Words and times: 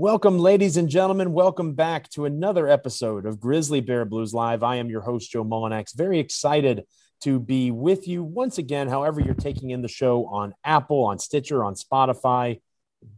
Welcome, 0.00 0.38
ladies 0.38 0.76
and 0.76 0.88
gentlemen. 0.88 1.32
Welcome 1.32 1.72
back 1.72 2.08
to 2.10 2.24
another 2.24 2.68
episode 2.68 3.26
of 3.26 3.40
Grizzly 3.40 3.80
Bear 3.80 4.04
Blues 4.04 4.32
Live. 4.32 4.62
I 4.62 4.76
am 4.76 4.88
your 4.88 5.00
host, 5.00 5.32
Joe 5.32 5.42
Mullinax. 5.42 5.92
Very 5.92 6.20
excited 6.20 6.84
to 7.22 7.40
be 7.40 7.72
with 7.72 8.06
you 8.06 8.22
once 8.22 8.58
again. 8.58 8.86
However, 8.86 9.20
you're 9.20 9.34
taking 9.34 9.70
in 9.70 9.82
the 9.82 9.88
show 9.88 10.26
on 10.26 10.54
Apple, 10.62 11.06
on 11.06 11.18
Stitcher, 11.18 11.64
on 11.64 11.74
Spotify, 11.74 12.60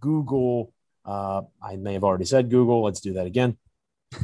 Google. 0.00 0.72
Uh, 1.04 1.42
I 1.62 1.76
may 1.76 1.92
have 1.92 2.02
already 2.02 2.24
said 2.24 2.48
Google. 2.48 2.82
Let's 2.82 3.02
do 3.02 3.12
that 3.12 3.26
again. 3.26 3.58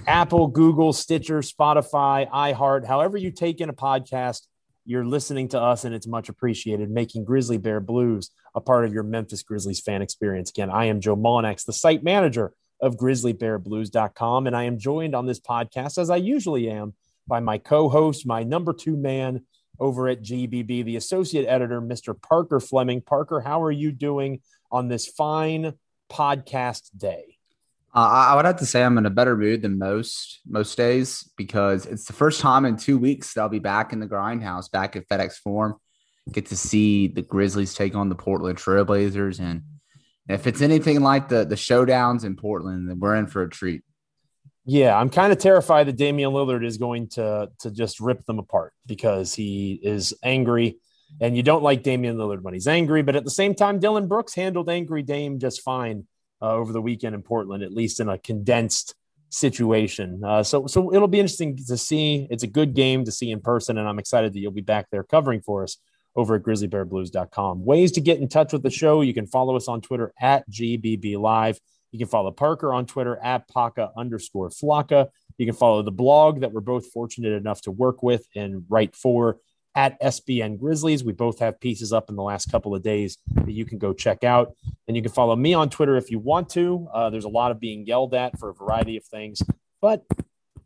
Apple, 0.07 0.47
Google, 0.47 0.95
Stitcher, 0.95 1.41
Spotify, 1.41 2.27
iHeart, 2.31 2.87
however 2.87 3.19
you 3.19 3.33
take 3.33 3.61
in 3.61 3.69
a 3.69 3.75
podcast, 3.75 4.47
you're 4.87 5.05
listening 5.05 5.49
to 5.49 5.61
us 5.61 5.85
and 5.85 5.95
it's 5.95 6.07
much 6.07 6.29
appreciated, 6.29 6.91
making 6.91 7.25
Grizzly 7.25 7.59
Bear 7.59 7.81
Blues 7.81 8.31
a 8.55 8.61
part 8.61 8.85
of 8.85 8.95
your 8.95 9.03
Memphis 9.03 9.43
Grizzlies 9.43 9.81
fan 9.81 10.01
experience. 10.01 10.51
Again, 10.51 10.71
I 10.71 10.87
am 10.87 11.01
Joe 11.01 11.17
Mullinax, 11.17 11.65
the 11.67 11.73
site 11.73 12.03
manager 12.03 12.53
of 12.81 12.97
grizzlybearblues.com, 12.97 14.47
and 14.47 14.57
I 14.57 14.65
am 14.65 14.79
joined 14.79 15.15
on 15.15 15.27
this 15.27 15.41
podcast, 15.41 15.99
as 15.99 16.11
I 16.11 16.17
usually 16.17 16.71
am, 16.71 16.95
by 17.27 17.41
my 17.41 17.59
co 17.59 17.89
host, 17.89 18.27
my 18.27 18.43
number 18.43 18.73
two 18.73 18.97
man 18.97 19.45
over 19.79 20.09
at 20.09 20.23
GBB, 20.23 20.85
the 20.85 20.97
associate 20.97 21.47
editor, 21.47 21.81
Mr. 21.81 22.21
Parker 22.21 22.61
Fleming. 22.61 23.03
Parker, 23.03 23.41
how 23.41 23.63
are 23.63 23.73
you 23.73 23.93
doing 23.93 24.41
on 24.71 24.89
this 24.89 25.07
fine 25.07 25.75
podcast 26.11 26.91
day? 26.97 27.36
Uh, 27.97 28.29
I 28.29 28.37
would 28.37 28.45
have 28.45 28.59
to 28.59 28.67
say 28.67 28.85
I'm 28.85 28.99
in 28.99 29.07
a 29.07 29.11
better 29.11 29.39
mood 29.39 29.63
than 29.63 29.79
most 29.79 30.41
most 30.47 30.77
days 30.77 31.31
because 31.39 31.87
it's 31.87 32.05
the 32.05 32.13
first 32.13 32.43
time 32.43 32.67
in 32.67 32.77
two 32.77 32.99
weeks 32.99 33.33
that 33.33 33.41
I'll 33.41 33.49
be 33.49 33.59
back 33.59 33.95
in 33.95 34.01
the 34.01 34.07
grindhouse, 34.07 34.71
back 34.71 34.97
at 34.97 35.09
FedEx 35.09 35.37
Forum. 35.37 35.77
Get 36.31 36.47
to 36.47 36.57
see 36.57 37.07
the 37.09 37.23
Grizzlies 37.23 37.73
take 37.73 37.95
on 37.95 38.11
the 38.11 38.15
Portland 38.15 38.59
Trailblazers, 38.59 39.41
and 39.41 39.63
if 40.29 40.47
it's 40.47 40.61
anything 40.61 41.01
like 41.01 41.31
the 41.31 41.47
the 41.47 41.55
showdowns 41.55 42.25
in 42.25 42.37
Portland, 42.37 42.91
then 42.91 43.01
we're 43.01 43.17
in 43.17 43.29
for 43.29 43.43
a 43.43 43.49
treat. 43.49 43.83
Yeah, 44.67 44.95
I'm 44.95 45.09
kind 45.09 45.33
of 45.33 45.39
terrified 45.39 45.87
that 45.87 45.97
Damian 45.97 46.33
Lillard 46.33 46.67
is 46.67 46.77
going 46.77 47.09
to 47.11 47.49
to 47.61 47.71
just 47.71 47.99
rip 47.99 48.27
them 48.27 48.39
apart 48.39 48.75
because 48.85 49.33
he 49.33 49.81
is 49.83 50.13
angry, 50.23 50.81
and 51.19 51.35
you 51.35 51.43
don't 51.43 51.63
like 51.63 51.83
Damian 51.83 52.19
Lillard 52.19 52.43
when 52.43 52.53
he's 52.53 52.69
angry. 52.69 53.01
But 53.01 53.17
at 53.17 53.25
the 53.25 53.31
same 53.31 53.55
time, 53.55 53.79
Dillon 53.79 54.07
Brooks 54.07 54.35
handled 54.35 54.69
angry 54.69 55.03
Dame 55.03 55.39
just 55.39 55.63
fine 55.63 56.05
uh, 56.43 56.53
over 56.53 56.73
the 56.73 56.83
weekend 56.83 57.15
in 57.15 57.23
Portland, 57.23 57.63
at 57.63 57.73
least 57.73 58.01
in 58.01 58.09
a 58.09 58.19
condensed 58.19 58.95
situation. 59.31 60.23
Uh, 60.25 60.43
so, 60.43 60.67
so 60.67 60.93
it'll 60.93 61.09
be 61.09 61.21
interesting 61.21 61.57
to 61.57 61.77
see. 61.77 62.27
It's 62.31 62.43
a 62.43 62.49
good 62.49 62.75
game 62.75 63.05
to 63.05 63.13
see 63.13 63.31
in 63.31 63.41
person, 63.41 63.79
and 63.79 63.89
I'm 63.89 63.99
excited 63.99 64.33
that 64.33 64.39
you'll 64.39 64.53
be 64.53 64.61
back 64.61 64.87
there 64.91 65.03
covering 65.03 65.41
for 65.41 65.63
us 65.63 65.79
over 66.15 66.37
at 66.37 66.43
grizzlybearblues.com. 66.43 67.65
Ways 67.65 67.93
to 67.93 68.01
get 68.01 68.21
in 68.21 68.29
touch 68.29 68.53
with 68.53 68.63
the 68.63 68.71
show. 68.71 69.03
You 69.03 69.15
can 69.15 69.27
follow 69.27 69.57
us 69.57 69.69
on 69.69 69.81
Twitter 69.81 70.13
at 70.21 70.49
GBB 70.51 71.19
Live. 71.19 71.61
You 71.93 71.99
can 71.99 72.09
follow 72.09 72.31
Parker 72.31 72.73
on 72.73 72.87
Twitter 72.87 73.19
at 73.23 73.49
Paca 73.49 73.91
underscore 73.97 74.51
Flocka. 74.51 75.09
You 75.39 75.47
can 75.47 75.55
follow 75.55 75.83
the 75.83 75.93
blog 75.93 76.41
that 76.41 76.53
we're 76.53 76.61
both 76.61 76.91
fortunate 76.91 77.33
enough 77.33 77.61
to 77.63 77.71
work 77.71 78.03
with 78.03 78.27
and 78.35 78.65
write 78.69 78.97
for 78.97 79.39
at 79.77 80.01
SBN 80.01 80.59
Grizzlies. 80.59 81.05
We 81.05 81.13
both 81.13 81.39
have 81.41 81.61
pieces 81.61 81.93
up 81.93 82.09
in 82.09 82.17
the 82.17 82.23
last 82.23 82.51
couple 82.51 82.75
of 82.75 82.83
days 82.83 83.19
that 83.35 83.53
you 83.53 83.67
can 83.67 83.77
go 83.77 83.93
check 83.93 84.25
out. 84.25 84.55
And 84.89 84.97
you 84.97 85.03
can 85.03 85.13
follow 85.13 85.37
me 85.37 85.53
on 85.53 85.69
Twitter 85.69 85.97
if 85.97 86.11
you 86.11 86.19
want 86.19 86.49
to. 86.51 86.89
Uh, 86.93 87.11
there's 87.11 87.27
a 87.27 87.29
lot 87.29 87.51
of 87.51 87.61
being 87.61 87.87
yelled 87.87 88.15
at 88.15 88.39
for 88.39 88.49
a 88.49 88.55
variety 88.55 88.97
of 88.97 89.05
things, 89.05 89.43
but 89.83 90.05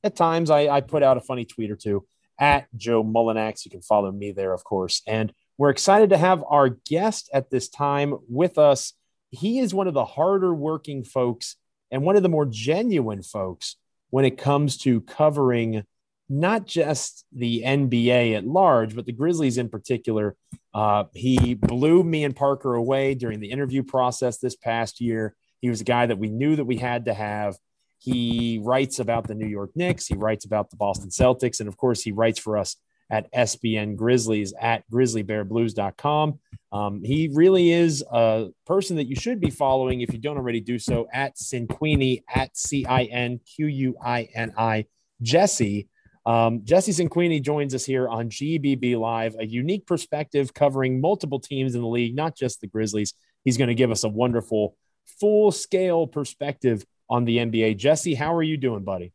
at 0.05 0.17
times 0.17 0.49
I, 0.49 0.69
I 0.69 0.81
put 0.81 1.03
out 1.03 1.17
a 1.17 1.21
funny 1.21 1.45
tweet 1.45 1.71
or 1.71 1.77
two 1.77 2.07
at 2.39 2.69
Joe 2.77 3.05
Mullinax. 3.05 3.65
You 3.65 3.71
can 3.71 3.83
follow 3.83 4.11
me 4.13 4.31
there, 4.31 4.55
of 4.55 4.65
course. 4.65 5.03
And 5.07 5.33
we're 5.59 5.71
excited 5.71 6.11
to 6.11 6.17
have 6.17 6.43
our 6.49 6.71
guest 6.71 7.29
at 7.35 7.51
this 7.51 7.69
time 7.69 8.17
with 8.29 8.57
us. 8.57 8.95
He 9.31 9.59
is 9.59 9.75
one 9.75 9.89
of 9.89 9.95
the 9.95 10.05
harder 10.05 10.55
working 10.55 11.05
folks 11.05 11.57
and 11.91 12.03
one 12.03 12.17
of 12.17 12.23
the 12.23 12.29
more 12.29 12.47
genuine 12.47 13.23
folks 13.23 13.77
when 14.11 14.25
it 14.25 14.39
comes 14.39 14.79
to 14.79 15.01
covering 15.03 15.85
not 16.31 16.65
just 16.65 17.27
the 17.33 17.63
NBA 17.67 18.37
at 18.37 18.47
large, 18.47 18.95
but 18.95 19.05
the 19.05 19.13
Grizzlies 19.13 19.59
in 19.59 19.69
particular. 19.69 20.37
Uh, 20.73 21.05
he 21.13 21.55
blew 21.55 22.05
me 22.05 22.23
and 22.23 22.35
Parker 22.35 22.75
away 22.75 23.15
during 23.15 23.41
the 23.41 23.51
interview 23.51 23.83
process 23.83 24.39
this 24.39 24.55
past 24.55 25.01
year. 25.01 25.35
He 25.61 25.69
was 25.69 25.81
a 25.81 25.85
guy 25.85 26.07
that 26.07 26.19
we 26.19 26.29
knew 26.29 26.55
that 26.55 26.65
we 26.65 26.77
had 26.77 27.07
to 27.07 27.15
have. 27.15 27.57
He 27.99 28.61
writes 28.63 29.01
about 29.01 29.27
the 29.27 29.35
New 29.35 29.49
York 29.49 29.73
Knicks. 29.75 30.07
He 30.07 30.15
writes 30.15 30.45
about 30.45 30.71
the 30.71 30.77
Boston 30.77 31.11
Celtics. 31.11 31.59
And 31.59 31.69
of 31.69 31.77
course, 31.77 32.01
he 32.01 32.13
writes 32.13 32.39
for 32.39 32.57
us 32.57 32.77
at 33.11 33.31
SBN 33.33 33.97
Grizzlies 33.97 34.55
at 34.59 34.89
grizzlybearblues.com. 34.91 36.39
Um, 36.73 37.03
he 37.03 37.29
really 37.35 37.73
is 37.73 38.05
a 38.11 38.51
person 38.67 38.97
that 38.97 39.09
you 39.09 39.17
should 39.17 39.41
be 39.41 39.51
following 39.51 40.01
if 40.01 40.13
you 40.13 40.21
don't 40.21 40.37
already 40.37 40.61
do 40.61 40.79
so 40.79 41.09
at 41.13 41.35
Cinquini 41.37 42.23
at 42.33 42.57
C 42.57 42.87
I 42.87 43.05
N 43.05 43.41
Q 43.57 43.67
U 43.67 43.97
I 44.03 44.29
N 44.33 44.55
I 44.57 44.87
Jesse. 45.21 45.89
Um, 46.27 46.61
Jesse 46.65 46.93
Cinquini 46.93 47.43
joins 47.43 47.75
us 47.75 47.85
here 47.85 48.09
on 48.09 48.29
GBB 48.29 48.99
Live, 48.99 49.37
a 49.39 49.47
unique 49.47 49.87
perspective 49.87 50.53
covering 50.53 51.01
multiple 51.01 51.41
teams 51.41 51.75
in 51.75 51.81
the 51.81 51.89
league, 51.89 52.15
not 52.15 52.37
just 52.37 52.61
the 52.61 52.67
Grizzlies. 52.67 53.15
He's 53.45 53.57
going 53.57 53.69
to 53.69 53.75
give 53.75 53.91
us 53.91 54.05
a 54.05 54.09
wonderful 54.09 54.77
full 55.19 55.51
scale 55.51 56.07
perspective 56.07 56.85
on 57.09 57.25
the 57.25 57.39
NBA. 57.39 57.77
Jesse, 57.79 58.15
how 58.15 58.35
are 58.35 58.43
you 58.43 58.57
doing, 58.57 58.85
buddy? 58.85 59.13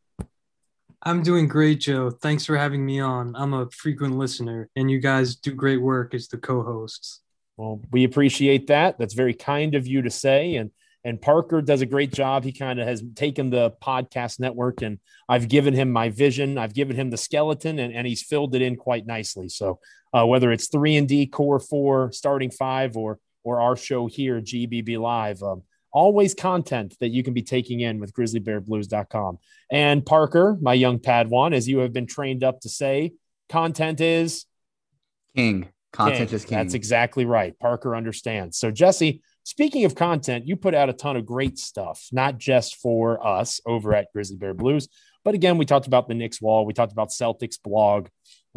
I'm 1.04 1.22
doing 1.22 1.48
great, 1.48 1.82
Joe. 1.82 2.10
Thanks 2.10 2.46
for 2.46 2.58
having 2.58 2.84
me 2.84 3.00
on. 3.00 3.36
I'm 3.36 3.54
a 3.54 3.70
frequent 3.70 4.18
listener, 4.18 4.70
and 4.76 4.90
you 4.90 5.00
guys 5.00 5.36
do 5.36 5.54
great 5.54 5.82
work 5.82 6.16
as 6.16 6.28
the 6.28 6.38
co 6.38 6.64
hosts. 6.64 7.22
Well, 7.58 7.82
we 7.92 8.04
appreciate 8.04 8.68
that. 8.68 8.98
That's 8.98 9.14
very 9.14 9.34
kind 9.34 9.76
of 9.76 9.86
you 9.86 10.02
to 10.02 10.10
say. 10.10 10.56
And 10.56 10.72
and 11.06 11.22
Parker 11.22 11.62
does 11.62 11.82
a 11.82 11.86
great 11.86 12.12
job. 12.12 12.44
He 12.44 12.52
kind 12.52 12.80
of 12.80 12.88
has 12.88 13.04
taken 13.16 13.52
the 13.52 13.72
podcast 13.82 14.40
network 14.40 14.82
and 14.82 15.00
I've 15.30 15.48
given 15.48 15.74
him 15.76 15.92
my 15.92 16.10
vision. 16.10 16.58
I've 16.58 16.74
given 16.74 16.96
him 16.96 17.12
the 17.12 17.18
skeleton 17.18 17.78
and, 17.78 17.94
and 17.94 18.08
he's 18.08 18.24
filled 18.24 18.56
it 18.56 18.64
in 18.64 18.76
quite 18.76 19.06
nicely. 19.06 19.48
So 19.48 19.80
uh, 20.14 20.26
whether 20.26 20.52
it's 20.52 20.68
three 20.68 20.96
and 20.96 21.08
D 21.08 21.28
core 21.28 21.60
four, 21.60 22.12
starting 22.12 22.50
five, 22.50 22.98
or 22.98 23.20
or 23.44 23.62
our 23.62 23.76
show 23.76 24.08
here, 24.08 24.42
GBB 24.42 24.98
Live, 24.98 25.44
um, 25.44 25.62
always 25.92 26.34
content 26.34 26.96
that 27.00 27.10
you 27.10 27.22
can 27.22 27.34
be 27.34 27.44
taking 27.44 27.82
in 27.82 28.00
with 28.00 28.12
grizzlybearblues.com. 28.14 29.38
And 29.72 30.04
Parker, 30.04 30.58
my 30.60 30.74
young 30.74 30.98
Padawan, 30.98 31.54
as 31.54 31.68
you 31.68 31.80
have 31.80 31.94
been 31.94 32.08
trained 32.08 32.44
up 32.44 32.62
to 32.62 32.70
say, 32.70 33.14
content 33.50 34.02
is 34.02 34.46
king. 35.36 35.70
Content 35.94 36.30
king. 36.30 36.36
is 36.36 36.46
king. 36.46 36.58
That's 36.58 36.74
exactly 36.74 37.26
right. 37.26 37.58
Parker 37.60 37.96
understands. 37.96 38.58
So 38.58 38.72
Jesse, 38.72 39.22
Speaking 39.46 39.86
of 39.86 39.94
content, 39.94 40.48
you 40.48 40.56
put 40.56 40.74
out 40.74 40.90
a 40.90 40.94
ton 40.94 41.16
of 41.16 41.24
great 41.24 41.60
stuff, 41.60 42.08
not 42.12 42.40
just 42.40 42.78
for 42.78 43.26
us 43.26 43.62
over 43.64 43.94
at 43.94 44.12
Grizzly 44.12 44.38
Bear 44.38 44.56
Blues, 44.56 44.90
but 45.24 45.36
again, 45.36 45.60
we 45.60 45.66
talked 45.66 45.86
about 45.86 46.08
the 46.08 46.16
Knicks 46.16 46.42
wall. 46.42 46.66
We 46.66 46.74
talked 46.74 46.92
about 46.92 47.10
Celtics 47.10 47.62
blog. 47.62 48.08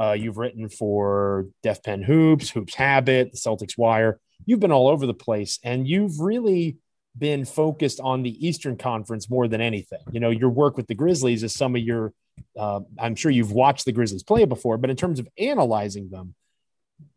Uh, 0.00 0.12
you've 0.12 0.38
written 0.38 0.70
for 0.70 1.46
Def 1.62 1.82
Pen 1.82 2.02
Hoops, 2.02 2.48
Hoops 2.48 2.74
Habit, 2.74 3.32
the 3.32 3.36
Celtics 3.36 3.76
Wire. 3.76 4.18
You've 4.46 4.60
been 4.60 4.72
all 4.72 4.88
over 4.88 5.04
the 5.04 5.12
place, 5.12 5.58
and 5.62 5.86
you've 5.86 6.20
really 6.20 6.78
been 7.18 7.44
focused 7.44 8.00
on 8.00 8.22
the 8.22 8.46
Eastern 8.46 8.78
Conference 8.78 9.28
more 9.28 9.46
than 9.46 9.60
anything. 9.60 10.00
You 10.10 10.20
know, 10.20 10.30
your 10.30 10.48
work 10.48 10.78
with 10.78 10.86
the 10.86 10.94
Grizzlies 10.94 11.42
is 11.42 11.54
some 11.54 11.76
of 11.76 11.82
your. 11.82 12.14
Uh, 12.58 12.80
I'm 12.98 13.14
sure 13.14 13.30
you've 13.30 13.52
watched 13.52 13.84
the 13.84 13.92
Grizzlies 13.92 14.22
play 14.22 14.46
before, 14.46 14.78
but 14.78 14.88
in 14.88 14.96
terms 14.96 15.18
of 15.18 15.28
analyzing 15.38 16.08
them, 16.08 16.34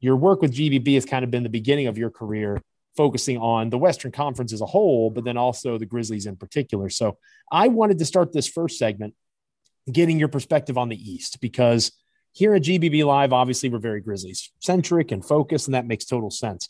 your 0.01 0.17
work 0.17 0.41
with 0.41 0.53
GBB 0.53 0.95
has 0.95 1.05
kind 1.05 1.23
of 1.23 1.31
been 1.31 1.43
the 1.43 1.49
beginning 1.49 1.87
of 1.87 1.97
your 1.97 2.09
career 2.09 2.61
focusing 2.95 3.37
on 3.37 3.69
the 3.69 3.77
Western 3.77 4.11
Conference 4.11 4.53
as 4.53 4.61
a 4.61 4.65
whole, 4.65 5.09
but 5.09 5.23
then 5.23 5.37
also 5.37 5.77
the 5.77 5.85
Grizzlies 5.85 6.25
in 6.25 6.35
particular. 6.35 6.89
So 6.89 7.17
I 7.51 7.67
wanted 7.67 7.99
to 7.99 8.05
start 8.05 8.33
this 8.33 8.47
first 8.47 8.77
segment 8.77 9.13
getting 9.91 10.19
your 10.19 10.27
perspective 10.27 10.77
on 10.77 10.89
the 10.89 11.11
East 11.11 11.41
because 11.41 11.91
here 12.33 12.53
at 12.53 12.63
GBB 12.63 13.05
Live, 13.05 13.33
obviously, 13.33 13.69
we're 13.69 13.79
very 13.79 14.01
Grizzlies 14.01 14.51
centric 14.59 15.11
and 15.11 15.25
focused, 15.25 15.67
and 15.67 15.75
that 15.75 15.87
makes 15.87 16.05
total 16.05 16.31
sense. 16.31 16.69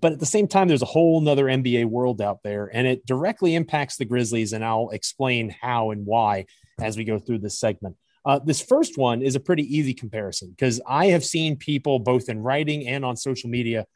But 0.00 0.12
at 0.12 0.20
the 0.20 0.26
same 0.26 0.48
time, 0.48 0.68
there's 0.68 0.82
a 0.82 0.86
whole 0.86 1.20
nother 1.20 1.44
NBA 1.44 1.84
world 1.86 2.20
out 2.20 2.38
there, 2.42 2.70
and 2.72 2.86
it 2.86 3.06
directly 3.06 3.54
impacts 3.54 3.96
the 3.96 4.04
Grizzlies. 4.04 4.52
And 4.52 4.64
I'll 4.64 4.90
explain 4.90 5.54
how 5.60 5.90
and 5.90 6.06
why 6.06 6.46
as 6.80 6.96
we 6.96 7.04
go 7.04 7.18
through 7.18 7.40
this 7.40 7.58
segment. 7.58 7.96
Uh, 8.24 8.40
this 8.40 8.60
first 8.60 8.98
one 8.98 9.22
is 9.22 9.36
a 9.36 9.40
pretty 9.40 9.62
easy 9.62 9.94
comparison 9.94 10.50
because 10.50 10.80
I 10.86 11.06
have 11.06 11.24
seen 11.24 11.56
people 11.56 12.00
both 12.00 12.28
in 12.28 12.42
writing 12.42 12.88
and 12.88 13.04
on 13.04 13.16
social 13.16 13.48
media 13.48 13.86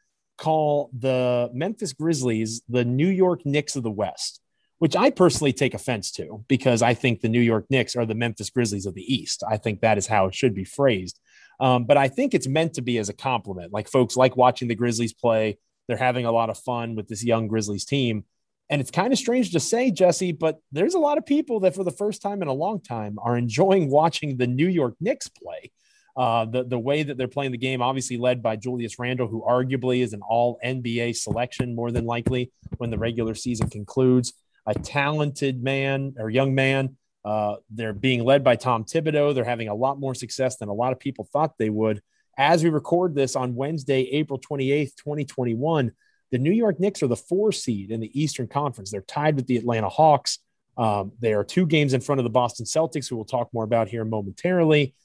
call 0.41 0.89
the 0.97 1.49
Memphis 1.53 1.93
Grizzlies 1.93 2.63
the 2.67 2.83
New 2.83 3.07
York 3.07 3.45
Knicks 3.45 3.75
of 3.75 3.83
the 3.83 3.91
West, 3.91 4.41
which 4.79 4.95
I 4.95 5.11
personally 5.11 5.53
take 5.53 5.75
offense 5.75 6.11
to 6.13 6.43
because 6.47 6.81
I 6.81 6.95
think 6.95 7.21
the 7.21 7.29
New 7.29 7.39
York 7.39 7.67
Knicks 7.69 7.95
are 7.95 8.07
the 8.07 8.15
Memphis 8.15 8.49
Grizzlies 8.49 8.87
of 8.87 8.95
the 8.95 9.13
East. 9.13 9.43
I 9.47 9.57
think 9.57 9.81
that 9.81 9.99
is 9.99 10.07
how 10.07 10.25
it 10.25 10.33
should 10.33 10.55
be 10.55 10.63
phrased. 10.63 11.19
Um, 11.59 11.85
but 11.85 11.95
I 11.95 12.07
think 12.07 12.33
it's 12.33 12.47
meant 12.47 12.73
to 12.73 12.81
be 12.81 12.97
as 12.97 13.07
a 13.07 13.13
compliment. 13.13 13.71
Like 13.71 13.87
folks 13.87 14.17
like 14.17 14.35
watching 14.35 14.67
the 14.67 14.73
Grizzlies 14.73 15.13
play, 15.13 15.59
they're 15.87 15.95
having 15.95 16.25
a 16.25 16.31
lot 16.31 16.49
of 16.49 16.57
fun 16.57 16.95
with 16.95 17.07
this 17.07 17.23
young 17.23 17.47
Grizzlies 17.47 17.85
team. 17.85 18.25
And 18.71 18.81
it's 18.81 18.89
kind 18.89 19.13
of 19.13 19.19
strange 19.19 19.51
to 19.51 19.59
say, 19.59 19.91
Jesse, 19.91 20.31
but 20.31 20.57
there's 20.71 20.95
a 20.95 20.99
lot 20.99 21.19
of 21.19 21.25
people 21.25 21.59
that 21.59 21.75
for 21.75 21.83
the 21.83 21.91
first 21.91 22.23
time 22.23 22.41
in 22.41 22.47
a 22.47 22.53
long 22.53 22.81
time 22.81 23.19
are 23.21 23.37
enjoying 23.37 23.91
watching 23.91 24.37
the 24.37 24.47
New 24.47 24.67
York 24.67 24.95
Knicks 24.99 25.27
play. 25.27 25.71
Uh, 26.15 26.45
the, 26.45 26.63
the 26.63 26.79
way 26.79 27.03
that 27.03 27.17
they're 27.17 27.27
playing 27.27 27.51
the 27.51 27.57
game, 27.57 27.81
obviously 27.81 28.17
led 28.17 28.43
by 28.43 28.55
Julius 28.55 28.99
Randle, 28.99 29.27
who 29.27 29.43
arguably 29.47 30.03
is 30.03 30.13
an 30.13 30.21
all 30.21 30.59
NBA 30.63 31.15
selection 31.15 31.73
more 31.73 31.91
than 31.91 32.05
likely 32.05 32.51
when 32.77 32.89
the 32.89 32.97
regular 32.97 33.35
season 33.35 33.69
concludes. 33.69 34.33
A 34.65 34.73
talented 34.73 35.63
man 35.63 36.15
or 36.19 36.29
young 36.29 36.53
man. 36.53 36.97
Uh, 37.23 37.55
they're 37.69 37.93
being 37.93 38.23
led 38.23 38.43
by 38.43 38.55
Tom 38.55 38.83
Thibodeau. 38.83 39.33
They're 39.33 39.43
having 39.43 39.69
a 39.69 39.75
lot 39.75 39.99
more 39.99 40.15
success 40.15 40.57
than 40.57 40.69
a 40.69 40.73
lot 40.73 40.91
of 40.91 40.99
people 40.99 41.27
thought 41.31 41.57
they 41.57 41.69
would. 41.69 42.01
As 42.37 42.63
we 42.63 42.69
record 42.69 43.15
this 43.15 43.35
on 43.35 43.55
Wednesday, 43.55 44.01
April 44.11 44.39
28th, 44.39 44.95
2021, 44.95 45.91
the 46.31 46.37
New 46.37 46.51
York 46.51 46.79
Knicks 46.79 47.03
are 47.03 47.07
the 47.07 47.15
four 47.15 47.51
seed 47.51 47.91
in 47.91 47.99
the 47.99 48.19
Eastern 48.19 48.47
Conference. 48.47 48.89
They're 48.89 49.01
tied 49.01 49.35
with 49.35 49.47
the 49.47 49.57
Atlanta 49.57 49.89
Hawks. 49.89 50.39
Um, 50.77 51.11
they 51.19 51.33
are 51.33 51.43
two 51.43 51.65
games 51.65 51.93
in 51.93 52.01
front 52.01 52.19
of 52.19 52.23
the 52.23 52.29
Boston 52.29 52.65
Celtics, 52.65 53.09
who 53.09 53.15
we'll 53.15 53.25
talk 53.25 53.49
more 53.53 53.65
about 53.65 53.89
here 53.89 54.05
momentarily. 54.05 54.95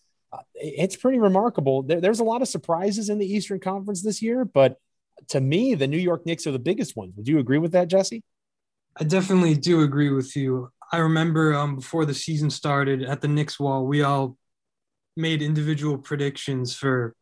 It's 0.55 0.97
pretty 0.97 1.19
remarkable. 1.19 1.83
There, 1.83 2.00
there's 2.00 2.21
a 2.21 2.25
lot 2.25 2.43
of 2.43 2.49
surprises 2.49 3.09
in 3.09 3.19
the 3.19 3.27
Eastern 3.27 3.61
Conference 3.61 4.03
this 4.03 4.23
year, 4.23 4.44
but 4.44 4.79
to 5.29 5.41
me, 5.41 5.75
the 5.75 5.87
New 5.87 5.99
York 5.99 6.27
Knicks 6.27 6.47
are 6.47 6.53
the 6.53 6.59
biggest 6.59 6.97
ones. 6.97 7.15
Would 7.17 7.29
you 7.29 7.38
agree 7.38 7.59
with 7.59 7.73
that, 7.73 7.88
Jesse? 7.88 8.23
I 8.99 9.05
definitely 9.05 9.55
do 9.55 9.83
agree 9.83 10.11
with 10.11 10.37
you. 10.37 10.71
I 10.93 10.99
remember 10.99 11.55
um, 11.55 11.77
before 11.77 12.05
the 12.05 12.15
season 12.15 12.50
started 12.50 13.03
at 13.03 13.21
the 13.21 13.29
Knicks 13.29 13.59
wall, 13.59 13.87
we 13.87 14.03
all 14.03 14.37
made 15.17 15.43
individual 15.43 15.99
predictions 15.99 16.75
for 16.75 17.15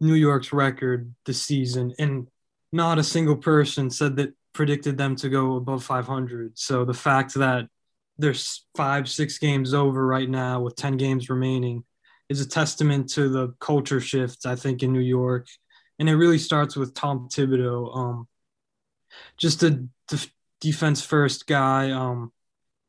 New 0.00 0.14
York's 0.14 0.52
record 0.52 1.14
this 1.26 1.42
season, 1.42 1.94
and 1.98 2.26
not 2.72 2.98
a 2.98 3.04
single 3.04 3.36
person 3.36 3.90
said 3.90 4.16
that 4.16 4.34
predicted 4.52 4.98
them 4.98 5.16
to 5.16 5.28
go 5.28 5.56
above 5.56 5.84
500. 5.84 6.58
So 6.58 6.84
the 6.84 6.94
fact 6.94 7.34
that 7.34 7.66
there's 8.18 8.66
five, 8.76 9.08
six 9.08 9.38
games 9.38 9.72
over 9.72 10.06
right 10.06 10.28
now 10.28 10.60
with 10.60 10.76
10 10.76 10.96
games 10.96 11.30
remaining 11.30 11.84
is 12.30 12.40
a 12.40 12.48
testament 12.48 13.10
to 13.10 13.28
the 13.28 13.48
culture 13.60 14.00
shift, 14.00 14.46
I 14.46 14.54
think, 14.54 14.82
in 14.82 14.92
New 14.92 15.00
York. 15.00 15.48
And 15.98 16.08
it 16.08 16.14
really 16.14 16.38
starts 16.38 16.76
with 16.76 16.94
Tom 16.94 17.28
Thibodeau. 17.28 17.94
Um, 17.94 18.28
just 19.36 19.62
a 19.64 19.84
def- 20.08 20.32
defense 20.60 21.04
first 21.04 21.46
guy. 21.46 21.90
Um, 21.90 22.32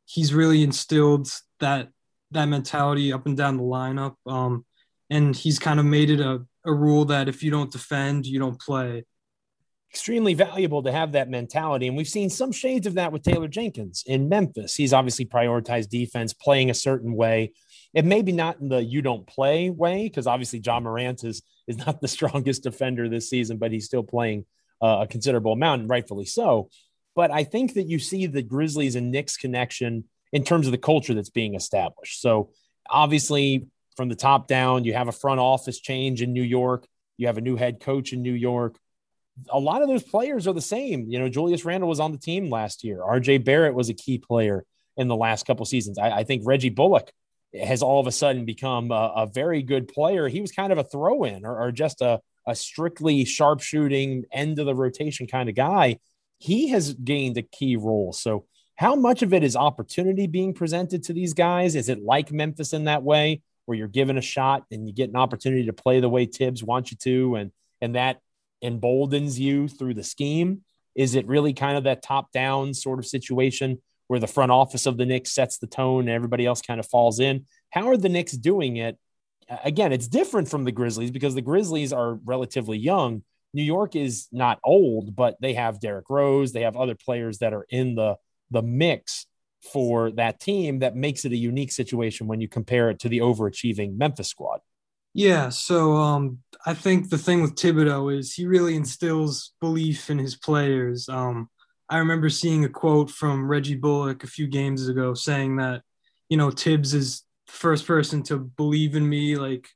he's 0.06 0.32
really 0.32 0.62
instilled 0.62 1.28
that 1.58 1.90
that 2.30 2.46
mentality 2.46 3.12
up 3.12 3.26
and 3.26 3.36
down 3.36 3.58
the 3.58 3.62
lineup. 3.62 4.14
Um, 4.26 4.64
and 5.10 5.36
he's 5.36 5.58
kind 5.58 5.78
of 5.78 5.84
made 5.84 6.08
it 6.08 6.20
a, 6.20 6.46
a 6.64 6.72
rule 6.72 7.04
that 7.06 7.28
if 7.28 7.42
you 7.42 7.50
don't 7.50 7.70
defend, 7.70 8.24
you 8.24 8.38
don't 8.38 8.58
play 8.58 9.04
extremely 9.90 10.32
valuable 10.32 10.82
to 10.82 10.90
have 10.90 11.12
that 11.12 11.28
mentality. 11.28 11.86
And 11.86 11.96
we've 11.96 12.08
seen 12.08 12.30
some 12.30 12.50
shades 12.50 12.86
of 12.86 12.94
that 12.94 13.12
with 13.12 13.22
Taylor 13.22 13.48
Jenkins 13.48 14.04
in 14.06 14.28
Memphis. 14.28 14.74
He's 14.74 14.94
obviously 14.94 15.26
prioritized 15.26 15.90
defense, 15.90 16.32
playing 16.32 16.70
a 16.70 16.74
certain 16.74 17.14
way. 17.14 17.52
It 17.94 18.04
may 18.04 18.22
be 18.22 18.32
not 18.32 18.60
in 18.60 18.68
the 18.68 18.82
you 18.82 19.02
don't 19.02 19.26
play 19.26 19.70
way, 19.70 20.04
because 20.04 20.26
obviously 20.26 20.60
Ja 20.64 20.80
Morant 20.80 21.24
is, 21.24 21.42
is 21.66 21.76
not 21.76 22.00
the 22.00 22.08
strongest 22.16 22.62
defender 22.62 23.08
this 23.08 23.28
season, 23.28 23.58
but 23.58 23.72
he's 23.72 23.86
still 23.86 24.02
playing 24.02 24.46
uh, 24.82 25.00
a 25.02 25.06
considerable 25.06 25.52
amount, 25.52 25.82
and 25.82 25.90
rightfully 25.90 26.24
so. 26.24 26.70
But 27.14 27.30
I 27.30 27.44
think 27.44 27.74
that 27.74 27.88
you 27.88 27.98
see 27.98 28.26
the 28.26 28.42
Grizzlies 28.42 28.96
and 28.96 29.10
Knicks 29.10 29.36
connection 29.36 30.04
in 30.32 30.44
terms 30.44 30.66
of 30.66 30.72
the 30.72 30.78
culture 30.78 31.12
that's 31.12 31.30
being 31.30 31.54
established. 31.54 32.20
So 32.22 32.50
obviously, 32.88 33.66
from 33.96 34.08
the 34.08 34.16
top 34.16 34.48
down, 34.48 34.84
you 34.84 34.94
have 34.94 35.08
a 35.08 35.12
front 35.12 35.40
office 35.40 35.78
change 35.78 36.22
in 36.22 36.32
New 36.32 36.42
York. 36.42 36.86
You 37.18 37.26
have 37.26 37.36
a 37.36 37.42
new 37.42 37.56
head 37.56 37.80
coach 37.80 38.14
in 38.14 38.22
New 38.22 38.32
York 38.32 38.78
a 39.50 39.58
lot 39.58 39.82
of 39.82 39.88
those 39.88 40.02
players 40.02 40.46
are 40.46 40.52
the 40.52 40.60
same. 40.60 41.08
You 41.08 41.18
know, 41.18 41.28
Julius 41.28 41.64
Randle 41.64 41.88
was 41.88 42.00
on 42.00 42.12
the 42.12 42.18
team 42.18 42.50
last 42.50 42.84
year. 42.84 42.98
RJ 42.98 43.44
Barrett 43.44 43.74
was 43.74 43.88
a 43.88 43.94
key 43.94 44.18
player 44.18 44.64
in 44.96 45.08
the 45.08 45.16
last 45.16 45.46
couple 45.46 45.64
seasons. 45.64 45.98
I, 45.98 46.10
I, 46.18 46.24
think 46.24 46.42
Reggie 46.44 46.68
Bullock 46.68 47.10
has 47.54 47.82
all 47.82 48.00
of 48.00 48.06
a 48.06 48.12
sudden 48.12 48.44
become 48.44 48.90
a, 48.90 49.12
a 49.16 49.26
very 49.26 49.62
good 49.62 49.88
player. 49.88 50.28
He 50.28 50.40
was 50.40 50.52
kind 50.52 50.72
of 50.72 50.78
a 50.78 50.84
throw 50.84 51.24
in 51.24 51.44
or, 51.44 51.60
or, 51.60 51.72
just 51.72 52.00
a, 52.00 52.20
a 52.46 52.54
strictly 52.54 53.24
sharpshooting 53.24 54.24
end 54.32 54.58
of 54.58 54.66
the 54.66 54.74
rotation 54.74 55.26
kind 55.26 55.48
of 55.48 55.54
guy. 55.54 55.98
He 56.38 56.68
has 56.68 56.94
gained 56.94 57.36
a 57.36 57.42
key 57.42 57.76
role. 57.76 58.12
So, 58.12 58.46
how 58.76 58.96
much 58.96 59.22
of 59.22 59.34
it 59.34 59.44
is 59.44 59.54
opportunity 59.54 60.26
being 60.26 60.54
presented 60.54 61.04
to 61.04 61.12
these 61.12 61.34
guys? 61.34 61.76
Is 61.76 61.88
it 61.88 62.02
like 62.02 62.32
Memphis 62.32 62.72
in 62.72 62.84
that 62.84 63.02
way, 63.02 63.42
where 63.66 63.76
you're 63.76 63.86
given 63.86 64.16
a 64.16 64.22
shot 64.22 64.64
and 64.70 64.88
you 64.88 64.94
get 64.94 65.10
an 65.10 65.16
opportunity 65.16 65.66
to 65.66 65.72
play 65.72 66.00
the 66.00 66.08
way 66.08 66.24
Thibs 66.26 66.64
wants 66.64 66.90
you 66.90 66.96
to, 67.02 67.36
and 67.36 67.52
and 67.80 67.94
that 67.94 68.20
emboldens 68.62 69.38
you 69.38 69.68
through 69.68 69.94
the 69.94 70.02
scheme? 70.02 70.62
Is 70.94 71.14
it 71.14 71.26
really 71.26 71.52
kind 71.52 71.76
of 71.76 71.84
that 71.84 72.02
top 72.02 72.32
down 72.32 72.74
sort 72.74 72.98
of 72.98 73.06
situation 73.06 73.80
where 74.12 74.20
the 74.20 74.26
front 74.26 74.52
office 74.52 74.84
of 74.84 74.98
the 74.98 75.06
Knicks 75.06 75.32
sets 75.32 75.56
the 75.56 75.66
tone 75.66 76.00
and 76.00 76.10
everybody 76.10 76.44
else 76.44 76.60
kind 76.60 76.78
of 76.78 76.86
falls 76.86 77.18
in? 77.18 77.46
How 77.70 77.88
are 77.88 77.96
the 77.96 78.10
Knicks 78.10 78.32
doing 78.32 78.76
it? 78.76 78.98
Again, 79.64 79.90
it's 79.90 80.06
different 80.06 80.50
from 80.50 80.64
the 80.64 80.70
Grizzlies 80.70 81.10
because 81.10 81.34
the 81.34 81.40
Grizzlies 81.40 81.94
are 81.94 82.16
relatively 82.16 82.76
young. 82.76 83.22
New 83.54 83.62
York 83.62 83.96
is 83.96 84.28
not 84.30 84.60
old, 84.62 85.16
but 85.16 85.38
they 85.40 85.54
have 85.54 85.80
Derrick 85.80 86.10
Rose. 86.10 86.52
They 86.52 86.60
have 86.60 86.76
other 86.76 86.94
players 86.94 87.38
that 87.38 87.54
are 87.54 87.64
in 87.70 87.94
the 87.94 88.16
the 88.50 88.60
mix 88.60 89.24
for 89.72 90.10
that 90.10 90.40
team 90.40 90.80
that 90.80 90.94
makes 90.94 91.24
it 91.24 91.32
a 91.32 91.36
unique 91.36 91.72
situation 91.72 92.26
when 92.26 92.42
you 92.42 92.48
compare 92.48 92.90
it 92.90 92.98
to 92.98 93.08
the 93.08 93.20
overachieving 93.20 93.96
Memphis 93.96 94.28
squad. 94.28 94.60
Yeah, 95.14 95.48
so 95.48 95.94
um, 95.94 96.40
I 96.66 96.74
think 96.74 97.08
the 97.08 97.16
thing 97.16 97.40
with 97.40 97.54
Thibodeau 97.54 98.14
is 98.14 98.34
he 98.34 98.44
really 98.44 98.76
instills 98.76 99.52
belief 99.58 100.10
in 100.10 100.18
his 100.18 100.36
players. 100.36 101.08
Um, 101.08 101.48
I 101.92 101.98
remember 101.98 102.30
seeing 102.30 102.64
a 102.64 102.70
quote 102.70 103.10
from 103.10 103.46
Reggie 103.46 103.74
Bullock 103.74 104.24
a 104.24 104.26
few 104.26 104.46
games 104.46 104.88
ago 104.88 105.12
saying 105.12 105.56
that, 105.56 105.82
you 106.30 106.38
know, 106.38 106.50
Thibs 106.50 106.94
is 106.94 107.24
the 107.46 107.52
first 107.52 107.86
person 107.86 108.22
to 108.24 108.38
believe 108.38 108.96
in 108.96 109.06
me, 109.06 109.36
like 109.36 109.68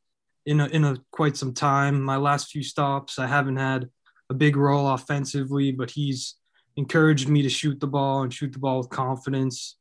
in 0.46 0.60
a, 0.60 0.66
in 0.68 0.82
a 0.84 0.96
quite 1.10 1.36
some 1.36 1.52
time. 1.52 2.00
My 2.00 2.16
last 2.16 2.50
few 2.50 2.62
stops, 2.62 3.18
I 3.18 3.26
haven't 3.26 3.58
had 3.58 3.90
a 4.30 4.34
big 4.34 4.56
role 4.56 4.88
offensively, 4.88 5.72
but 5.72 5.90
he's 5.90 6.36
encouraged 6.78 7.28
me 7.28 7.42
to 7.42 7.50
shoot 7.50 7.80
the 7.80 7.86
ball 7.86 8.22
and 8.22 8.32
shoot 8.32 8.50
the 8.50 8.60
ball 8.60 8.78
with 8.78 8.88
confidence, 8.88 9.76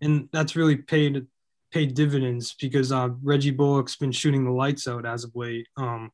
and 0.00 0.28
that's 0.32 0.54
really 0.54 0.76
paid 0.76 1.26
paid 1.72 1.94
dividends 1.94 2.54
because 2.60 2.92
uh, 2.92 3.08
Reggie 3.24 3.50
Bullock's 3.50 3.96
been 3.96 4.12
shooting 4.12 4.44
the 4.44 4.52
lights 4.52 4.86
out 4.86 5.04
as 5.04 5.24
of 5.24 5.32
late. 5.34 5.66
Um, 5.76 6.12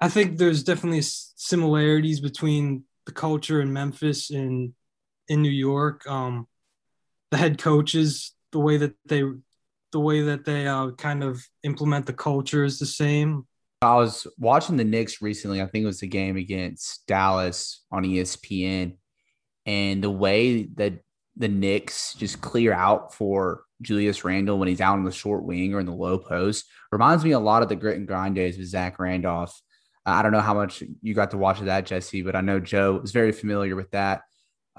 I 0.00 0.08
think 0.08 0.38
there's 0.38 0.62
definitely 0.62 1.00
similarities 1.02 2.20
between 2.20 2.84
the 3.04 3.12
culture 3.12 3.60
in 3.60 3.72
Memphis 3.72 4.30
and 4.30 4.74
in 5.28 5.42
New 5.42 5.50
York. 5.50 6.06
Um, 6.06 6.46
the 7.30 7.36
head 7.36 7.58
coaches, 7.58 8.32
the 8.52 8.58
way 8.58 8.76
that 8.78 8.94
they, 9.06 9.22
the 9.92 10.00
way 10.00 10.22
that 10.22 10.44
they 10.44 10.66
uh, 10.66 10.90
kind 10.92 11.22
of 11.22 11.42
implement 11.62 12.06
the 12.06 12.12
culture 12.12 12.64
is 12.64 12.78
the 12.78 12.86
same. 12.86 13.46
I 13.82 13.94
was 13.96 14.26
watching 14.38 14.76
the 14.76 14.84
Knicks 14.84 15.22
recently. 15.22 15.62
I 15.62 15.66
think 15.66 15.84
it 15.84 15.86
was 15.86 16.00
the 16.00 16.08
game 16.08 16.36
against 16.36 17.06
Dallas 17.06 17.84
on 17.92 18.02
ESPN, 18.02 18.96
and 19.66 20.02
the 20.02 20.10
way 20.10 20.64
that 20.74 21.00
the 21.36 21.48
Knicks 21.48 22.14
just 22.14 22.40
clear 22.40 22.72
out 22.72 23.14
for 23.14 23.62
Julius 23.80 24.24
Randle 24.24 24.58
when 24.58 24.68
he's 24.68 24.80
out 24.80 24.98
on 24.98 25.04
the 25.04 25.12
short 25.12 25.44
wing 25.44 25.72
or 25.72 25.80
in 25.80 25.86
the 25.86 25.92
low 25.92 26.18
post 26.18 26.64
reminds 26.90 27.24
me 27.24 27.30
a 27.30 27.38
lot 27.38 27.62
of 27.62 27.68
the 27.68 27.76
grit 27.76 27.96
and 27.96 28.08
grind 28.08 28.34
days 28.34 28.58
with 28.58 28.66
Zach 28.66 28.98
Randolph. 28.98 29.58
I 30.04 30.22
don't 30.22 30.32
know 30.32 30.40
how 30.40 30.54
much 30.54 30.82
you 31.02 31.14
got 31.14 31.30
to 31.32 31.38
watch 31.38 31.60
of 31.60 31.66
that, 31.66 31.86
Jesse, 31.86 32.22
but 32.22 32.34
I 32.34 32.40
know 32.40 32.58
Joe 32.58 33.00
is 33.04 33.12
very 33.12 33.30
familiar 33.30 33.76
with 33.76 33.90
that. 33.90 34.22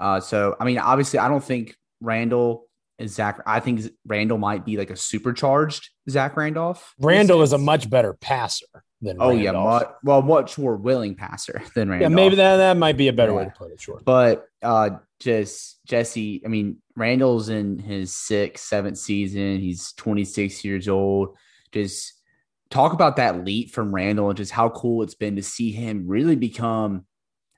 Uh, 0.00 0.18
so, 0.20 0.56
I 0.58 0.64
mean, 0.64 0.78
obviously, 0.78 1.18
I 1.18 1.28
don't 1.28 1.44
think 1.44 1.76
Randle 2.00 2.66
is 2.98 3.14
Zach. 3.14 3.40
I 3.46 3.60
think 3.60 3.82
Randle 4.06 4.38
might 4.38 4.64
be 4.64 4.76
like 4.76 4.90
a 4.90 4.96
supercharged 4.96 5.90
Zach 6.08 6.36
Randolph. 6.36 6.94
Randle 6.98 7.42
is 7.42 7.52
a 7.52 7.58
much 7.58 7.88
better 7.90 8.14
passer. 8.14 8.66
than 9.02 9.16
Oh 9.20 9.30
yeah, 9.30 9.50
Randolph. 9.50 9.82
well, 10.02 10.22
much 10.22 10.58
more 10.58 10.76
willing 10.76 11.14
passer 11.14 11.62
than 11.74 11.88
Randle. 11.88 12.10
yeah, 12.10 12.14
maybe 12.14 12.36
that 12.36 12.56
that 12.56 12.76
might 12.76 12.96
be 12.96 13.08
a 13.08 13.12
better 13.12 13.34
way 13.34 13.44
to 13.44 13.50
put 13.50 13.70
it. 13.72 13.80
Sure. 13.80 14.00
But 14.04 14.46
uh, 14.62 14.90
just 15.20 15.78
Jesse, 15.86 16.42
I 16.44 16.48
mean, 16.48 16.78
Randle's 16.96 17.48
in 17.48 17.78
his 17.78 18.14
sixth, 18.14 18.64
seventh 18.66 18.98
season. 18.98 19.58
He's 19.58 19.92
26 19.92 20.64
years 20.64 20.88
old. 20.88 21.36
Just 21.72 22.14
talk 22.70 22.92
about 22.92 23.16
that 23.16 23.44
leap 23.44 23.70
from 23.70 23.94
Randle 23.94 24.28
and 24.28 24.36
just 24.36 24.52
how 24.52 24.68
cool 24.70 25.02
it's 25.02 25.14
been 25.14 25.36
to 25.36 25.42
see 25.42 25.72
him 25.72 26.06
really 26.06 26.36
become 26.36 27.04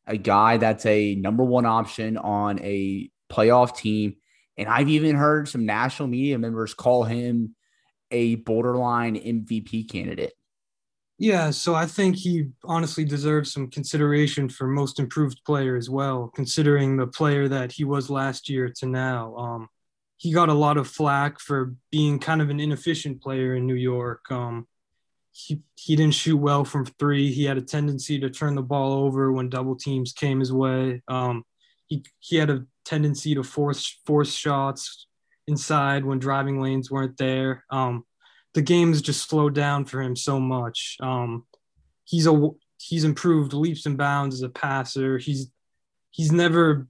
a 0.06 0.16
guy 0.16 0.56
that's 0.56 0.86
a 0.86 1.14
number 1.14 1.44
one 1.44 1.66
option 1.66 2.16
on 2.16 2.58
a 2.60 3.10
playoff 3.30 3.76
team. 3.76 4.16
And 4.56 4.68
I've 4.68 4.88
even 4.88 5.16
heard 5.16 5.48
some 5.48 5.64
national 5.64 6.08
media 6.08 6.38
members 6.38 6.74
call 6.74 7.04
him 7.04 7.54
a 8.10 8.36
borderline 8.36 9.16
MVP 9.16 9.90
candidate. 9.90 10.34
Yeah, 11.18 11.50
so 11.50 11.74
I 11.74 11.86
think 11.86 12.16
he 12.16 12.48
honestly 12.64 13.04
deserves 13.04 13.52
some 13.52 13.70
consideration 13.70 14.48
for 14.48 14.66
most 14.66 14.98
improved 14.98 15.40
player 15.44 15.76
as 15.76 15.88
well, 15.88 16.32
considering 16.34 16.96
the 16.96 17.06
player 17.06 17.48
that 17.48 17.70
he 17.70 17.84
was 17.84 18.10
last 18.10 18.48
year 18.48 18.72
to 18.78 18.86
now. 18.86 19.36
Um, 19.36 19.68
he 20.16 20.32
got 20.32 20.48
a 20.48 20.54
lot 20.54 20.76
of 20.76 20.88
flack 20.88 21.38
for 21.38 21.74
being 21.90 22.18
kind 22.18 22.42
of 22.42 22.50
an 22.50 22.60
inefficient 22.60 23.22
player 23.22 23.54
in 23.54 23.66
New 23.66 23.76
York. 23.76 24.30
Um, 24.30 24.66
he 25.32 25.62
he 25.76 25.96
didn't 25.96 26.14
shoot 26.14 26.36
well 26.36 26.64
from 26.64 26.84
three. 26.84 27.32
He 27.32 27.44
had 27.44 27.58
a 27.58 27.62
tendency 27.62 28.18
to 28.20 28.30
turn 28.30 28.54
the 28.54 28.62
ball 28.62 28.92
over 28.92 29.32
when 29.32 29.48
double 29.48 29.74
teams 29.74 30.12
came 30.12 30.40
his 30.40 30.52
way. 30.52 31.02
Um, 31.08 31.44
he 31.88 32.04
he 32.20 32.36
had 32.36 32.50
a 32.50 32.66
tendency 32.84 33.34
to 33.34 33.42
force 33.42 33.98
force 34.06 34.32
shots 34.32 35.06
inside 35.48 36.04
when 36.04 36.18
driving 36.18 36.60
lanes 36.60 36.90
weren't 36.90 37.16
there. 37.16 37.64
Um, 37.70 38.04
the 38.54 38.62
game's 38.62 39.02
just 39.02 39.28
slowed 39.28 39.54
down 39.54 39.86
for 39.86 40.00
him 40.02 40.14
so 40.14 40.38
much. 40.38 40.96
Um, 41.00 41.44
he's 42.04 42.26
a 42.26 42.50
he's 42.78 43.04
improved 43.04 43.52
leaps 43.52 43.86
and 43.86 43.96
bounds 43.96 44.36
as 44.36 44.42
a 44.42 44.48
passer. 44.48 45.18
He's 45.18 45.50
he's 46.10 46.30
never 46.30 46.88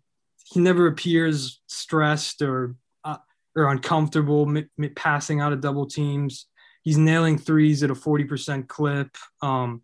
he 0.53 0.61
never 0.61 0.87
appears 0.87 1.61
stressed 1.69 2.43
or 2.43 2.75
uh, 3.05 3.19
or 3.57 3.71
uncomfortable 3.71 4.49
m- 4.49 4.69
m- 4.79 4.93
passing 4.95 5.41
out 5.41 5.53
of 5.53 5.61
double 5.61 5.87
teams. 5.87 6.47
He's 6.83 6.99
nailing 6.99 7.39
threes 7.39 7.83
at 7.83 7.91
a 7.91 7.95
forty 7.95 8.25
percent 8.25 8.69
clip, 8.69 9.17
um, 9.41 9.83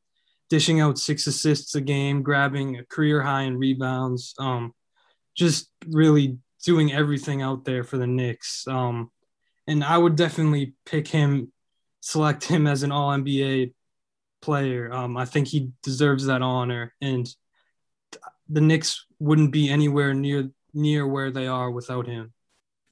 dishing 0.51 0.81
out 0.81 0.99
six 0.99 1.27
assists 1.27 1.75
a 1.75 1.81
game, 1.81 2.23
grabbing 2.23 2.79
a 2.79 2.85
career 2.85 3.23
high 3.23 3.43
in 3.43 3.59
rebounds. 3.59 4.35
Um, 4.39 4.75
just 5.35 5.71
really 5.87 6.39
doing 6.65 6.93
everything 6.93 7.43
out 7.43 7.65
there 7.65 7.85
for 7.85 7.97
the 7.97 8.07
Knicks. 8.07 8.67
Um, 8.67 9.11
and 9.69 9.85
I 9.85 9.97
would 9.97 10.17
definitely 10.17 10.75
pick 10.85 11.07
him 11.07 11.53
select 12.01 12.45
him 12.45 12.67
as 12.67 12.83
an 12.83 12.93
all 12.93 13.11
NBA 13.11 13.75
player. 14.41 14.93
Um, 14.93 15.17
I 15.17 15.25
think 15.25 15.49
he 15.49 15.73
deserves 15.83 16.27
that 16.27 16.43
honor, 16.43 16.95
and 17.01 17.29
the 18.49 18.61
Knicks 18.61 19.05
wouldn't 19.19 19.53
be 19.53 19.69
anywhere 19.69 20.15
near 20.15 20.51
near 20.75 21.07
where 21.07 21.31
they 21.31 21.47
are 21.47 21.71
without 21.71 22.07
him. 22.07 22.33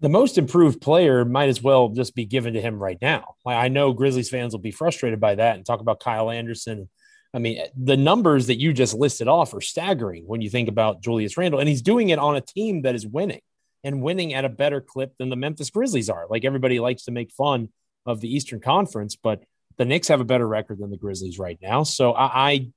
The 0.01 0.09
most 0.09 0.37
improved 0.37 0.81
player 0.81 1.25
might 1.25 1.49
as 1.49 1.63
well 1.63 1.89
just 1.89 2.15
be 2.15 2.27
given 2.27 2.55
to 2.55 2.61
him 2.61 2.79
right 2.79 2.99
now. 3.01 3.35
I 3.47 3.69
know 3.69 3.93
Grizzlies 3.93 4.29
fans 4.29 4.53
will 4.53 4.61
be 4.61 4.71
frustrated 4.71 5.21
by 5.21 5.37
that 5.37 5.57
and 5.57 5.65
talk 5.65 5.81
about 5.81 6.01
Kyle 6.01 6.31
Anderson. 6.31 6.89
I 7.33 7.39
mean, 7.39 7.63
the 7.77 7.97
numbers 7.97 8.47
that 8.47 8.61
you 8.61 8.73
just 8.73 8.95
listed 8.95 9.29
off 9.29 9.55
are 9.55 9.61
staggering 9.61 10.25
when 10.27 10.43
you 10.43 10.51
think 10.51 10.69
about 10.69 11.03
Julius 11.03 11.37
Randle, 11.37 11.61
and 11.61 11.69
he's 11.69 11.83
doing 11.83 12.11
it 12.11 12.19
on 12.19 12.37
a 12.37 12.41
team 12.41 12.83
that 12.83 12.95
is 12.95 13.07
winning 13.07 13.41
and 13.85 14.03
winning 14.03 14.35
at 14.35 14.45
a 14.45 14.51
better 14.51 14.81
clip 14.81 15.17
than 15.19 15.29
the 15.29 15.37
Memphis 15.37 15.71
Grizzlies 15.71 16.11
are. 16.11 16.27
Like 16.29 16.45
everybody 16.45 16.79
likes 16.79 17.05
to 17.05 17.11
make 17.11 17.31
fun 17.33 17.69
of 18.05 18.21
the 18.21 18.35
Eastern 18.35 18.61
Conference, 18.61 19.17
but 19.17 19.43
the 19.77 19.85
Knicks 19.85 20.09
have 20.09 20.21
a 20.21 20.25
better 20.25 20.47
record 20.47 20.79
than 20.79 20.91
the 20.91 20.97
Grizzlies 20.97 21.39
right 21.39 21.59
now. 21.61 21.83
So 21.83 22.13
I, 22.13 22.51
I 22.51 22.73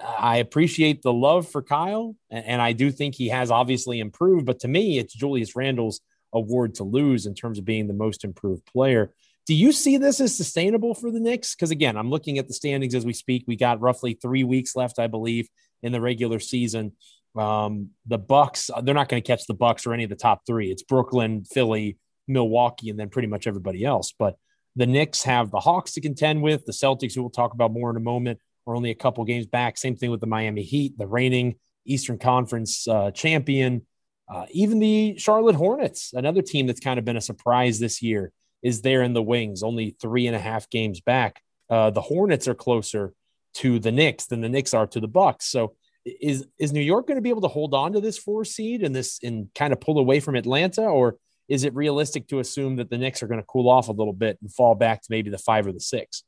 I 0.00 0.36
appreciate 0.38 1.02
the 1.02 1.12
love 1.12 1.48
for 1.48 1.62
Kyle, 1.62 2.16
and 2.30 2.62
I 2.62 2.72
do 2.72 2.90
think 2.90 3.14
he 3.14 3.28
has 3.28 3.50
obviously 3.50 4.00
improved. 4.00 4.46
But 4.46 4.60
to 4.60 4.68
me, 4.68 4.98
it's 4.98 5.12
Julius 5.12 5.54
Randle's 5.54 6.00
award 6.32 6.74
to 6.76 6.84
lose 6.84 7.26
in 7.26 7.34
terms 7.34 7.58
of 7.58 7.64
being 7.64 7.86
the 7.86 7.94
most 7.94 8.24
improved 8.24 8.64
player. 8.66 9.12
Do 9.46 9.54
you 9.54 9.72
see 9.72 9.96
this 9.96 10.20
as 10.20 10.36
sustainable 10.36 10.94
for 10.94 11.10
the 11.10 11.18
Knicks? 11.18 11.54
Because 11.54 11.70
again, 11.70 11.96
I'm 11.96 12.10
looking 12.10 12.38
at 12.38 12.46
the 12.46 12.54
standings 12.54 12.94
as 12.94 13.04
we 13.04 13.12
speak. 13.12 13.44
We 13.46 13.56
got 13.56 13.80
roughly 13.80 14.14
three 14.14 14.44
weeks 14.44 14.76
left, 14.76 14.98
I 14.98 15.08
believe, 15.08 15.48
in 15.82 15.92
the 15.92 16.00
regular 16.00 16.38
season. 16.38 16.92
Um, 17.34 17.90
the 18.06 18.18
Bucks, 18.18 18.70
they're 18.82 18.94
not 18.94 19.08
going 19.08 19.22
to 19.22 19.26
catch 19.26 19.46
the 19.46 19.54
Bucks 19.54 19.86
or 19.86 19.94
any 19.94 20.04
of 20.04 20.10
the 20.10 20.16
top 20.16 20.42
three. 20.46 20.70
It's 20.70 20.82
Brooklyn, 20.82 21.44
Philly, 21.44 21.98
Milwaukee, 22.28 22.90
and 22.90 22.98
then 22.98 23.08
pretty 23.08 23.28
much 23.28 23.46
everybody 23.46 23.84
else. 23.84 24.12
But 24.16 24.36
the 24.76 24.86
Knicks 24.86 25.24
have 25.24 25.50
the 25.50 25.60
Hawks 25.60 25.92
to 25.92 26.00
contend 26.00 26.42
with. 26.42 26.64
The 26.64 26.72
Celtics, 26.72 27.14
who 27.14 27.22
we'll 27.22 27.30
talk 27.30 27.52
about 27.52 27.72
more 27.72 27.90
in 27.90 27.96
a 27.96 28.00
moment, 28.00 28.38
are 28.66 28.76
only 28.76 28.90
a 28.90 28.94
couple 28.94 29.24
games 29.24 29.46
back. 29.46 29.76
Same 29.76 29.96
thing 29.96 30.10
with 30.10 30.20
the 30.20 30.26
Miami 30.26 30.62
Heat, 30.62 30.96
the 30.96 31.06
reigning 31.06 31.56
Eastern 31.84 32.18
Conference 32.18 32.86
uh, 32.86 33.10
champion. 33.10 33.86
Uh, 34.32 34.46
even 34.50 34.78
the 34.78 35.16
Charlotte 35.18 35.56
Hornets, 35.56 36.12
another 36.14 36.40
team 36.40 36.66
that's 36.66 36.80
kind 36.80 36.98
of 36.98 37.04
been 37.04 37.18
a 37.18 37.20
surprise 37.20 37.78
this 37.78 38.00
year, 38.00 38.32
is 38.62 38.80
there 38.80 39.02
in 39.02 39.12
the 39.12 39.22
wings, 39.22 39.62
only 39.62 39.96
three 40.00 40.26
and 40.26 40.34
a 40.34 40.38
half 40.38 40.70
games 40.70 41.00
back. 41.00 41.42
Uh, 41.68 41.90
the 41.90 42.00
Hornets 42.00 42.48
are 42.48 42.54
closer 42.54 43.12
to 43.54 43.78
the 43.78 43.92
Knicks 43.92 44.26
than 44.26 44.40
the 44.40 44.48
Knicks 44.48 44.72
are 44.72 44.86
to 44.86 45.00
the 45.00 45.08
Bucks. 45.08 45.46
So 45.46 45.74
is 46.04 46.46
is 46.58 46.72
New 46.72 46.80
York 46.80 47.06
going 47.06 47.16
to 47.16 47.22
be 47.22 47.28
able 47.28 47.42
to 47.42 47.48
hold 47.48 47.74
on 47.74 47.92
to 47.92 48.00
this 48.00 48.18
four 48.18 48.44
seed 48.44 48.82
and 48.82 48.96
this 48.96 49.20
and 49.22 49.48
kind 49.54 49.72
of 49.72 49.80
pull 49.80 49.98
away 49.98 50.20
from 50.20 50.34
Atlanta, 50.34 50.82
or 50.82 51.16
is 51.48 51.64
it 51.64 51.74
realistic 51.74 52.26
to 52.28 52.38
assume 52.38 52.76
that 52.76 52.88
the 52.88 52.98
Knicks 52.98 53.22
are 53.22 53.26
going 53.26 53.40
to 53.40 53.46
cool 53.46 53.68
off 53.68 53.88
a 53.88 53.92
little 53.92 54.12
bit 54.12 54.38
and 54.40 54.52
fall 54.52 54.74
back 54.74 55.02
to 55.02 55.08
maybe 55.10 55.30
the 55.30 55.38
five 55.38 55.66
or 55.66 55.72
the 55.72 55.80
six? 55.80 56.24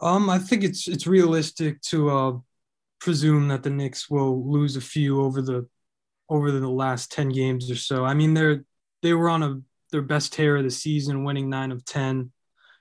Um, 0.00 0.30
I 0.30 0.38
think 0.38 0.62
it's 0.62 0.88
it's 0.88 1.06
realistic 1.06 1.80
to 1.82 2.10
uh, 2.10 2.32
presume 3.00 3.48
that 3.48 3.62
the 3.62 3.70
Knicks 3.70 4.08
will 4.08 4.48
lose 4.48 4.76
a 4.76 4.80
few 4.80 5.22
over 5.22 5.42
the 5.42 5.66
over 6.32 6.50
the 6.50 6.68
last 6.68 7.12
ten 7.12 7.28
games 7.28 7.70
or 7.70 7.76
so. 7.76 8.04
I 8.04 8.14
mean, 8.14 8.34
they're 8.34 8.64
they 9.02 9.12
were 9.12 9.28
on 9.28 9.42
a 9.42 9.60
their 9.90 10.02
best 10.02 10.32
tear 10.32 10.56
of 10.56 10.64
the 10.64 10.70
season, 10.70 11.24
winning 11.24 11.50
nine 11.50 11.70
of 11.70 11.84
ten. 11.84 12.32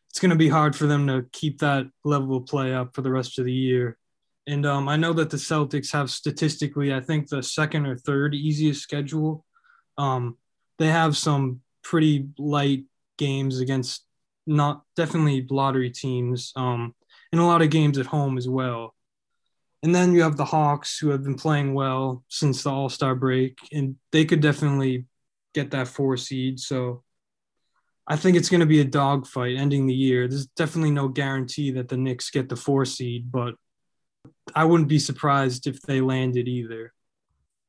It's 0.10 0.20
going 0.20 0.32
to 0.32 0.36
be 0.36 0.50
hard 0.50 0.76
for 0.76 0.88
them 0.88 1.08
to 1.08 1.26
keep 1.32 1.60
that 1.60 1.88
level 2.04 2.38
of 2.38 2.46
play 2.46 2.74
up 2.74 2.96
for 2.96 3.02
the 3.02 3.12
rest 3.12 3.40
of 3.40 3.46
the 3.46 3.54
year. 3.54 3.98
And 4.48 4.66
um, 4.66 4.90
I 4.90 4.96
know 4.96 5.14
that 5.14 5.30
the 5.30 5.38
Celtics 5.38 5.92
have 5.92 6.10
statistically, 6.10 6.94
I 6.94 7.00
think, 7.00 7.28
the 7.28 7.44
second 7.44 7.86
or 7.86 7.96
third 7.96 8.34
easiest 8.34 8.82
schedule. 8.82 9.46
Um, 9.98 10.38
they 10.80 10.88
have 10.88 11.16
some 11.16 11.62
pretty 11.84 12.28
light 12.38 12.86
games 13.18 13.60
against 13.60 14.04
not 14.48 14.84
definitely 14.96 15.46
lottery 15.50 15.92
teams. 15.92 16.54
Um, 16.56 16.96
and 17.32 17.40
a 17.40 17.46
lot 17.46 17.62
of 17.62 17.70
games 17.70 17.98
at 17.98 18.06
home 18.06 18.38
as 18.38 18.50
well. 18.50 18.96
And 19.84 19.96
then 19.96 20.14
you 20.14 20.22
have 20.22 20.38
the 20.38 20.46
Hawks 20.46 21.00
who 21.00 21.10
have 21.10 21.24
been 21.24 21.36
playing 21.36 21.74
well 21.74 22.24
since 22.28 22.64
the 22.64 22.70
All 22.70 22.90
Star 22.90 23.16
break, 23.16 23.58
and 23.72 23.96
they 24.12 24.26
could 24.26 24.42
definitely 24.42 25.06
get 25.54 25.72
that 25.72 25.88
four 25.88 26.18
seed. 26.18 26.60
So 26.60 27.04
I 28.08 28.16
think 28.16 28.38
it's 28.38 28.50
going 28.50 28.60
to 28.60 28.66
be 28.66 28.82
a 28.82 28.86
dogfight 28.86 29.56
ending 29.58 29.88
the 29.88 29.94
year. 29.94 30.28
There's 30.28 30.48
definitely 30.48 30.92
no 30.92 31.08
guarantee 31.08 31.72
that 31.72 31.90
the 31.90 31.98
Knicks 31.98 32.30
get 32.30 32.50
the 32.50 32.56
four 32.56 32.86
seed, 32.86 33.32
but 33.32 33.56
I 34.56 34.66
wouldn't 34.66 34.90
be 34.90 35.00
surprised 35.00 35.66
if 35.66 35.82
they 35.82 36.02
landed 36.02 36.48
either. 36.48 36.94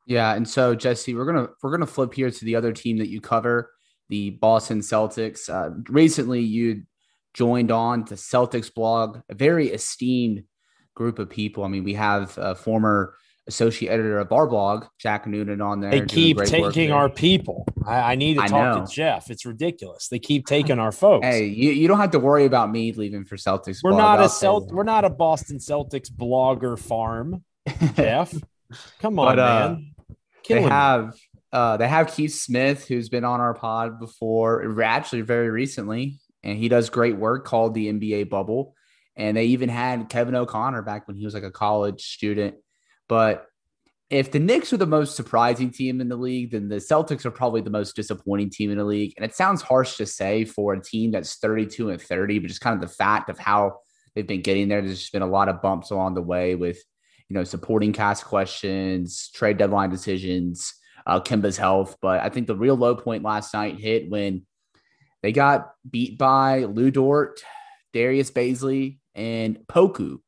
Yeah, 0.07 0.35
and 0.35 0.49
so 0.49 0.75
Jesse, 0.75 1.15
we're 1.15 1.25
gonna 1.25 1.49
we're 1.63 1.71
gonna 1.71 1.87
flip 1.87 2.13
here 2.13 2.31
to 2.31 2.45
the 2.45 2.57
other 2.57 2.73
team 2.73 2.99
that 2.99 3.09
you 3.09 3.21
cover, 3.21 3.71
the 4.09 4.31
Boston 4.31 4.81
Celtics. 4.81 5.49
Uh, 5.49 5.77
recently, 5.89 6.41
you 6.41 6.83
joined 7.35 7.71
on 7.71 8.05
to 8.07 8.15
Celtics 8.15 8.73
blog, 8.73 9.21
a 9.29 9.35
very 9.35 9.69
esteemed 9.69 10.45
group 10.95 11.19
of 11.19 11.29
people. 11.31 11.65
I 11.65 11.69
mean, 11.69 11.85
we 11.85 11.95
have 11.95 12.37
a 12.39 12.55
former 12.55 13.15
associate 13.49 13.91
editor 13.91 14.19
of 14.19 14.31
our 14.33 14.47
blog, 14.47 14.85
Jack 14.99 15.27
Noonan, 15.27 15.61
on 15.61 15.81
there. 15.81 15.91
They 15.91 16.03
keep 16.03 16.39
taking 16.39 16.93
our 16.93 17.09
people. 17.09 17.67
I, 17.87 18.13
I 18.13 18.15
need 18.15 18.35
to 18.35 18.43
I 18.43 18.47
talk 18.47 18.79
know. 18.79 18.87
to 18.87 18.93
Jeff. 18.93 19.31
It's 19.31 19.45
ridiculous. 19.45 20.09
They 20.09 20.19
keep 20.21 20.47
taking 20.47 20.79
our 20.79 20.93
folks. 20.93 21.27
Hey, 21.27 21.47
you, 21.47 21.71
you 21.73 21.89
don't 21.89 21.99
have 21.99 22.13
to 22.13 22.21
worry 22.21 22.45
about 22.45 22.71
me 22.71 22.93
leaving 22.93 23.25
for 23.25 23.37
Celtics. 23.37 23.79
we're 23.83 23.91
not 23.97 24.21
a 24.21 24.29
say 24.29 24.47
Celt. 24.47 24.71
We're 24.73 24.85
not 24.85 25.05
a 25.05 25.11
Boston 25.11 25.59
Celtics 25.59 26.11
blogger 26.11 26.79
farm, 26.79 27.43
Jeff. 27.97 28.33
Come 29.01 29.19
on, 29.19 29.37
But, 29.37 29.39
uh, 29.39 29.69
man. 29.71 29.95
they 30.09 30.15
Killing 30.45 30.65
me. 30.65 30.71
have 30.71 31.15
uh, 31.53 31.77
they 31.77 31.87
have 31.89 32.09
Keith 32.15 32.33
Smith, 32.35 32.87
who's 32.89 33.09
been 33.11 33.25
on 33.25 33.41
our 33.41 33.53
pod 33.55 33.99
before, 34.01 34.81
actually 34.83 35.21
very 35.21 35.51
recently, 35.51 36.19
and 36.43 36.57
he 36.57 36.69
does 36.69 36.89
great 36.91 37.17
work 37.17 37.45
called 37.45 37.75
the 37.75 37.93
NBA 37.93 38.31
Bubble. 38.31 38.75
And 39.17 39.37
they 39.37 39.47
even 39.47 39.69
had 39.69 40.09
Kevin 40.09 40.35
O'Connor 40.35 40.83
back 40.83 41.07
when 41.07 41.17
he 41.17 41.25
was 41.25 41.35
like 41.35 41.43
a 41.43 41.51
college 41.51 42.03
student. 42.03 42.57
But 43.09 43.47
if 44.13 44.31
the 44.31 44.39
Knicks 44.39 44.73
are 44.73 44.79
the 44.79 44.87
most 44.87 45.17
surprising 45.17 45.71
team 45.71 46.01
in 46.01 46.09
the 46.09 46.17
league, 46.17 46.51
then 46.53 46.69
the 46.69 46.77
Celtics 46.77 47.25
are 47.25 47.31
probably 47.31 47.63
the 47.63 47.71
most 47.71 47.97
disappointing 47.97 48.51
team 48.51 48.71
in 48.71 48.77
the 48.77 48.85
league. 48.85 49.15
And 49.17 49.25
it 49.25 49.35
sounds 49.35 49.63
harsh 49.63 49.97
to 49.97 50.07
say 50.07 50.45
for 50.45 50.75
a 50.75 50.83
team 50.83 51.11
that's 51.11 51.37
32 51.37 51.91
and 51.91 52.01
30, 52.01 52.39
but 52.39 52.49
just 52.49 52.61
kind 52.61 52.75
of 52.75 52.87
the 52.87 52.95
fact 52.95 53.31
of 53.31 53.39
how 53.39 53.79
they've 54.15 54.27
been 54.27 54.43
getting 54.43 54.69
there. 54.69 54.83
There's 54.83 54.99
just 55.01 55.13
been 55.13 55.23
a 55.23 55.27
lot 55.27 55.49
of 55.49 55.63
bumps 55.63 55.91
along 55.91 56.15
the 56.15 56.23
way 56.23 56.55
with, 56.55 56.77
you 57.29 57.35
know, 57.35 57.45
supporting 57.45 57.95
cast 57.95 58.27
questions, 58.27 59.31
trade 59.35 59.57
deadline 59.57 59.89
decisions, 59.89 60.75
uh, 61.07 61.21
Kemba's 61.21 61.57
health. 61.57 61.97
But 62.03 62.21
I 62.21 62.29
think 62.29 62.47
the 62.47 62.57
real 62.57 62.77
low 62.77 62.95
point 62.95 63.23
last 63.23 63.55
night 63.55 63.79
hit 63.79 64.11
when 64.11 64.45
they 65.23 65.33
got 65.33 65.73
beat 65.89 66.19
by 66.19 66.65
Lu 66.65 66.91
Dort, 66.91 67.43
Darius 67.93 68.31
Bazley, 68.31 68.99
and 69.15 69.59
Poku. 69.67 70.21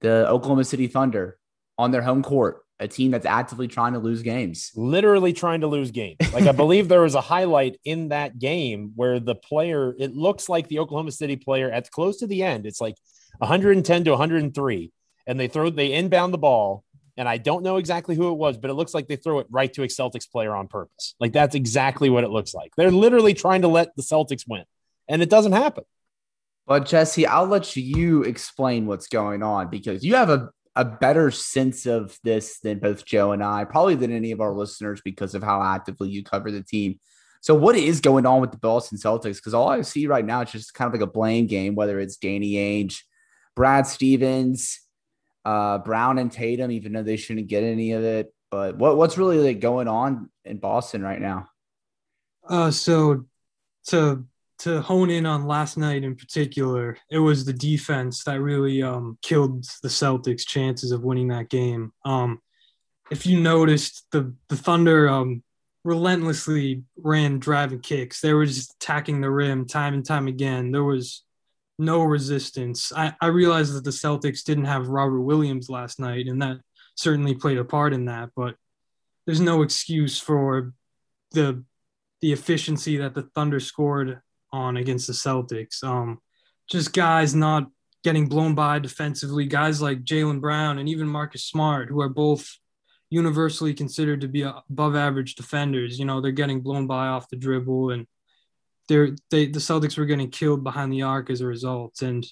the 0.00 0.28
Oklahoma 0.28 0.64
City 0.64 0.86
Thunder 0.86 1.38
on 1.78 1.90
their 1.90 2.02
home 2.02 2.22
court, 2.22 2.64
a 2.80 2.88
team 2.88 3.10
that's 3.10 3.26
actively 3.26 3.68
trying 3.68 3.94
to 3.94 3.98
lose 3.98 4.22
games. 4.22 4.70
Literally 4.74 5.32
trying 5.32 5.62
to 5.62 5.66
lose 5.66 5.90
games. 5.90 6.16
Like 6.32 6.46
I 6.46 6.52
believe 6.62 6.88
there 6.88 7.00
was 7.00 7.14
a 7.14 7.20
highlight 7.20 7.78
in 7.84 8.08
that 8.08 8.38
game 8.38 8.92
where 8.96 9.20
the 9.20 9.34
player, 9.34 9.94
it 9.98 10.14
looks 10.14 10.48
like 10.48 10.68
the 10.68 10.80
Oklahoma 10.80 11.12
City 11.12 11.36
player 11.36 11.70
at 11.70 11.90
close 11.90 12.18
to 12.18 12.26
the 12.26 12.42
end, 12.42 12.66
it's 12.66 12.80
like 12.80 12.96
110 13.38 14.04
to 14.04 14.10
103, 14.10 14.92
and 15.26 15.40
they 15.40 15.48
throw 15.48 15.70
they 15.70 15.92
inbound 15.92 16.34
the 16.34 16.38
ball. 16.38 16.84
And 17.16 17.28
I 17.28 17.38
don't 17.38 17.62
know 17.62 17.76
exactly 17.76 18.16
who 18.16 18.32
it 18.32 18.36
was, 18.38 18.58
but 18.58 18.70
it 18.70 18.74
looks 18.74 18.92
like 18.92 19.06
they 19.06 19.14
throw 19.14 19.38
it 19.38 19.46
right 19.48 19.72
to 19.74 19.84
a 19.84 19.86
Celtics 19.86 20.28
player 20.28 20.52
on 20.52 20.66
purpose. 20.66 21.14
Like 21.20 21.32
that's 21.32 21.54
exactly 21.54 22.10
what 22.10 22.24
it 22.24 22.30
looks 22.30 22.54
like. 22.54 22.72
They're 22.76 22.90
literally 22.90 23.34
trying 23.34 23.62
to 23.62 23.68
let 23.68 23.94
the 23.94 24.02
Celtics 24.02 24.44
win, 24.48 24.64
and 25.08 25.22
it 25.22 25.30
doesn't 25.30 25.52
happen. 25.52 25.84
But 26.66 26.86
Jesse, 26.86 27.26
I'll 27.26 27.46
let 27.46 27.76
you 27.76 28.22
explain 28.22 28.86
what's 28.86 29.08
going 29.08 29.42
on 29.42 29.68
because 29.68 30.04
you 30.04 30.14
have 30.14 30.30
a, 30.30 30.48
a 30.74 30.84
better 30.84 31.30
sense 31.30 31.86
of 31.86 32.18
this 32.24 32.58
than 32.60 32.78
both 32.78 33.04
Joe 33.04 33.32
and 33.32 33.44
I, 33.44 33.64
probably 33.64 33.96
than 33.96 34.12
any 34.12 34.32
of 34.32 34.40
our 34.40 34.54
listeners 34.54 35.00
because 35.04 35.34
of 35.34 35.42
how 35.42 35.62
actively 35.62 36.08
you 36.08 36.24
cover 36.24 36.50
the 36.50 36.62
team. 36.62 36.98
So, 37.42 37.54
what 37.54 37.76
is 37.76 38.00
going 38.00 38.24
on 38.24 38.40
with 38.40 38.52
the 38.52 38.58
Boston 38.58 38.96
Celtics? 38.96 39.36
Because 39.36 39.52
all 39.52 39.68
I 39.68 39.82
see 39.82 40.06
right 40.06 40.24
now 40.24 40.40
is 40.40 40.52
just 40.52 40.72
kind 40.72 40.88
of 40.88 40.98
like 40.98 41.06
a 41.06 41.12
blame 41.12 41.46
game, 41.46 41.74
whether 41.74 42.00
it's 42.00 42.16
Danny 42.16 42.54
Ainge, 42.54 43.00
Brad 43.54 43.86
Stevens, 43.86 44.80
uh, 45.44 45.78
Brown, 45.78 46.16
and 46.16 46.32
Tatum, 46.32 46.70
even 46.70 46.94
though 46.94 47.02
they 47.02 47.16
shouldn't 47.16 47.48
get 47.48 47.62
any 47.62 47.92
of 47.92 48.02
it. 48.02 48.32
But 48.50 48.78
what, 48.78 48.96
what's 48.96 49.18
really 49.18 49.38
like 49.38 49.60
going 49.60 49.88
on 49.88 50.30
in 50.46 50.56
Boston 50.56 51.02
right 51.02 51.20
now? 51.20 51.48
Uh, 52.48 52.70
so 52.70 53.26
to 53.88 54.24
to 54.64 54.80
hone 54.80 55.10
in 55.10 55.26
on 55.26 55.46
last 55.46 55.76
night 55.76 56.04
in 56.04 56.16
particular, 56.16 56.96
it 57.10 57.18
was 57.18 57.44
the 57.44 57.52
defense 57.52 58.24
that 58.24 58.40
really 58.40 58.82
um, 58.82 59.18
killed 59.20 59.64
the 59.82 59.88
Celtics' 59.88 60.46
chances 60.46 60.90
of 60.90 61.04
winning 61.04 61.28
that 61.28 61.50
game. 61.50 61.92
Um, 62.06 62.40
if 63.10 63.26
you 63.26 63.38
noticed, 63.38 64.06
the 64.10 64.34
the 64.48 64.56
Thunder 64.56 65.06
um, 65.06 65.42
relentlessly 65.84 66.82
ran 66.96 67.38
driving 67.38 67.80
kicks. 67.80 68.22
They 68.22 68.32
were 68.32 68.46
just 68.46 68.74
attacking 68.80 69.20
the 69.20 69.30
rim 69.30 69.66
time 69.66 69.92
and 69.92 70.04
time 70.04 70.28
again. 70.28 70.72
There 70.72 70.82
was 70.82 71.24
no 71.78 72.02
resistance. 72.02 72.90
I, 72.90 73.12
I 73.20 73.26
realized 73.26 73.74
that 73.74 73.84
the 73.84 73.90
Celtics 73.90 74.44
didn't 74.44 74.64
have 74.64 74.88
Robert 74.88 75.20
Williams 75.20 75.68
last 75.68 76.00
night, 76.00 76.26
and 76.26 76.40
that 76.40 76.56
certainly 76.96 77.34
played 77.34 77.58
a 77.58 77.64
part 77.66 77.92
in 77.92 78.06
that. 78.06 78.30
But 78.34 78.56
there's 79.26 79.40
no 79.40 79.60
excuse 79.60 80.18
for 80.18 80.72
the 81.32 81.62
the 82.22 82.32
efficiency 82.32 82.96
that 82.96 83.14
the 83.14 83.28
Thunder 83.34 83.60
scored 83.60 84.22
on 84.54 84.76
against 84.76 85.08
the 85.08 85.12
Celtics. 85.12 85.82
Um, 85.82 86.20
just 86.70 86.92
guys 86.92 87.34
not 87.34 87.68
getting 88.04 88.26
blown 88.26 88.54
by 88.54 88.78
defensively, 88.78 89.46
guys 89.46 89.82
like 89.82 90.04
Jaylen 90.04 90.40
Brown 90.40 90.78
and 90.78 90.88
even 90.88 91.08
Marcus 91.08 91.44
Smart, 91.44 91.88
who 91.88 92.00
are 92.00 92.08
both 92.08 92.48
universally 93.10 93.74
considered 93.74 94.20
to 94.20 94.28
be 94.28 94.42
above 94.42 94.94
average 94.94 95.34
defenders. 95.34 95.98
You 95.98 96.04
know, 96.04 96.20
they're 96.20 96.32
getting 96.32 96.60
blown 96.60 96.86
by 96.86 97.08
off 97.08 97.28
the 97.28 97.36
dribble 97.36 97.90
and 97.90 98.06
they're 98.88 99.16
they 99.30 99.46
the 99.46 99.58
Celtics 99.58 99.96
were 99.96 100.04
getting 100.04 100.30
killed 100.30 100.62
behind 100.62 100.92
the 100.92 101.02
arc 101.02 101.30
as 101.30 101.40
a 101.40 101.46
result. 101.46 102.02
And 102.02 102.24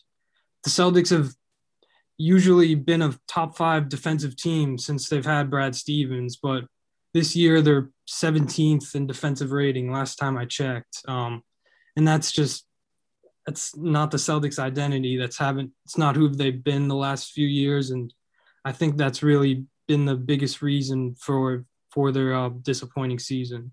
the 0.65 0.71
Celtics 0.71 1.11
have 1.11 1.31
usually 2.19 2.75
been 2.75 3.03
a 3.03 3.19
top 3.27 3.57
five 3.57 3.89
defensive 3.89 4.37
team 4.37 4.79
since 4.79 5.09
they've 5.09 5.25
had 5.25 5.51
Brad 5.51 5.75
Stevens, 5.75 6.37
but 6.37 6.65
this 7.15 7.35
year 7.35 7.61
they're 7.61 7.91
17th 8.09 8.95
in 8.95 9.07
defensive 9.07 9.51
rating 9.53 9.91
last 9.91 10.17
time 10.17 10.37
I 10.37 10.45
checked. 10.45 11.03
Um, 11.09 11.43
and 11.97 12.07
that's 12.07 12.33
just 12.33 12.67
that's 13.47 13.77
not 13.77 14.11
the 14.11 14.19
Celtics 14.19 14.59
identity. 14.59 15.17
That's 15.17 15.39
haven't 15.39 15.73
it's 15.85 15.99
not 15.99 16.17
who 16.17 16.29
they've 16.29 16.63
been 16.63 16.89
the 16.89 16.95
last 16.95 17.33
few 17.33 17.47
years, 17.47 17.91
and 17.91 18.13
I 18.65 18.73
think 18.73 18.97
that's 18.97 19.23
really 19.23 19.67
been 19.89 20.05
the 20.05 20.17
biggest 20.17 20.63
reason 20.63 21.15
for 21.15 21.65
for 21.91 22.13
their 22.13 22.35
uh, 22.35 22.51
disappointing 22.51 23.19
season. 23.19 23.73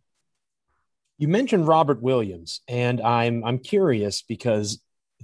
You 1.18 1.28
mentioned 1.28 1.68
Robert 1.68 2.02
Williams, 2.02 2.62
and 2.68 3.00
I'm 3.02 3.44
I'm 3.44 3.60
curious 3.60 4.22
because 4.22 4.82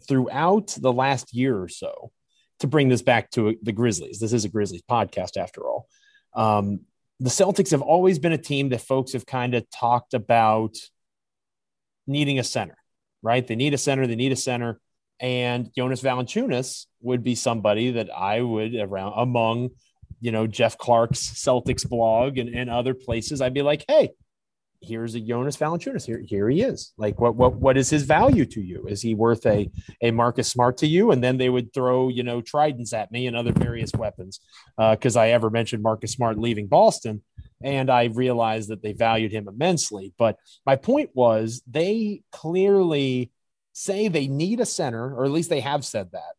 throughout 0.07 0.75
the 0.79 0.93
last 0.93 1.33
year 1.33 1.59
or 1.59 1.69
so, 1.69 2.11
to 2.59 2.67
bring 2.67 2.89
this 2.89 3.01
back 3.01 3.31
to 3.31 3.55
the 3.63 3.71
Grizzlies, 3.71 4.19
this 4.19 4.33
is 4.33 4.45
a 4.45 4.49
Grizzlies 4.49 4.83
podcast 4.89 5.37
after 5.37 5.67
all. 5.67 5.87
Um, 6.35 6.81
the 7.19 7.29
Celtics 7.29 7.71
have 7.71 7.81
always 7.81 8.19
been 8.19 8.33
a 8.33 8.37
team 8.37 8.69
that 8.69 8.81
folks 8.81 9.13
have 9.13 9.25
kind 9.25 9.55
of 9.55 9.67
talked 9.69 10.13
about 10.13 10.75
needing 12.05 12.37
a 12.39 12.43
center 12.43 12.77
right? 13.25 13.45
They 13.45 13.55
need 13.55 13.73
a 13.73 13.77
center. 13.77 14.05
They 14.05 14.15
need 14.15 14.31
a 14.31 14.35
center. 14.35 14.79
And 15.19 15.71
Jonas 15.75 16.01
Valanciunas 16.01 16.85
would 17.01 17.23
be 17.23 17.33
somebody 17.33 17.91
that 17.91 18.15
I 18.15 18.41
would 18.41 18.75
around 18.75 19.13
among, 19.17 19.69
you 20.21 20.31
know, 20.31 20.45
Jeff 20.45 20.77
Clark's 20.77 21.21
Celtics 21.33 21.89
blog 21.89 22.37
and, 22.37 22.49
and 22.53 22.69
other 22.69 22.93
places. 22.93 23.41
I'd 23.41 23.55
be 23.55 23.63
like, 23.63 23.83
hey, 23.87 24.11
here's 24.85 25.15
a 25.15 25.19
Jonas 25.19 25.57
Valanciunas. 25.57 26.05
Here, 26.05 26.21
here 26.25 26.49
he 26.49 26.61
is. 26.61 26.93
Like, 26.97 27.19
what, 27.19 27.35
what, 27.35 27.55
what 27.55 27.77
is 27.77 27.89
his 27.89 28.03
value 28.03 28.45
to 28.45 28.61
you? 28.61 28.85
Is 28.87 29.01
he 29.01 29.15
worth 29.15 29.45
a, 29.45 29.69
a 30.01 30.11
Marcus 30.11 30.47
Smart 30.47 30.77
to 30.77 30.87
you? 30.87 31.11
And 31.11 31.23
then 31.23 31.37
they 31.37 31.49
would 31.49 31.73
throw, 31.73 32.09
you 32.09 32.23
know, 32.23 32.41
tridents 32.41 32.93
at 32.93 33.11
me 33.11 33.27
and 33.27 33.35
other 33.35 33.51
various 33.51 33.91
weapons 33.93 34.39
because 34.77 35.17
uh, 35.17 35.21
I 35.21 35.29
ever 35.29 35.49
mentioned 35.49 35.83
Marcus 35.83 36.11
Smart 36.13 36.37
leaving 36.37 36.67
Boston 36.67 37.21
and 37.63 37.89
I 37.89 38.05
realized 38.05 38.69
that 38.69 38.81
they 38.81 38.93
valued 38.93 39.31
him 39.31 39.47
immensely. 39.47 40.13
But 40.17 40.37
my 40.65 40.75
point 40.75 41.09
was 41.13 41.61
they 41.67 42.21
clearly 42.31 43.31
say 43.73 44.07
they 44.07 44.27
need 44.27 44.59
a 44.59 44.65
center, 44.65 45.13
or 45.15 45.25
at 45.25 45.31
least 45.31 45.49
they 45.49 45.61
have 45.61 45.83
said 45.83 46.11
that. 46.11 46.33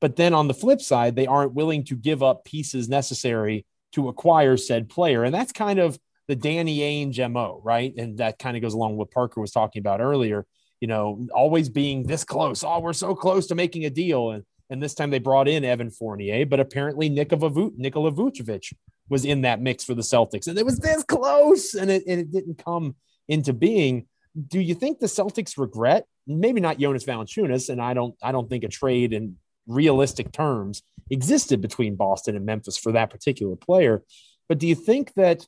But 0.00 0.16
then 0.16 0.34
on 0.34 0.48
the 0.48 0.54
flip 0.54 0.80
side, 0.80 1.14
they 1.14 1.26
aren't 1.26 1.54
willing 1.54 1.84
to 1.84 1.94
give 1.94 2.22
up 2.22 2.44
pieces 2.44 2.88
necessary 2.88 3.64
to 3.92 4.08
acquire 4.08 4.56
said 4.56 4.88
player. 4.88 5.22
And 5.22 5.34
that's 5.34 5.52
kind 5.52 5.78
of 5.78 5.98
the 6.28 6.36
Danny 6.36 6.78
Ainge 6.78 7.30
MO, 7.30 7.60
right? 7.64 7.92
And 7.96 8.18
that 8.18 8.38
kind 8.38 8.56
of 8.56 8.62
goes 8.62 8.74
along 8.74 8.92
with 8.92 8.98
what 8.98 9.10
Parker 9.10 9.40
was 9.40 9.50
talking 9.50 9.80
about 9.80 10.00
earlier, 10.00 10.46
you 10.80 10.88
know, 10.88 11.26
always 11.34 11.68
being 11.68 12.04
this 12.04 12.24
close. 12.24 12.62
Oh, 12.64 12.80
we're 12.80 12.92
so 12.92 13.14
close 13.14 13.46
to 13.48 13.54
making 13.54 13.84
a 13.84 13.90
deal. 13.90 14.30
And 14.30 14.44
and 14.70 14.82
this 14.82 14.94
time 14.94 15.10
they 15.10 15.18
brought 15.18 15.48
in 15.48 15.66
Evan 15.66 15.90
Fournier, 15.90 16.46
but 16.46 16.58
apparently 16.58 17.10
Nikola 17.10 17.50
Vucevic 17.50 18.72
was 19.10 19.26
in 19.26 19.42
that 19.42 19.60
mix 19.60 19.84
for 19.84 19.94
the 19.94 20.02
Celtics. 20.02 20.46
And 20.46 20.58
it 20.58 20.64
was 20.64 20.78
this 20.78 21.04
close 21.04 21.74
and 21.74 21.90
it, 21.90 22.04
and 22.08 22.20
it 22.20 22.32
didn't 22.32 22.64
come 22.64 22.96
into 23.28 23.52
being. 23.52 24.06
Do 24.48 24.60
you 24.60 24.74
think 24.74 24.98
the 24.98 25.06
Celtics 25.06 25.58
regret? 25.58 26.06
Maybe 26.26 26.58
not 26.58 26.78
Jonas 26.78 27.04
Valanciunas, 27.04 27.68
and 27.68 27.82
I 27.82 27.92
don't 27.92 28.14
I 28.22 28.32
don't 28.32 28.48
think 28.48 28.64
a 28.64 28.68
trade 28.68 29.12
in 29.12 29.36
realistic 29.66 30.32
terms 30.32 30.82
existed 31.10 31.60
between 31.60 31.96
Boston 31.96 32.36
and 32.36 32.46
Memphis 32.46 32.78
for 32.78 32.92
that 32.92 33.10
particular 33.10 33.56
player. 33.56 34.02
But 34.48 34.58
do 34.58 34.66
you 34.66 34.74
think 34.74 35.12
that 35.14 35.46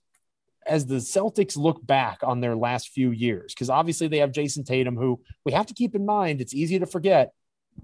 as 0.67 0.87
the 0.87 0.97
Celtics 0.97 1.57
look 1.57 1.85
back 1.85 2.19
on 2.23 2.41
their 2.41 2.57
last 2.57 2.89
few 2.91 3.11
years, 3.11 3.55
because 3.55 3.71
obviously 3.71 4.09
they 4.09 4.19
have 4.19 4.33
Jayson 4.33 4.65
Tatum, 4.65 4.97
who 4.97 5.21
we 5.45 5.53
have 5.53 5.67
to 5.67 5.75
keep 5.75 5.95
in 5.95 6.07
mind, 6.07 6.41
it's 6.41 6.55
easy 6.55 6.79
to 6.79 6.87
forget, 6.87 7.33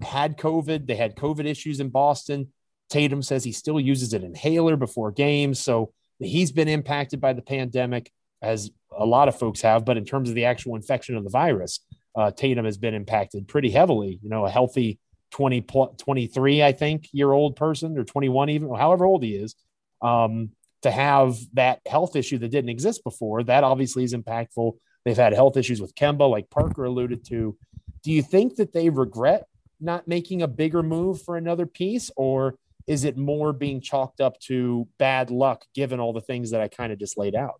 had 0.01 0.37
COVID. 0.37 0.87
They 0.87 0.95
had 0.95 1.15
COVID 1.15 1.45
issues 1.45 1.79
in 1.79 1.89
Boston. 1.89 2.49
Tatum 2.89 3.21
says 3.21 3.43
he 3.43 3.51
still 3.51 3.79
uses 3.79 4.13
an 4.13 4.23
inhaler 4.23 4.75
before 4.75 5.11
games. 5.11 5.59
So 5.59 5.93
he's 6.19 6.51
been 6.51 6.67
impacted 6.67 7.21
by 7.21 7.33
the 7.33 7.41
pandemic, 7.41 8.11
as 8.41 8.71
a 8.97 9.05
lot 9.05 9.27
of 9.27 9.37
folks 9.37 9.61
have. 9.61 9.85
But 9.85 9.97
in 9.97 10.05
terms 10.05 10.29
of 10.29 10.35
the 10.35 10.45
actual 10.45 10.75
infection 10.75 11.15
of 11.15 11.23
the 11.23 11.29
virus, 11.29 11.79
uh, 12.15 12.31
Tatum 12.31 12.65
has 12.65 12.77
been 12.77 12.93
impacted 12.93 13.47
pretty 13.47 13.69
heavily. 13.69 14.19
You 14.21 14.29
know, 14.29 14.45
a 14.45 14.49
healthy 14.49 14.99
20, 15.31 15.61
23, 15.61 16.63
I 16.63 16.71
think, 16.71 17.07
year 17.13 17.31
old 17.31 17.55
person 17.55 17.97
or 17.97 18.03
21, 18.03 18.49
even 18.49 18.73
however 18.75 19.05
old 19.05 19.23
he 19.23 19.35
is, 19.35 19.55
um, 20.01 20.49
to 20.81 20.91
have 20.91 21.37
that 21.53 21.81
health 21.85 22.15
issue 22.15 22.37
that 22.39 22.49
didn't 22.49 22.69
exist 22.69 23.03
before, 23.03 23.43
that 23.43 23.63
obviously 23.63 24.03
is 24.03 24.13
impactful. 24.13 24.73
They've 25.05 25.17
had 25.17 25.33
health 25.33 25.57
issues 25.57 25.81
with 25.81 25.95
Kemba, 25.95 26.29
like 26.29 26.49
Parker 26.49 26.85
alluded 26.85 27.25
to. 27.25 27.57
Do 28.03 28.11
you 28.11 28.21
think 28.21 28.55
that 28.55 28.73
they 28.73 28.89
regret 28.89 29.45
not 29.79 30.07
making 30.07 30.41
a 30.41 30.47
bigger 30.47 30.83
move 30.83 31.21
for 31.21 31.37
another 31.37 31.65
piece, 31.65 32.11
or 32.15 32.55
is 32.87 33.03
it 33.03 33.17
more 33.17 33.53
being 33.53 33.81
chalked 33.81 34.21
up 34.21 34.39
to 34.41 34.87
bad 34.97 35.31
luck 35.31 35.65
given 35.73 35.99
all 35.99 36.13
the 36.13 36.21
things 36.21 36.51
that 36.51 36.61
I 36.61 36.67
kind 36.67 36.91
of 36.91 36.99
just 36.99 37.17
laid 37.17 37.35
out? 37.35 37.59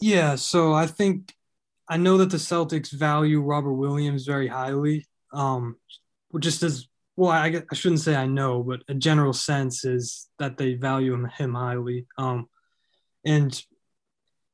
Yeah, 0.00 0.36
so 0.36 0.72
I 0.72 0.86
think 0.86 1.34
I 1.88 1.96
know 1.96 2.18
that 2.18 2.30
the 2.30 2.36
Celtics 2.36 2.92
value 2.92 3.40
Robert 3.40 3.74
Williams 3.74 4.24
very 4.24 4.48
highly. 4.48 5.06
Um, 5.32 5.76
just 6.38 6.62
as 6.62 6.87
well, 7.18 7.32
I, 7.32 7.64
I 7.68 7.74
shouldn't 7.74 8.00
say 8.00 8.14
I 8.14 8.26
know, 8.26 8.62
but 8.62 8.84
a 8.86 8.94
general 8.94 9.32
sense 9.32 9.84
is 9.84 10.28
that 10.38 10.56
they 10.56 10.74
value 10.74 11.14
him, 11.14 11.24
him 11.24 11.52
highly. 11.52 12.06
Um, 12.16 12.48
and 13.26 13.60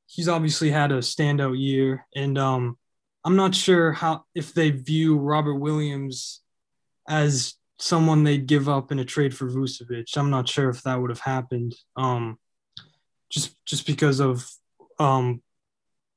he's 0.06 0.28
obviously 0.28 0.70
had 0.70 0.90
a 0.90 1.00
standout 1.00 1.60
year. 1.60 2.06
And 2.16 2.38
um, 2.38 2.78
I'm 3.22 3.36
not 3.36 3.54
sure 3.54 3.92
how 3.92 4.24
if 4.34 4.54
they 4.54 4.70
view 4.70 5.18
Robert 5.18 5.56
Williams 5.56 6.40
as 7.06 7.52
someone 7.78 8.24
they'd 8.24 8.46
give 8.46 8.66
up 8.66 8.90
in 8.90 8.98
a 8.98 9.04
trade 9.04 9.36
for 9.36 9.46
Vucevic. 9.46 10.16
I'm 10.16 10.30
not 10.30 10.48
sure 10.48 10.70
if 10.70 10.82
that 10.84 10.98
would 10.98 11.10
have 11.10 11.20
happened. 11.20 11.74
Um, 11.98 12.38
just 13.30 13.54
just 13.66 13.86
because 13.86 14.20
of 14.20 14.48
um, 14.98 15.42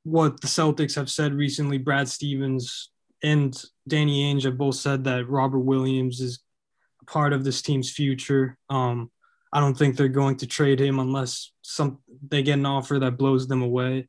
what 0.04 0.40
the 0.40 0.48
Celtics 0.48 0.96
have 0.96 1.10
said 1.10 1.34
recently. 1.34 1.78
Brad 1.78 2.08
Stevens 2.08 2.90
and 3.24 3.60
Danny 3.88 4.34
Ainge 4.34 4.44
have 4.44 4.58
both 4.58 4.76
said 4.76 5.04
that 5.06 5.30
Robert 5.30 5.60
Williams 5.60 6.22
is 6.22 6.40
part 7.08 7.34
of 7.34 7.44
this 7.44 7.62
team's 7.62 7.90
future. 7.90 8.58
Um, 8.70 9.10
I 9.52 9.60
don't 9.60 9.78
think 9.78 9.96
they're 9.96 10.10
going 10.10 10.38
to 10.38 10.48
trade 10.48 10.80
him 10.80 11.00
unless 11.00 11.52
some 11.62 12.00
they 12.28 12.44
get 12.44 12.60
an 12.60 12.66
offer 12.66 13.00
that 13.00 13.18
blows 13.18 13.48
them 13.48 13.62
away. 13.62 14.08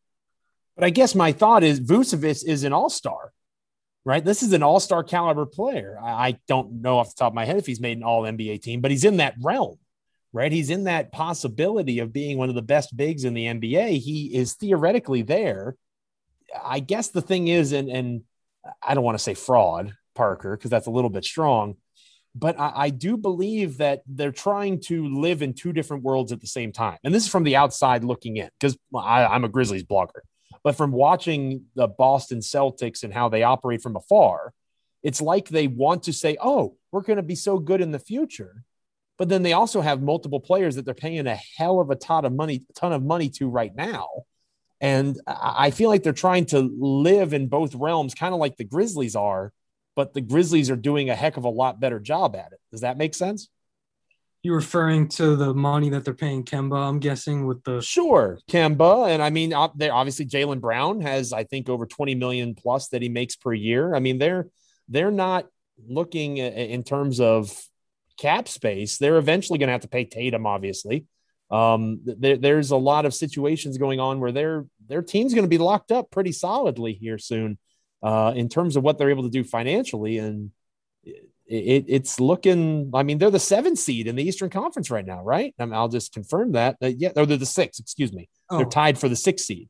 But 0.76 0.84
I 0.84 0.90
guess 0.90 1.14
my 1.14 1.32
thought 1.32 1.64
is 1.64 1.80
Vucevic 1.80 2.46
is 2.46 2.64
an 2.64 2.72
all 2.72 2.90
star, 2.90 3.32
right? 4.04 4.24
This 4.24 4.42
is 4.42 4.52
an 4.52 4.62
all 4.62 4.80
star 4.80 5.02
caliber 5.02 5.46
player. 5.46 5.98
I, 6.02 6.28
I, 6.28 6.38
don't 6.46 6.82
know 6.82 6.98
off 6.98 7.14
the 7.14 7.18
top 7.18 7.32
of 7.32 7.34
my 7.34 7.44
head 7.44 7.56
if 7.56 7.66
he's 7.66 7.80
made 7.80 7.96
an 7.96 8.04
all 8.04 8.22
NBA 8.22 8.62
team, 8.62 8.80
but 8.80 8.90
he's 8.90 9.04
in 9.04 9.16
that 9.18 9.34
realm, 9.40 9.78
right? 10.32 10.52
He's 10.52 10.70
in 10.70 10.84
that 10.84 11.12
possibility 11.12 11.98
of 11.98 12.12
being 12.12 12.38
one 12.38 12.48
of 12.48 12.54
the 12.54 12.62
best 12.62 12.96
bigs 12.96 13.24
in 13.24 13.34
the 13.34 13.46
NBA. 13.46 13.98
He 13.98 14.34
is 14.34 14.54
theoretically 14.54 15.22
there. 15.22 15.76
I 16.62 16.80
guess 16.80 17.08
the 17.08 17.22
thing 17.22 17.48
is, 17.48 17.72
and, 17.72 17.88
and 17.88 18.22
I 18.82 18.94
don't 18.94 19.04
want 19.04 19.18
to 19.18 19.22
say 19.22 19.34
fraud, 19.34 19.94
Parker, 20.14 20.56
because 20.56 20.70
that's 20.70 20.86
a 20.86 20.90
little 20.90 21.10
bit 21.10 21.24
strong 21.24 21.76
but 22.34 22.58
I, 22.58 22.72
I, 22.74 22.90
do 22.90 23.16
believe 23.16 23.78
that 23.78 24.02
they're 24.06 24.32
trying 24.32 24.80
to 24.82 25.08
live 25.08 25.42
in 25.42 25.54
two 25.54 25.72
different 25.72 26.04
worlds 26.04 26.30
at 26.30 26.40
the 26.40 26.46
same 26.46 26.72
time. 26.72 26.98
And 27.02 27.12
this 27.12 27.24
is 27.24 27.30
from 27.30 27.42
the 27.42 27.56
outside 27.56 28.04
looking 28.04 28.36
in 28.36 28.48
because 28.60 28.76
I'm 28.94 29.44
a 29.44 29.48
Grizzlies 29.48 29.84
blogger. 29.84 30.20
But 30.62 30.76
from 30.76 30.92
watching 30.92 31.64
the 31.74 31.88
Boston 31.88 32.40
Celtics 32.40 33.02
and 33.02 33.12
how 33.12 33.28
they 33.28 33.42
operate 33.42 33.82
from 33.82 33.96
afar, 33.96 34.52
it's 35.02 35.20
like 35.20 35.48
they 35.48 35.66
want 35.66 36.04
to 36.04 36.12
say, 36.12 36.36
oh, 36.40 36.76
we're 36.92 37.02
going 37.02 37.16
to 37.16 37.22
be 37.22 37.34
so 37.34 37.58
good 37.58 37.80
in 37.80 37.92
the 37.92 37.98
future. 37.98 38.64
But 39.16 39.28
then 39.28 39.42
they 39.42 39.52
also 39.52 39.80
have 39.80 40.02
multiple 40.02 40.40
players 40.40 40.76
that 40.76 40.84
they're 40.84 40.94
paying 40.94 41.26
a 41.26 41.38
hell 41.56 41.80
of 41.80 41.90
a 41.90 41.96
ton 41.96 42.24
of 42.24 42.32
money, 42.32 42.64
ton 42.76 42.92
of 42.92 43.02
money 43.02 43.30
to 43.30 43.48
right 43.48 43.74
now. 43.74 44.08
And 44.80 45.20
I 45.26 45.70
feel 45.70 45.88
like 45.88 46.02
they're 46.02 46.12
trying 46.12 46.46
to 46.46 46.60
live 46.78 47.32
in 47.32 47.48
both 47.48 47.74
realms, 47.74 48.14
kind 48.14 48.32
of 48.32 48.38
like 48.38 48.56
the 48.56 48.64
Grizzlies 48.64 49.16
are, 49.16 49.52
but 49.96 50.14
the 50.14 50.20
Grizzlies 50.20 50.70
are 50.70 50.76
doing 50.76 51.10
a 51.10 51.16
heck 51.16 51.36
of 51.36 51.44
a 51.44 51.48
lot 51.48 51.80
better 51.80 51.98
job 51.98 52.36
at 52.36 52.52
it. 52.52 52.60
Does 52.70 52.82
that 52.82 52.96
make 52.96 53.14
sense? 53.14 53.48
You're 54.44 54.54
referring 54.54 55.08
to 55.08 55.34
the 55.34 55.52
money 55.52 55.90
that 55.90 56.04
they're 56.04 56.14
paying 56.14 56.44
Kemba? 56.44 56.76
I'm 56.76 57.00
guessing 57.00 57.46
with 57.46 57.64
the 57.64 57.82
sure 57.82 58.38
Kemba, 58.48 59.08
and 59.08 59.20
I 59.20 59.30
mean, 59.30 59.52
they 59.74 59.90
obviously 59.90 60.26
Jaylen 60.26 60.60
Brown 60.60 61.00
has 61.00 61.32
I 61.32 61.42
think 61.42 61.68
over 61.68 61.86
20 61.86 62.14
million 62.14 62.54
plus 62.54 62.88
that 62.88 63.02
he 63.02 63.08
makes 63.08 63.34
per 63.34 63.52
year. 63.52 63.96
I 63.96 63.98
mean, 63.98 64.18
they're 64.18 64.46
they're 64.88 65.10
not 65.10 65.46
looking 65.88 66.40
uh, 66.40 66.44
in 66.44 66.84
terms 66.84 67.20
of 67.20 67.52
cap 68.16 68.48
space. 68.48 68.98
They're 68.98 69.18
eventually 69.18 69.58
going 69.58 69.68
to 69.68 69.72
have 69.72 69.82
to 69.82 69.88
pay 69.88 70.04
Tatum, 70.04 70.46
obviously. 70.46 71.06
Um, 71.50 72.00
there, 72.04 72.36
there's 72.36 72.70
a 72.70 72.76
lot 72.76 73.06
of 73.06 73.14
situations 73.14 73.78
going 73.78 74.00
on 74.00 74.20
where 74.20 74.32
their 74.32 74.66
their 74.86 75.02
team's 75.02 75.34
going 75.34 75.44
to 75.44 75.48
be 75.48 75.58
locked 75.58 75.92
up 75.92 76.10
pretty 76.10 76.32
solidly 76.32 76.92
here 76.94 77.18
soon 77.18 77.58
uh, 78.02 78.32
in 78.34 78.48
terms 78.48 78.76
of 78.76 78.82
what 78.82 78.98
they're 78.98 79.10
able 79.10 79.24
to 79.24 79.30
do 79.30 79.44
financially. 79.44 80.18
And 80.18 80.50
it, 81.04 81.24
it, 81.46 81.84
it's 81.88 82.20
looking, 82.20 82.90
I 82.94 83.02
mean, 83.02 83.18
they're 83.18 83.30
the 83.30 83.38
seventh 83.38 83.78
seed 83.78 84.06
in 84.06 84.16
the 84.16 84.22
Eastern 84.22 84.50
Conference 84.50 84.90
right 84.90 85.06
now, 85.06 85.22
right? 85.22 85.54
I 85.58 85.64
I'll 85.64 85.88
just 85.88 86.12
confirm 86.12 86.52
that. 86.52 86.76
Uh, 86.82 86.88
yeah, 86.88 87.10
or 87.16 87.24
they're 87.26 87.36
the 87.36 87.46
sixth, 87.46 87.80
excuse 87.80 88.12
me. 88.12 88.28
Oh. 88.50 88.58
They're 88.58 88.66
tied 88.66 88.98
for 88.98 89.08
the 89.08 89.16
sixth 89.16 89.46
seed. 89.46 89.68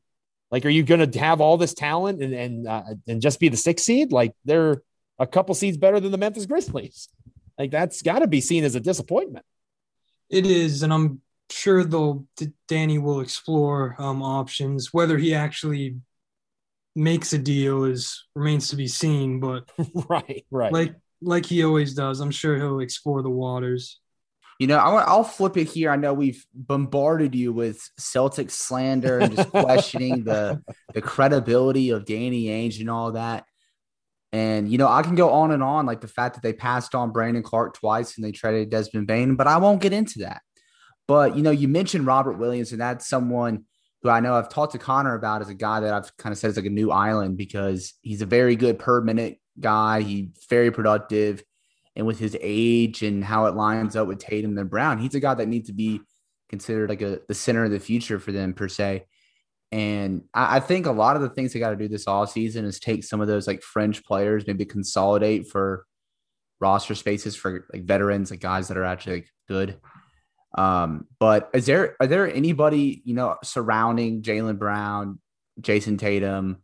Like, 0.51 0.65
are 0.65 0.69
you 0.69 0.83
going 0.83 1.11
to 1.11 1.19
have 1.19 1.41
all 1.41 1.57
this 1.57 1.73
talent 1.73 2.23
and 2.23 2.33
and 2.33 2.67
uh, 2.67 2.83
and 3.07 3.21
just 3.21 3.39
be 3.39 3.49
the 3.49 3.57
sixth 3.57 3.85
seed? 3.85 4.11
Like, 4.11 4.33
they're 4.45 4.81
a 5.19 5.27
couple 5.27 5.53
seeds 5.53 5.77
better 5.77 5.99
than 5.99 6.11
the 6.11 6.17
Memphis 6.17 6.45
Grizzlies. 6.45 7.07
Like, 7.57 7.71
that's 7.71 8.01
got 8.01 8.19
to 8.19 8.27
be 8.27 8.41
seen 8.41 8.63
as 8.63 8.75
a 8.75 8.79
disappointment. 8.79 9.45
It 10.29 10.45
is, 10.45 10.81
and 10.81 10.91
I'm 10.91 11.21
sure 11.51 11.83
they'll 11.83 12.25
Danny 12.67 12.97
will 12.97 13.21
explore 13.21 13.95
um, 13.99 14.21
options. 14.21 14.93
Whether 14.93 15.17
he 15.17 15.33
actually 15.33 15.97
makes 16.95 17.33
a 17.33 17.37
deal 17.37 17.85
is 17.85 18.25
remains 18.35 18.69
to 18.69 18.75
be 18.75 18.87
seen. 18.87 19.39
But 19.39 19.69
right, 20.09 20.45
right, 20.51 20.71
like 20.71 20.95
like 21.21 21.45
he 21.45 21.63
always 21.63 21.93
does, 21.93 22.19
I'm 22.19 22.31
sure 22.31 22.55
he'll 22.57 22.79
explore 22.79 23.21
the 23.21 23.29
waters. 23.29 23.99
You 24.59 24.67
know, 24.67 24.77
I, 24.77 25.15
will 25.15 25.23
flip 25.23 25.55
it 25.55 25.69
here. 25.69 25.89
I 25.89 25.95
know 25.95 26.13
we've 26.13 26.45
bombarded 26.53 27.33
you 27.33 27.53
with 27.53 27.81
Celtic 27.97 28.51
slander 28.51 29.19
and 29.19 29.33
just 29.33 29.49
questioning 29.51 30.25
the 30.25 30.61
the 30.93 31.01
credibility 31.01 31.91
of 31.91 32.05
Danny 32.05 32.45
Ainge 32.45 32.81
and 32.81 32.89
all 32.89 33.13
that. 33.13 33.45
And 34.31 34.69
you 34.69 34.77
know, 34.77 34.87
I 34.87 35.01
can 35.01 35.15
go 35.15 35.31
on 35.31 35.51
and 35.51 35.63
on, 35.63 35.85
like 35.85 36.01
the 36.01 36.07
fact 36.07 36.35
that 36.35 36.43
they 36.43 36.53
passed 36.53 36.93
on 36.93 37.11
Brandon 37.11 37.41
Clarke 37.41 37.75
twice 37.75 38.17
and 38.17 38.25
they 38.25 38.31
traded 38.31 38.69
Desmond 38.69 39.07
Bane, 39.07 39.35
but 39.35 39.47
I 39.47 39.57
won't 39.57 39.81
get 39.81 39.93
into 39.93 40.19
that. 40.19 40.41
But 41.09 41.35
you 41.35 41.41
know, 41.41 41.49
you 41.49 41.67
mentioned 41.67 42.05
Robert 42.05 42.33
Williams, 42.33 42.71
and 42.71 42.79
that's 42.79 43.09
someone 43.09 43.65
who 44.03 44.09
I 44.11 44.19
know 44.19 44.35
I've 44.35 44.47
talked 44.47 44.73
to 44.73 44.77
Connor 44.77 45.15
about 45.15 45.41
as 45.41 45.49
a 45.49 45.55
guy 45.55 45.79
that 45.79 45.91
I've 45.91 46.15
kind 46.17 46.31
of 46.31 46.37
said 46.37 46.51
is 46.51 46.55
like 46.55 46.67
a 46.67 46.69
new 46.69 46.91
island 46.91 47.35
because 47.35 47.95
he's 48.03 48.21
a 48.21 48.27
very 48.27 48.55
good 48.55 48.77
per 48.77 49.01
minute 49.01 49.39
guy. 49.59 50.01
He's 50.01 50.27
very 50.51 50.69
productive. 50.69 51.43
And 51.95 52.05
with 52.05 52.19
his 52.19 52.37
age 52.39 53.01
and 53.01 53.23
how 53.23 53.47
it 53.47 53.55
lines 53.55 53.95
up 53.95 54.07
with 54.07 54.19
Tatum 54.19 54.55
and 54.55 54.69
Brown, 54.69 54.99
he's 54.99 55.15
a 55.15 55.19
guy 55.19 55.33
that 55.33 55.47
needs 55.47 55.65
to 55.69 55.73
be 55.73 55.99
considered 56.47 56.89
like 56.89 57.01
a 57.01 57.21
the 57.27 57.33
center 57.33 57.65
of 57.65 57.71
the 57.71 57.79
future 57.79 58.19
for 58.19 58.31
them 58.31 58.53
per 58.53 58.67
se. 58.67 59.07
And 59.71 60.25
I, 60.35 60.57
I 60.57 60.59
think 60.59 60.85
a 60.85 60.91
lot 60.91 61.15
of 61.15 61.23
the 61.23 61.29
things 61.29 61.53
they 61.53 61.59
got 61.59 61.71
to 61.71 61.75
do 61.75 61.87
this 61.87 62.07
all 62.07 62.27
season 62.27 62.65
is 62.65 62.79
take 62.79 63.03
some 63.03 63.19
of 63.19 63.27
those 63.27 63.47
like 63.47 63.63
French 63.63 64.05
players, 64.05 64.45
maybe 64.45 64.63
consolidate 64.63 65.47
for 65.47 65.87
roster 66.59 66.93
spaces 66.93 67.35
for 67.35 67.65
like 67.73 67.85
veterans, 67.85 68.29
like 68.29 68.41
guys 68.41 68.67
that 68.67 68.77
are 68.77 68.85
actually 68.85 69.15
like 69.15 69.29
good. 69.47 69.79
Um, 70.57 71.05
but 71.19 71.49
is 71.53 71.65
there 71.65 71.95
are 71.99 72.07
there 72.07 72.31
anybody 72.31 73.01
you 73.05 73.13
know 73.13 73.37
surrounding 73.43 74.21
Jaylen 74.21 74.57
Brown, 74.57 75.19
Jayson 75.61 75.97
Tatum, 75.97 76.57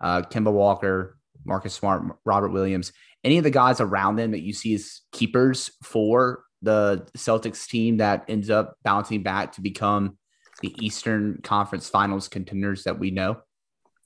uh, 0.00 0.22
Kemba 0.22 0.52
Walker, 0.52 1.18
Marcus 1.44 1.74
Smart, 1.74 2.04
Robert 2.24 2.50
Williams, 2.50 2.92
any 3.24 3.38
of 3.38 3.44
the 3.44 3.50
guys 3.50 3.80
around 3.80 4.16
them 4.16 4.30
that 4.30 4.40
you 4.40 4.52
see 4.52 4.74
as 4.74 5.02
keepers 5.12 5.70
for 5.82 6.44
the 6.62 7.06
Celtics 7.16 7.68
team 7.68 7.98
that 7.98 8.24
ends 8.28 8.50
up 8.50 8.76
bouncing 8.82 9.22
back 9.22 9.52
to 9.52 9.60
become 9.60 10.18
the 10.60 10.74
Eastern 10.84 11.40
Conference 11.42 11.88
Finals 11.88 12.28
contenders 12.28 12.84
that 12.84 12.98
we 12.98 13.10
know? 13.10 13.40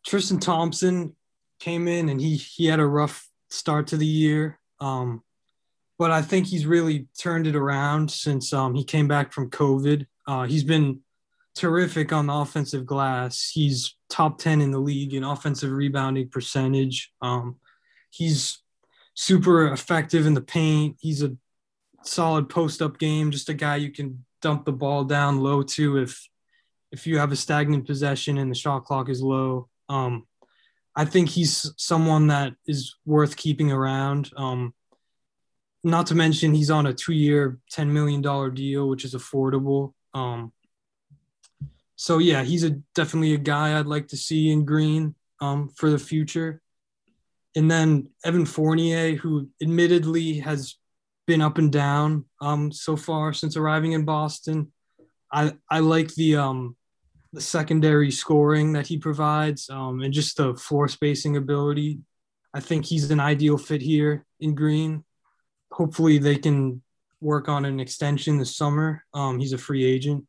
Tristan 0.04 0.38
Thompson 0.38 1.16
came 1.60 1.86
in 1.88 2.08
and 2.08 2.20
he 2.20 2.36
he 2.36 2.66
had 2.66 2.80
a 2.80 2.86
rough 2.86 3.28
start 3.50 3.88
to 3.88 3.96
the 3.96 4.06
year. 4.06 4.58
Um, 4.80 5.22
but 5.98 6.10
I 6.10 6.22
think 6.22 6.46
he's 6.46 6.66
really 6.66 7.06
turned 7.18 7.46
it 7.46 7.56
around 7.56 8.10
since 8.10 8.52
um, 8.52 8.74
he 8.74 8.84
came 8.84 9.08
back 9.08 9.32
from 9.32 9.50
COVID. 9.50 10.06
Uh, 10.26 10.44
he's 10.44 10.64
been 10.64 11.00
terrific 11.54 12.12
on 12.12 12.26
the 12.26 12.32
offensive 12.32 12.86
glass. 12.86 13.50
He's 13.52 13.94
top 14.08 14.38
10 14.38 14.60
in 14.60 14.70
the 14.70 14.78
league 14.78 15.14
in 15.14 15.24
offensive 15.24 15.70
rebounding 15.70 16.28
percentage. 16.28 17.12
Um, 17.20 17.56
he's 18.10 18.58
super 19.14 19.72
effective 19.72 20.26
in 20.26 20.34
the 20.34 20.40
paint. 20.40 20.96
He's 21.00 21.22
a 21.22 21.36
solid 22.02 22.48
post 22.48 22.82
up 22.82 22.98
game, 22.98 23.30
just 23.30 23.48
a 23.48 23.54
guy 23.54 23.76
you 23.76 23.90
can 23.90 24.24
dump 24.40 24.64
the 24.64 24.72
ball 24.72 25.04
down 25.04 25.38
low 25.38 25.62
to 25.62 25.98
if 25.98 26.28
if 26.90 27.06
you 27.06 27.18
have 27.18 27.32
a 27.32 27.36
stagnant 27.36 27.86
possession 27.86 28.36
and 28.36 28.50
the 28.50 28.54
shot 28.54 28.84
clock 28.84 29.08
is 29.08 29.22
low. 29.22 29.68
Um, 29.88 30.26
I 30.94 31.06
think 31.06 31.30
he's 31.30 31.72
someone 31.78 32.26
that 32.26 32.52
is 32.66 32.96
worth 33.06 33.34
keeping 33.36 33.72
around. 33.72 34.30
Um, 34.36 34.74
not 35.84 36.06
to 36.06 36.14
mention 36.14 36.54
he's 36.54 36.70
on 36.70 36.86
a 36.86 36.94
two-year, 36.94 37.58
ten 37.70 37.92
million 37.92 38.22
dollar 38.22 38.50
deal, 38.50 38.88
which 38.88 39.04
is 39.04 39.14
affordable. 39.14 39.94
Um, 40.14 40.52
so 41.96 42.18
yeah, 42.18 42.42
he's 42.42 42.64
a 42.64 42.70
definitely 42.94 43.34
a 43.34 43.38
guy 43.38 43.78
I'd 43.78 43.86
like 43.86 44.08
to 44.08 44.16
see 44.16 44.50
in 44.50 44.64
green 44.64 45.14
um, 45.40 45.68
for 45.68 45.90
the 45.90 45.98
future. 45.98 46.60
And 47.54 47.70
then 47.70 48.08
Evan 48.24 48.46
Fournier, 48.46 49.14
who 49.16 49.48
admittedly 49.60 50.38
has 50.38 50.76
been 51.26 51.42
up 51.42 51.58
and 51.58 51.70
down 51.70 52.24
um, 52.40 52.72
so 52.72 52.96
far 52.96 53.32
since 53.32 53.56
arriving 53.56 53.92
in 53.92 54.04
Boston. 54.04 54.72
I 55.32 55.54
I 55.70 55.80
like 55.80 56.14
the 56.14 56.36
um, 56.36 56.76
the 57.32 57.40
secondary 57.40 58.10
scoring 58.10 58.72
that 58.72 58.86
he 58.86 58.98
provides 58.98 59.68
um, 59.70 60.02
and 60.02 60.12
just 60.12 60.36
the 60.36 60.54
floor 60.54 60.88
spacing 60.88 61.36
ability. 61.36 62.00
I 62.54 62.60
think 62.60 62.84
he's 62.84 63.10
an 63.10 63.20
ideal 63.20 63.56
fit 63.56 63.80
here 63.80 64.26
in 64.40 64.54
green 64.54 65.04
hopefully 65.72 66.18
they 66.18 66.36
can 66.36 66.82
work 67.20 67.48
on 67.48 67.64
an 67.64 67.80
extension 67.80 68.38
this 68.38 68.56
summer. 68.56 69.04
Um, 69.14 69.38
he's 69.38 69.52
a 69.52 69.58
free 69.58 69.84
agent. 69.84 70.26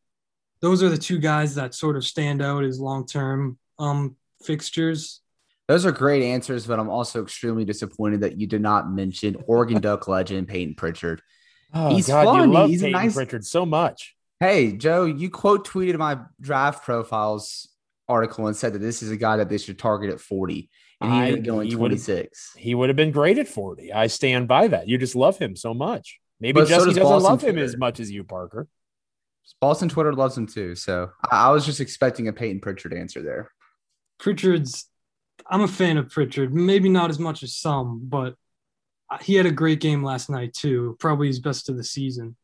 Those 0.61 0.81
are 0.81 0.89
the 0.89 0.97
two 0.97 1.19
guys 1.19 1.55
that 1.55 1.75
sort 1.75 1.97
of 1.97 2.05
stand 2.05 2.41
out 2.41 2.63
as 2.63 2.79
long 2.79 3.05
term 3.05 3.57
um, 3.79 4.15
fixtures. 4.43 5.21
Those 5.67 5.85
are 5.85 5.91
great 5.91 6.23
answers, 6.23 6.67
but 6.67 6.79
I'm 6.79 6.89
also 6.89 7.21
extremely 7.23 7.65
disappointed 7.65 8.21
that 8.21 8.39
you 8.39 8.47
did 8.47 8.61
not 8.61 8.91
mention 8.91 9.37
Oregon 9.47 9.81
Duck 9.81 10.07
legend 10.07 10.47
Payton 10.47 10.75
Pritchard. 10.75 11.21
Oh, 11.73 11.93
He's 11.93 12.07
God, 12.07 12.25
fun. 12.25 12.49
You 12.49 12.53
love 12.53 12.69
He's 12.69 12.81
Payton 12.81 13.01
nice... 13.01 13.13
Pritchard 13.13 13.45
so 13.45 13.65
much. 13.65 14.15
Hey, 14.39 14.73
Joe, 14.73 15.05
you 15.05 15.29
quote 15.29 15.67
tweeted 15.67 15.97
my 15.97 16.19
draft 16.39 16.83
profiles 16.83 17.69
article 18.09 18.47
and 18.47 18.55
said 18.55 18.73
that 18.73 18.79
this 18.79 19.01
is 19.01 19.09
a 19.09 19.17
guy 19.17 19.37
that 19.37 19.47
they 19.47 19.57
should 19.57 19.79
target 19.79 20.11
at 20.11 20.19
40 20.19 20.69
and 21.03 21.13
he 21.13 21.19
ended 21.19 21.39
up 21.39 21.45
going 21.45 21.69
26. 21.69 22.53
He 22.57 22.75
would 22.75 22.89
have 22.89 22.95
been 22.95 23.11
great 23.11 23.37
at 23.37 23.47
40. 23.47 23.93
I 23.93 24.07
stand 24.07 24.47
by 24.47 24.67
that. 24.67 24.87
You 24.87 24.97
just 24.97 25.15
love 25.15 25.37
him 25.37 25.55
so 25.55 25.73
much. 25.73 26.19
Maybe 26.39 26.53
but 26.53 26.67
Jesse 26.67 26.79
so 26.79 26.85
does 26.85 26.95
doesn't 26.95 27.03
Boston 27.03 27.23
love 27.23 27.39
Twitter. 27.39 27.57
him 27.57 27.63
as 27.63 27.77
much 27.77 27.99
as 27.99 28.11
you, 28.11 28.23
Parker. 28.23 28.67
Boston 29.59 29.89
Twitter 29.89 30.13
loves 30.13 30.37
him 30.37 30.47
too. 30.47 30.75
So 30.75 31.11
I, 31.29 31.47
I 31.47 31.49
was 31.51 31.65
just 31.65 31.79
expecting 31.79 32.27
a 32.27 32.33
Payton 32.33 32.61
Pritchard 32.61 32.93
answer 32.93 33.21
there. 33.21 33.51
Pritchard's, 34.19 34.89
I'm 35.47 35.61
a 35.61 35.67
fan 35.67 35.97
of 35.97 36.09
Pritchard. 36.09 36.53
Maybe 36.53 36.89
not 36.89 37.09
as 37.09 37.19
much 37.19 37.43
as 37.43 37.55
some, 37.55 38.01
but 38.03 38.35
he 39.21 39.35
had 39.35 39.45
a 39.45 39.51
great 39.51 39.79
game 39.79 40.03
last 40.03 40.29
night 40.29 40.53
too. 40.53 40.95
Probably 40.99 41.27
his 41.27 41.39
best 41.39 41.69
of 41.69 41.77
the 41.77 41.83
season. 41.83 42.35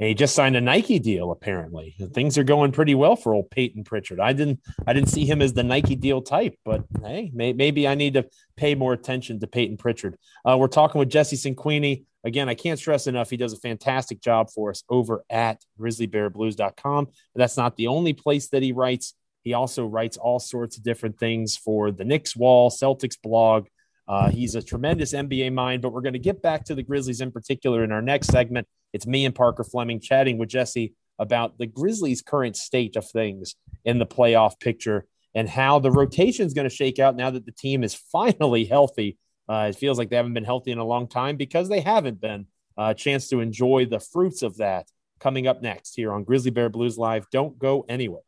And 0.00 0.08
he 0.08 0.14
just 0.14 0.34
signed 0.34 0.56
a 0.56 0.60
Nike 0.60 0.98
deal. 0.98 1.32
Apparently, 1.32 1.96
things 2.14 2.38
are 2.38 2.44
going 2.44 2.70
pretty 2.70 2.94
well 2.94 3.16
for 3.16 3.34
old 3.34 3.50
Payton 3.50 3.84
Pritchard. 3.84 4.20
I 4.20 4.32
didn't, 4.32 4.60
I 4.86 4.92
didn't 4.92 5.08
see 5.08 5.24
him 5.24 5.42
as 5.42 5.52
the 5.52 5.64
Nike 5.64 5.96
deal 5.96 6.22
type, 6.22 6.54
but 6.64 6.84
hey, 7.02 7.30
may, 7.34 7.52
maybe 7.52 7.88
I 7.88 7.94
need 7.94 8.14
to 8.14 8.28
pay 8.56 8.74
more 8.74 8.92
attention 8.92 9.40
to 9.40 9.46
Payton 9.48 9.76
Pritchard. 9.76 10.16
Uh, 10.44 10.56
we're 10.58 10.68
talking 10.68 11.00
with 11.00 11.10
Jesse 11.10 11.36
Cinquini 11.36 12.04
again. 12.22 12.48
I 12.48 12.54
can't 12.54 12.78
stress 12.78 13.08
enough; 13.08 13.30
he 13.30 13.36
does 13.36 13.52
a 13.52 13.58
fantastic 13.58 14.20
job 14.20 14.50
for 14.50 14.70
us 14.70 14.84
over 14.88 15.24
at 15.28 15.64
GrizzlyBearBlues.com. 15.80 17.04
But 17.04 17.12
that's 17.34 17.56
not 17.56 17.76
the 17.76 17.88
only 17.88 18.12
place 18.12 18.48
that 18.48 18.62
he 18.62 18.72
writes. 18.72 19.14
He 19.42 19.54
also 19.54 19.84
writes 19.86 20.16
all 20.16 20.38
sorts 20.38 20.76
of 20.76 20.84
different 20.84 21.18
things 21.18 21.56
for 21.56 21.90
the 21.90 22.04
Knicks 22.04 22.36
Wall, 22.36 22.70
Celtics 22.70 23.20
blog. 23.20 23.66
Uh, 24.08 24.30
he's 24.30 24.54
a 24.54 24.62
tremendous 24.62 25.12
NBA 25.12 25.52
mind, 25.52 25.82
but 25.82 25.92
we're 25.92 26.00
going 26.00 26.14
to 26.14 26.18
get 26.18 26.40
back 26.40 26.64
to 26.64 26.74
the 26.74 26.82
Grizzlies 26.82 27.20
in 27.20 27.30
particular 27.30 27.84
in 27.84 27.92
our 27.92 28.00
next 28.00 28.28
segment. 28.28 28.66
It's 28.92 29.06
me 29.06 29.26
and 29.26 29.34
Parker 29.34 29.64
Fleming 29.64 30.00
chatting 30.00 30.38
with 30.38 30.48
Jesse 30.48 30.94
about 31.18 31.58
the 31.58 31.66
Grizzlies' 31.66 32.22
current 32.22 32.56
state 32.56 32.96
of 32.96 33.08
things 33.08 33.54
in 33.84 33.98
the 33.98 34.06
playoff 34.06 34.58
picture 34.60 35.06
and 35.34 35.48
how 35.48 35.78
the 35.78 35.90
rotation 35.90 36.46
is 36.46 36.54
going 36.54 36.68
to 36.68 36.74
shake 36.74 36.98
out 36.98 37.16
now 37.16 37.30
that 37.30 37.44
the 37.44 37.52
team 37.52 37.84
is 37.84 37.94
finally 38.12 38.64
healthy. 38.64 39.18
Uh, 39.48 39.68
it 39.70 39.76
feels 39.76 39.98
like 39.98 40.10
they 40.10 40.16
haven't 40.16 40.34
been 40.34 40.44
healthy 40.44 40.70
in 40.72 40.78
a 40.78 40.84
long 40.84 41.08
time 41.08 41.36
because 41.36 41.68
they 41.68 41.80
haven't 41.80 42.20
been. 42.20 42.46
A 42.76 42.80
uh, 42.80 42.94
chance 42.94 43.28
to 43.28 43.40
enjoy 43.40 43.86
the 43.86 43.98
fruits 43.98 44.42
of 44.42 44.58
that 44.58 44.86
coming 45.18 45.48
up 45.48 45.62
next 45.62 45.96
here 45.96 46.12
on 46.12 46.22
Grizzly 46.22 46.52
Bear 46.52 46.68
Blues 46.68 46.96
Live. 46.96 47.26
Don't 47.30 47.58
go 47.58 47.84
anywhere. 47.88 48.22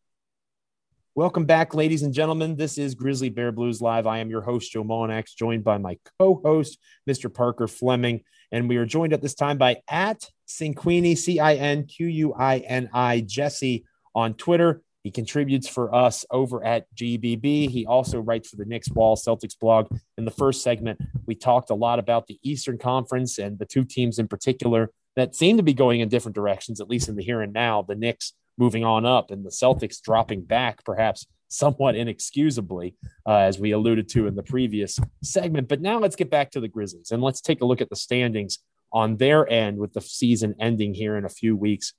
Welcome 1.17 1.45
back, 1.45 1.75
ladies 1.75 2.05
and 2.05 2.15
gentlemen. 2.15 2.55
This 2.55 2.79
is 2.79 2.95
Grizzly 2.95 3.31
Bear 3.31 3.51
Blues 3.51 3.83
Live. 3.83 4.07
I 4.07 4.19
am 4.19 4.31
your 4.31 4.43
host, 4.43 4.71
Joe 4.71 4.85
Mullinax, 4.85 5.35
joined 5.37 5.65
by 5.65 5.77
my 5.77 5.99
co 6.21 6.41
host, 6.45 6.79
Mr. 7.09 7.33
Parker 7.35 7.67
Fleming. 7.67 8.23
And 8.53 8.69
we 8.69 8.77
are 8.77 8.87
joined 8.87 9.13
at 9.13 9.21
this 9.21 9.35
time 9.35 9.59
by 9.59 9.79
at 9.89 10.25
Cinquini, 10.47 11.19
C 11.19 11.41
I 11.41 11.55
N 11.55 11.87
Q 11.87 12.07
U 12.07 12.35
I 12.35 12.59
N 12.59 12.89
I, 12.93 13.23
Jesse 13.23 13.85
on 14.15 14.35
Twitter. 14.35 14.83
He 15.03 15.11
contributes 15.11 15.67
for 15.69 15.93
us 15.93 16.25
over 16.31 16.65
at 16.65 16.87
GBB. 16.95 17.69
He 17.69 17.87
also 17.87 18.21
writes 18.21 18.49
for 18.49 18.57
the 18.57 18.65
Knicks 18.65 18.89
Wall 18.89 19.17
Celtics 19.17 19.59
blog. 19.59 19.89
In 20.17 20.25
the 20.25 20.31
first 20.31 20.63
segment, 20.63 21.01
we 21.27 21.35
talked 21.35 21.71
a 21.71 21.75
lot 21.75 21.99
about 21.99 22.29
the 22.29 22.39
Eastern 22.45 22.79
Conference 22.79 23.39
and 23.39 23.59
the 23.59 23.67
two 23.67 23.85
teams 23.85 24.21
in 24.21 24.29
particular 24.29 24.93
that 25.17 25.35
seem 25.35 25.57
to 25.57 25.65
be 25.65 25.75
going 25.75 25.99
in 26.01 26.09
different 26.09 26.37
directions, 26.37 26.81
at 26.81 26.89
least 26.89 27.09
in 27.09 27.17
the 27.17 27.25
here 27.25 27.43
and 27.43 27.53
now. 27.53 27.83
The 27.83 27.97
Knicks 27.97 28.33
moving 28.61 28.85
on 28.85 29.07
up 29.07 29.31
and 29.31 29.45
the 29.45 29.51
Celtics 29.51 30.01
dropping 30.01 30.43
back, 30.43 30.85
perhaps 30.85 31.27
somewhat 31.49 31.97
inexcusably, 31.97 32.95
uh, 33.27 33.39
as 33.39 33.59
we 33.59 33.73
alluded 33.73 34.09
to 34.11 34.27
in 34.27 34.37
the 34.37 34.43
previous 34.43 35.01
segment. 35.25 35.67
But 35.67 35.81
now 35.81 35.99
let's 35.99 36.15
get 36.15 36.31
back 36.31 36.53
to 36.53 36.61
the 36.61 36.69
Grizzlies 36.69 37.11
and 37.11 37.23
let's 37.23 37.41
take 37.41 37.63
a 37.63 37.65
look 37.65 37.81
at 37.81 37.91
the 37.91 37.97
standings 37.97 38.59
on 38.93 39.17
their 39.17 39.51
end 39.51 39.79
with 39.79 39.93
the 39.93 40.01
season 40.01 40.55
ending 40.61 40.95
here 40.95 41.17
in 41.17 41.25
a 41.25 41.29
few 41.29 41.57
weeks. 41.57 41.95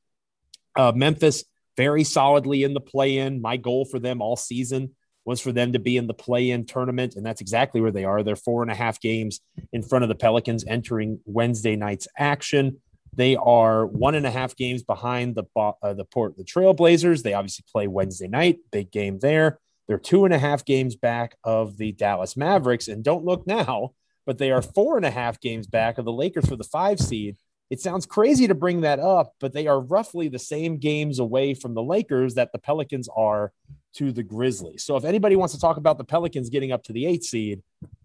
Uh, 0.78 0.94
Memphis 0.96 1.44
very 1.76 2.04
solidly 2.04 2.64
in 2.64 2.74
the 2.74 2.80
play 2.80 3.18
in. 3.18 3.42
My 3.42 3.58
goal 3.58 3.86
for 3.86 4.00
them 4.00 4.22
all 4.22 4.36
season 4.36 4.96
was 5.26 5.42
for 5.42 5.52
them 5.52 5.74
to 5.74 5.80
be 5.80 5.98
in 5.98 6.08
the 6.08 6.14
play 6.14 6.50
in 6.50 6.66
tournament, 6.66 7.16
and 7.16 7.26
that's 7.26 7.42
exactly 7.42 7.80
where 7.80 7.92
they 7.92 8.06
are. 8.06 8.24
They're 8.24 8.36
four 8.36 8.62
and 8.62 8.72
a 8.72 8.76
half 8.76 9.00
games 9.00 9.40
in 9.72 9.84
front 9.84 10.04
of 10.04 10.10
the 10.10 10.16
Pelicans 10.16 10.66
entering 10.68 11.20
Wednesday 11.26 11.76
night's 11.76 12.08
action. 12.18 12.82
They 13.14 13.36
are 13.36 13.86
one 13.86 14.16
and 14.16 14.26
a 14.26 14.32
half 14.32 14.56
games 14.56 14.84
behind 14.84 15.36
the 15.36 15.44
uh, 15.56 15.94
the 15.94 16.06
port 16.06 16.38
the 16.38 16.44
Trailblazers. 16.44 17.24
They 17.24 17.34
obviously 17.34 17.66
play 17.72 17.88
Wednesday 17.88 18.28
night, 18.28 18.60
big 18.72 18.92
game 18.92 19.20
there. 19.20 19.60
They're 19.88 19.98
two 19.98 20.26
and 20.26 20.34
a 20.34 20.40
half 20.40 20.64
games 20.64 20.96
back 20.96 21.36
of 21.44 21.78
the 21.78 21.92
Dallas 21.92 22.38
Mavericks, 22.38 22.88
and 22.88 23.04
don't 23.04 23.26
look 23.26 23.46
now, 23.46 23.92
but 24.26 24.38
they 24.38 24.52
are 24.52 24.62
four 24.62 24.96
and 24.96 25.06
a 25.06 25.12
half 25.12 25.42
games 25.42 25.68
back 25.68 25.98
of 25.98 26.06
the 26.06 26.14
Lakers 26.14 26.48
for 26.48 26.56
the 26.56 26.64
five 26.64 27.00
seed. 27.00 27.36
It 27.70 27.80
sounds 27.80 28.06
crazy 28.06 28.48
to 28.48 28.56
bring 28.56 28.82
that 28.82 29.00
up, 29.00 29.34
but 29.40 29.54
they 29.54 29.68
are 29.68 29.80
roughly 29.80 30.28
the 30.28 30.40
same 30.40 30.78
games 30.78 31.20
away 31.20 31.54
from 31.54 31.74
the 31.74 31.84
Lakers 31.84 32.36
that 32.36 32.52
the 32.52 32.60
Pelicans 32.60 33.10
are 33.16 33.54
to 33.96 34.12
the 34.12 34.24
Grizzlies. 34.24 34.84
So 34.84 34.96
if 34.98 35.06
anybody 35.06 35.36
wants 35.36 35.54
to 35.54 35.60
talk 35.60 35.78
about 35.78 35.98
the 35.98 36.04
Pelicans 36.04 36.50
getting 36.50 36.72
up 36.72 36.84
to 36.84 36.94
the 36.94 37.06
eight 37.06 37.24
seed, 37.24 37.62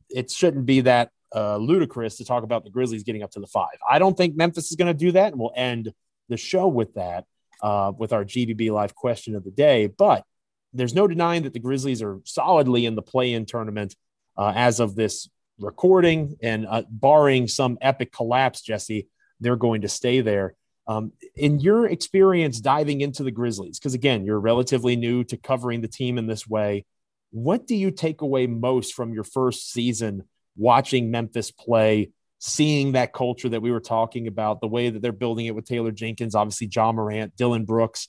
it 0.08 0.30
shouldn't 0.30 0.66
be 0.66 0.82
that 0.82 1.10
uh, 1.34 1.56
ludicrous 1.56 2.16
to 2.16 2.24
talk 2.24 2.44
about 2.44 2.64
the 2.64 2.70
Grizzlies 2.70 3.02
getting 3.02 3.22
up 3.22 3.30
to 3.32 3.40
the 3.40 3.46
five. 3.46 3.78
I 3.88 3.98
don't 3.98 4.16
think 4.16 4.36
Memphis 4.36 4.70
is 4.70 4.76
going 4.76 4.92
to 4.92 4.94
do 4.94 5.12
that, 5.12 5.32
and 5.32 5.40
we'll 5.40 5.52
end 5.54 5.92
the 6.28 6.36
show 6.36 6.68
with 6.68 6.94
that 6.94 7.24
uh, 7.62 7.92
with 7.96 8.12
our 8.12 8.24
GBB 8.24 8.70
live 8.70 8.94
question 8.94 9.34
of 9.34 9.44
the 9.44 9.50
day. 9.50 9.86
But 9.86 10.24
there's 10.72 10.94
no 10.94 11.06
denying 11.06 11.42
that 11.44 11.52
the 11.52 11.58
Grizzlies 11.58 12.02
are 12.02 12.20
solidly 12.24 12.86
in 12.86 12.94
the 12.94 13.02
play-in 13.02 13.46
tournament 13.46 13.94
uh, 14.36 14.52
as 14.54 14.80
of 14.80 14.94
this 14.94 15.28
recording, 15.58 16.36
and 16.42 16.66
uh, 16.66 16.82
barring 16.90 17.48
some 17.48 17.78
epic 17.80 18.12
collapse, 18.12 18.60
Jesse, 18.60 19.08
they're 19.40 19.56
going 19.56 19.82
to 19.82 19.88
stay 19.88 20.20
there. 20.20 20.54
Um, 20.88 21.12
in 21.34 21.58
your 21.58 21.86
experience 21.86 22.60
diving 22.60 23.00
into 23.00 23.24
the 23.24 23.32
Grizzlies, 23.32 23.78
because 23.78 23.94
again, 23.94 24.24
you're 24.24 24.38
relatively 24.38 24.94
new 24.94 25.24
to 25.24 25.36
covering 25.36 25.80
the 25.80 25.88
team 25.88 26.16
in 26.16 26.26
this 26.26 26.46
way. 26.46 26.84
What 27.30 27.66
do 27.66 27.74
you 27.74 27.90
take 27.90 28.20
away 28.20 28.46
most 28.46 28.94
from 28.94 29.12
your 29.12 29.24
first 29.24 29.72
season 29.72 30.24
watching 30.56 31.10
Memphis 31.10 31.50
play, 31.50 32.10
seeing 32.38 32.92
that 32.92 33.12
culture 33.12 33.48
that 33.48 33.62
we 33.62 33.70
were 33.70 33.80
talking 33.80 34.26
about, 34.26 34.60
the 34.60 34.68
way 34.68 34.90
that 34.90 35.00
they're 35.02 35.12
building 35.12 35.46
it 35.46 35.54
with 35.54 35.64
Taylor 35.64 35.90
Jenkins, 35.90 36.34
obviously 36.34 36.68
Ja 36.70 36.92
Morant, 36.92 37.36
Dillon 37.36 37.64
Brooks. 37.64 38.08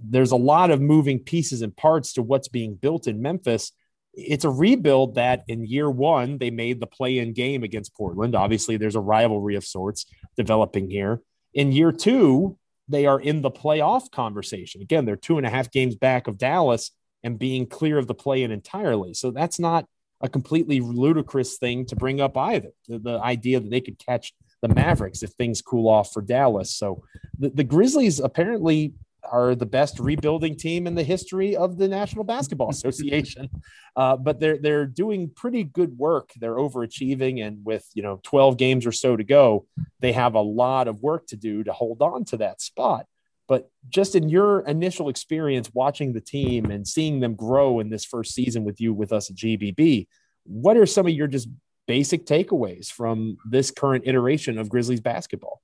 There's 0.00 0.30
a 0.30 0.36
lot 0.36 0.70
of 0.70 0.80
moving 0.80 1.18
pieces 1.18 1.62
and 1.62 1.76
parts 1.76 2.12
to 2.14 2.22
what's 2.22 2.48
being 2.48 2.74
built 2.74 3.06
in 3.06 3.22
Memphis. 3.22 3.72
It's 4.12 4.44
a 4.44 4.50
rebuild 4.50 5.16
that 5.16 5.42
in 5.48 5.66
year 5.66 5.90
one, 5.90 6.38
they 6.38 6.50
made 6.50 6.78
the 6.78 6.86
play 6.86 7.18
in 7.18 7.32
game 7.32 7.64
against 7.64 7.96
Portland. 7.96 8.36
Obviously, 8.36 8.76
there's 8.76 8.94
a 8.94 9.00
rivalry 9.00 9.56
of 9.56 9.64
sorts 9.64 10.06
developing 10.36 10.88
here. 10.88 11.20
In 11.52 11.72
year 11.72 11.90
two, 11.90 12.56
they 12.86 13.06
are 13.06 13.20
in 13.20 13.42
the 13.42 13.50
playoff 13.50 14.10
conversation. 14.12 14.82
Again, 14.82 15.04
they're 15.04 15.16
two 15.16 15.38
and 15.38 15.46
a 15.46 15.50
half 15.50 15.70
games 15.72 15.96
back 15.96 16.28
of 16.28 16.38
Dallas 16.38 16.92
and 17.24 17.38
being 17.38 17.66
clear 17.66 17.98
of 17.98 18.06
the 18.06 18.14
play 18.14 18.42
in 18.42 18.52
entirely. 18.52 19.14
So 19.14 19.30
that's 19.30 19.58
not 19.58 19.86
a 20.24 20.28
completely 20.28 20.80
ludicrous 20.80 21.58
thing 21.58 21.84
to 21.84 21.94
bring 21.94 22.18
up 22.18 22.36
either. 22.36 22.70
The, 22.88 22.98
the, 22.98 23.20
idea 23.20 23.60
that 23.60 23.70
they 23.70 23.82
could 23.82 23.98
catch 23.98 24.32
the 24.62 24.68
Mavericks 24.68 25.22
if 25.22 25.30
things 25.32 25.60
cool 25.60 25.86
off 25.86 26.12
for 26.14 26.22
Dallas. 26.22 26.74
So 26.74 27.04
the, 27.38 27.50
the 27.50 27.62
Grizzlies 27.62 28.20
apparently 28.20 28.94
are 29.30 29.54
the 29.54 29.66
best 29.66 29.98
rebuilding 29.98 30.56
team 30.56 30.86
in 30.86 30.94
the 30.94 31.02
history 31.02 31.56
of 31.56 31.76
the 31.76 31.88
National 31.88 32.24
Basketball 32.24 32.70
Association. 32.78 33.50
Uh, 33.96 34.16
but 34.16 34.40
they're 34.40 34.58
they're 34.58 34.86
doing 34.86 35.30
pretty 35.36 35.62
good 35.62 35.98
work. 35.98 36.30
They're 36.40 36.56
overachieving, 36.56 37.46
and 37.46 37.62
with 37.62 37.86
you 37.94 38.02
know 38.02 38.20
12 38.22 38.56
games 38.56 38.86
or 38.86 38.92
so 38.92 39.16
to 39.16 39.24
go, 39.24 39.66
they 40.00 40.12
have 40.12 40.34
a 40.34 40.40
lot 40.40 40.88
of 40.88 41.02
work 41.02 41.26
to 41.28 41.36
do 41.36 41.64
to 41.64 41.72
hold 41.72 42.00
on 42.00 42.24
to 42.26 42.38
that 42.38 42.62
spot. 42.62 43.06
But 43.46 43.70
just 43.88 44.14
in 44.14 44.28
your 44.28 44.60
initial 44.60 45.08
experience 45.08 45.70
watching 45.74 46.12
the 46.12 46.20
team 46.20 46.70
and 46.70 46.86
seeing 46.86 47.20
them 47.20 47.34
grow 47.34 47.80
in 47.80 47.90
this 47.90 48.04
first 48.04 48.32
season 48.32 48.64
with 48.64 48.80
you 48.80 48.94
with 48.94 49.12
us 49.12 49.30
at 49.30 49.36
GBB, 49.36 50.06
what 50.44 50.76
are 50.76 50.86
some 50.86 51.06
of 51.06 51.12
your 51.12 51.26
just 51.26 51.48
basic 51.86 52.24
takeaways 52.24 52.90
from 52.90 53.36
this 53.44 53.70
current 53.70 54.04
iteration 54.06 54.58
of 54.58 54.68
Grizzlies 54.68 55.00
basketball? 55.00 55.60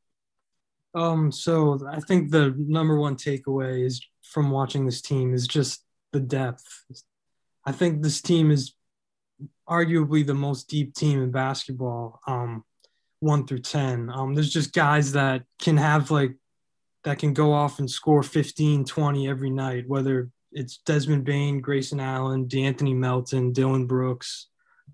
Um, 0.95 1.31
so 1.31 1.81
I 1.89 2.01
think 2.01 2.31
the 2.31 2.55
number 2.57 2.99
one 2.99 3.17
takeaway 3.17 3.85
is 3.85 4.05
from 4.23 4.51
watching 4.51 4.85
this 4.85 5.01
team 5.01 5.35
is 5.35 5.47
just 5.47 5.85
the 6.13 6.21
depth. 6.21 6.65
I 7.65 7.73
think 7.73 8.03
this 8.03 8.21
team 8.21 8.51
is 8.51 8.75
arguably 9.69 10.27
the 10.27 10.35
most 10.35 10.69
deep 10.69 10.95
team 10.95 11.23
in 11.23 11.31
basketball, 11.31 12.21
um, 12.27 12.65
one 13.21 13.47
through 13.47 13.61
10. 13.61 14.11
Um, 14.13 14.35
there's 14.35 14.53
just 14.53 14.73
guys 14.73 15.13
that 15.13 15.45
can 15.61 15.77
have 15.77 16.11
like 16.11 16.35
that 17.05 17.19
can 17.19 17.33
go 17.33 17.53
off 17.53 17.79
and 17.79 17.91
score 17.91 18.23
15, 18.23 18.85
20 18.85 19.29
every 19.29 19.51
night, 19.51 19.89
whether 19.89 20.31
it's 20.53 20.79
Desmond 20.79 21.25
Bane, 21.25 21.61
Grayson 21.61 22.01
Allen, 22.01 22.47
De'Anthony 22.47 22.95
Melton, 22.95 23.53
Dillon 23.53 23.87
Brooks. 23.87 24.49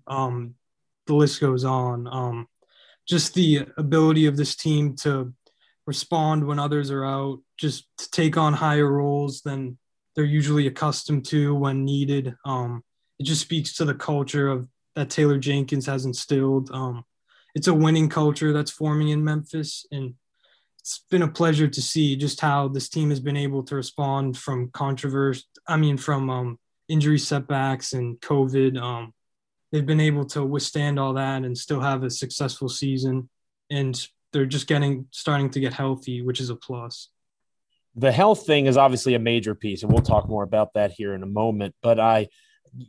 Um, 0.07 0.55
the 1.07 1.15
list 1.15 1.41
goes 1.41 1.63
on. 1.63 2.07
Um, 2.07 2.47
just 3.07 3.33
the 3.33 3.65
ability 3.77 4.25
of 4.25 4.37
this 4.37 4.55
team 4.55 4.95
to 4.97 5.33
respond 5.85 6.45
when 6.45 6.59
others 6.59 6.91
are 6.91 7.05
out, 7.05 7.39
just 7.57 7.87
to 7.97 8.11
take 8.11 8.37
on 8.37 8.53
higher 8.53 8.91
roles 8.91 9.41
than 9.41 9.77
they're 10.15 10.25
usually 10.25 10.67
accustomed 10.67 11.25
to 11.25 11.55
when 11.55 11.85
needed. 11.85 12.35
Um, 12.45 12.83
it 13.19 13.23
just 13.23 13.41
speaks 13.41 13.75
to 13.75 13.85
the 13.85 13.95
culture 13.95 14.49
of 14.49 14.67
that 14.95 15.09
Taylor 15.09 15.37
Jenkins 15.37 15.85
has 15.85 16.05
instilled. 16.05 16.69
Um, 16.71 17.05
it's 17.55 17.67
a 17.67 17.73
winning 17.73 18.09
culture 18.09 18.51
that's 18.53 18.71
forming 18.71 19.09
in 19.09 19.23
Memphis, 19.23 19.85
and 19.91 20.15
it's 20.87 21.03
been 21.11 21.21
a 21.21 21.27
pleasure 21.27 21.67
to 21.67 21.81
see 21.81 22.15
just 22.15 22.39
how 22.39 22.69
this 22.69 22.87
team 22.87 23.09
has 23.09 23.19
been 23.19 23.35
able 23.35 23.61
to 23.61 23.75
respond 23.75 24.37
from 24.37 24.69
controversy. 24.69 25.43
I 25.67 25.75
mean, 25.75 25.97
from 25.97 26.29
um, 26.29 26.59
injury 26.87 27.19
setbacks 27.19 27.91
and 27.91 28.17
COVID. 28.21 28.81
Um, 28.81 29.13
they've 29.69 29.85
been 29.85 29.99
able 29.99 30.23
to 30.27 30.45
withstand 30.45 30.97
all 30.97 31.15
that 31.15 31.43
and 31.43 31.57
still 31.57 31.81
have 31.81 32.03
a 32.03 32.09
successful 32.09 32.69
season. 32.69 33.27
And 33.69 34.01
they're 34.31 34.45
just 34.45 34.67
getting 34.67 35.07
starting 35.11 35.49
to 35.49 35.59
get 35.59 35.73
healthy, 35.73 36.21
which 36.21 36.39
is 36.39 36.49
a 36.49 36.55
plus. 36.55 37.09
The 37.97 38.13
health 38.13 38.45
thing 38.45 38.67
is 38.67 38.77
obviously 38.77 39.13
a 39.13 39.19
major 39.19 39.55
piece, 39.55 39.83
and 39.83 39.91
we'll 39.91 40.01
talk 40.01 40.29
more 40.29 40.43
about 40.43 40.75
that 40.75 40.91
here 40.91 41.13
in 41.13 41.21
a 41.21 41.27
moment. 41.27 41.75
But 41.83 41.99
I, 41.99 42.29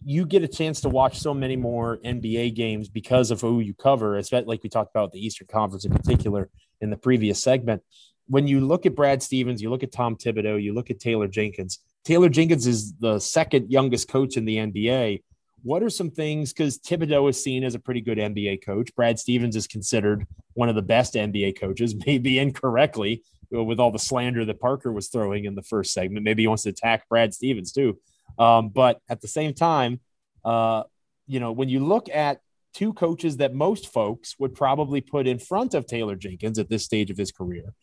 you 0.05 0.25
get 0.25 0.45
a 0.45 0.49
chance 0.49 0.83
to 0.83 0.89
watch 0.89 1.19
so 1.19 1.35
many 1.35 1.57
more 1.57 1.99
NBA 2.05 2.55
games 2.55 2.89
because 2.89 3.33
of 3.33 3.41
who 3.41 3.59
you 3.59 3.75
cover, 3.75 4.17
especially 4.17 4.47
like 4.47 4.63
we 4.63 4.69
talked 4.69 4.95
about 4.95 5.11
the 5.11 5.19
Eastern 5.19 5.49
Conference 5.49 5.85
in 5.85 5.91
particular 5.91 6.49
in 6.81 6.91
the 6.91 6.97
previous 6.97 7.43
segment. 7.43 7.83
when 8.31 8.47
you 8.47 8.61
look 8.61 8.85
at 8.85 8.95
Brad 8.95 9.23
Stevens, 9.23 9.63
you 9.63 9.71
look 9.71 9.83
at 9.83 9.91
Tom 9.91 10.15
Thibodeau, 10.15 10.63
you 10.63 10.75
look 10.75 10.91
at 10.91 11.01
Taylor 11.01 11.29
Jenkins. 11.29 11.79
Taylor 12.05 12.29
Jenkins 12.29 12.67
is 12.67 12.93
the 12.95 13.19
second 13.19 13.71
youngest 13.71 14.09
coach 14.09 14.37
in 14.37 14.45
the 14.45 14.57
NBA. 14.57 15.23
What 15.63 15.83
are 15.83 15.91
some 15.91 16.11
things? 16.11 16.53
Because 16.53 16.79
Thibodeau 16.79 17.31
is 17.31 17.43
seen 17.43 17.65
as 17.65 17.75
a 17.75 17.79
pretty 17.79 18.03
good 18.03 18.19
NBA 18.19 18.65
coach. 18.65 18.95
Brad 18.95 19.19
Stevens 19.19 19.57
is 19.57 19.67
considered 19.67 20.27
one 20.53 20.69
of 20.69 20.75
the 20.75 20.83
best 20.83 21.15
NBA 21.15 21.59
coaches, 21.59 21.95
maybe 22.07 22.39
incorrectly 22.39 23.23
with 23.51 23.81
all 23.81 23.91
the 23.91 23.99
slander 23.99 24.45
that 24.45 24.61
Parker 24.61 24.93
was 24.93 25.09
throwing 25.09 25.47
in 25.47 25.55
the 25.55 25.63
first 25.63 25.93
segment. 25.93 26.25
Maybe 26.25 26.43
he 26.43 26.49
wants 26.49 26.65
to 26.65 26.71
attack 26.71 27.09
Brad 27.09 27.33
Stevens 27.33 27.73
too. 27.73 27.99
Um, 28.39 28.69
but 28.69 29.01
at 29.09 29.21
the 29.21 29.29
same 29.29 29.55
time, 29.55 30.01
uh, 30.45 30.85
you 31.27 31.41
know, 31.41 31.53
when 31.53 31.69
you 31.69 31.85
look 31.85 32.09
at 32.09 32.41
two 32.79 32.93
coaches 32.93 33.39
that 33.39 33.53
most 33.53 33.93
folks 33.93 34.37
would 34.39 34.55
probably 34.55 35.01
put 35.01 35.27
in 35.27 35.37
front 35.37 35.75
of 35.75 35.85
Taylor 35.85 36.15
Jenkins 36.15 36.61
at 36.61 36.71
this 36.71 36.85
stage 36.85 37.11
of 37.11 37.17
his 37.17 37.33
career, 37.33 37.75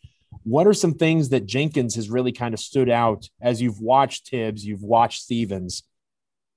what 0.43 0.65
are 0.65 0.73
some 0.73 0.93
things 0.93 1.29
that 1.29 1.45
Jenkins 1.45 1.95
has 1.95 2.09
really 2.09 2.31
kind 2.31 2.53
of 2.53 2.61
stood 2.61 2.89
out 2.89 3.27
as 3.41 3.61
you've 3.61 3.81
watched 3.81 4.29
Thibs, 4.29 4.65
you've 4.65 4.83
watched 4.83 5.21
Stevens? 5.21 5.83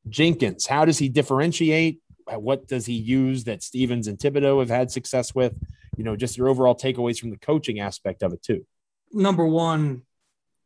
Jenkins, 0.08 0.66
how 0.66 0.84
does 0.84 0.98
he 0.98 1.08
differentiate? 1.08 2.00
What 2.26 2.68
does 2.68 2.86
he 2.86 2.94
use 2.94 3.42
that 3.44 3.64
Stevens 3.64 4.06
and 4.06 4.16
Thibodeau 4.16 4.60
have 4.60 4.70
had 4.70 4.92
success 4.92 5.34
with? 5.34 5.54
You 5.96 6.04
know, 6.04 6.14
just 6.14 6.38
your 6.38 6.48
overall 6.48 6.76
takeaways 6.76 7.18
from 7.18 7.30
the 7.30 7.38
coaching 7.38 7.80
aspect 7.80 8.22
of 8.22 8.32
it 8.32 8.42
too. 8.42 8.64
Number 9.12 9.46
one, 9.46 10.02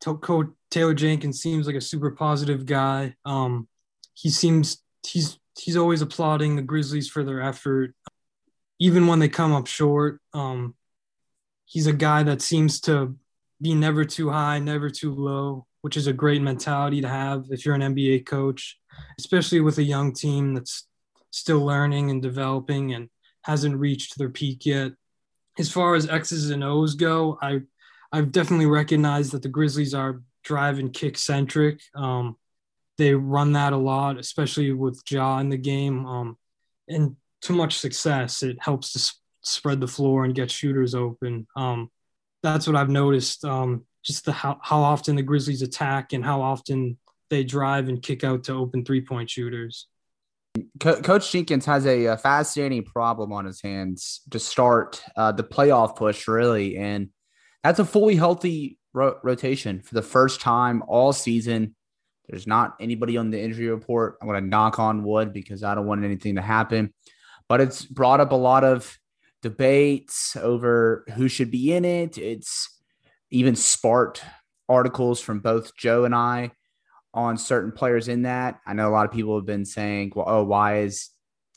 Coach 0.04 0.48
Taylor 0.70 0.92
Jenkins 0.92 1.40
seems 1.40 1.66
like 1.66 1.76
a 1.76 1.80
super 1.80 2.10
positive 2.10 2.66
guy. 2.66 3.14
Um, 3.24 3.66
he 4.12 4.28
seems 4.28 4.82
he's 5.06 5.38
he's 5.58 5.76
always 5.76 6.02
applauding 6.02 6.56
the 6.56 6.62
Grizzlies 6.62 7.08
for 7.08 7.24
their 7.24 7.40
effort, 7.40 7.94
even 8.78 9.06
when 9.06 9.18
they 9.18 9.28
come 9.28 9.52
up 9.52 9.66
short. 9.66 10.20
Um, 10.32 10.74
he's 11.66 11.86
a 11.86 11.92
guy 11.92 12.22
that 12.22 12.42
seems 12.42 12.80
to 12.82 13.16
be 13.60 13.74
never 13.74 14.04
too 14.04 14.30
high, 14.30 14.58
never 14.58 14.90
too 14.90 15.14
low, 15.14 15.66
which 15.82 15.96
is 15.96 16.06
a 16.06 16.12
great 16.12 16.42
mentality 16.42 17.00
to 17.00 17.08
have 17.08 17.46
if 17.50 17.64
you're 17.64 17.74
an 17.74 17.94
NBA 17.94 18.26
coach, 18.26 18.78
especially 19.18 19.60
with 19.60 19.78
a 19.78 19.82
young 19.82 20.12
team 20.12 20.54
that's 20.54 20.88
still 21.30 21.60
learning 21.64 22.10
and 22.10 22.20
developing 22.20 22.94
and 22.94 23.08
hasn't 23.42 23.76
reached 23.76 24.18
their 24.18 24.30
peak 24.30 24.66
yet. 24.66 24.92
As 25.58 25.70
far 25.70 25.94
as 25.94 26.08
X's 26.08 26.50
and 26.50 26.64
O's 26.64 26.94
go, 26.94 27.38
I 27.42 27.60
I've 28.10 28.32
definitely 28.32 28.66
recognized 28.66 29.32
that 29.32 29.42
the 29.42 29.48
Grizzlies 29.48 29.94
are 29.94 30.22
drive 30.44 30.78
and 30.78 30.92
kick 30.92 31.16
centric. 31.16 31.80
Um, 31.94 32.36
they 33.02 33.14
run 33.14 33.52
that 33.54 33.72
a 33.72 33.76
lot, 33.76 34.16
especially 34.16 34.72
with 34.72 35.02
Ja 35.10 35.38
in 35.38 35.48
the 35.48 35.56
game. 35.56 36.06
Um, 36.06 36.36
and 36.88 37.16
too 37.40 37.52
much 37.52 37.78
success, 37.78 38.44
it 38.44 38.56
helps 38.60 38.92
to 38.92 39.00
sp- 39.02 39.18
spread 39.42 39.80
the 39.80 39.88
floor 39.88 40.24
and 40.24 40.36
get 40.36 40.52
shooters 40.52 40.94
open. 40.94 41.48
Um, 41.56 41.90
that's 42.44 42.68
what 42.68 42.76
I've 42.76 42.88
noticed. 42.88 43.44
Um, 43.44 43.84
just 44.04 44.24
the 44.24 44.32
how, 44.32 44.58
how 44.62 44.80
often 44.82 45.16
the 45.16 45.22
Grizzlies 45.22 45.62
attack 45.62 46.12
and 46.12 46.24
how 46.24 46.42
often 46.42 46.96
they 47.28 47.42
drive 47.42 47.88
and 47.88 48.00
kick 48.00 48.22
out 48.22 48.44
to 48.44 48.52
open 48.52 48.84
three 48.84 49.00
point 49.00 49.28
shooters. 49.28 49.88
Co- 50.78 51.00
Coach 51.00 51.32
Jenkins 51.32 51.66
has 51.66 51.86
a, 51.86 52.04
a, 52.06 52.16
fascinating 52.16 52.84
problem 52.84 53.32
on 53.32 53.46
his 53.46 53.60
hands 53.62 54.20
to 54.30 54.38
start 54.38 55.02
uh, 55.16 55.32
the 55.32 55.42
playoff 55.44 55.96
push, 55.96 56.28
really. 56.28 56.76
And 56.76 57.08
that's 57.64 57.78
a 57.78 57.84
fully 57.84 58.16
healthy 58.16 58.78
ro- 58.92 59.18
rotation 59.24 59.80
for 59.80 59.94
the 59.94 60.02
first 60.02 60.40
time 60.40 60.84
all 60.86 61.12
season. 61.12 61.74
There's 62.28 62.46
not 62.46 62.76
anybody 62.80 63.16
on 63.16 63.30
the 63.30 63.40
injury 63.40 63.68
report. 63.68 64.16
I'm 64.20 64.28
going 64.28 64.42
to 64.42 64.48
knock 64.48 64.78
on 64.78 65.04
wood 65.04 65.32
because 65.32 65.62
I 65.62 65.74
don't 65.74 65.86
want 65.86 66.04
anything 66.04 66.36
to 66.36 66.42
happen. 66.42 66.92
But 67.48 67.60
it's 67.60 67.84
brought 67.84 68.20
up 68.20 68.32
a 68.32 68.36
lot 68.36 68.64
of 68.64 68.96
debates 69.42 70.36
over 70.36 71.04
who 71.14 71.28
should 71.28 71.50
be 71.50 71.72
in 71.72 71.84
it. 71.84 72.16
It's 72.16 72.80
even 73.30 73.56
sparked 73.56 74.22
articles 74.68 75.20
from 75.20 75.40
both 75.40 75.76
Joe 75.76 76.04
and 76.04 76.14
I 76.14 76.52
on 77.12 77.36
certain 77.36 77.72
players 77.72 78.08
in 78.08 78.22
that. 78.22 78.60
I 78.66 78.72
know 78.72 78.88
a 78.88 78.92
lot 78.92 79.06
of 79.06 79.12
people 79.12 79.36
have 79.36 79.46
been 79.46 79.64
saying, 79.64 80.12
well, 80.14 80.24
oh, 80.28 80.44
why 80.44 80.78
is 80.78 81.10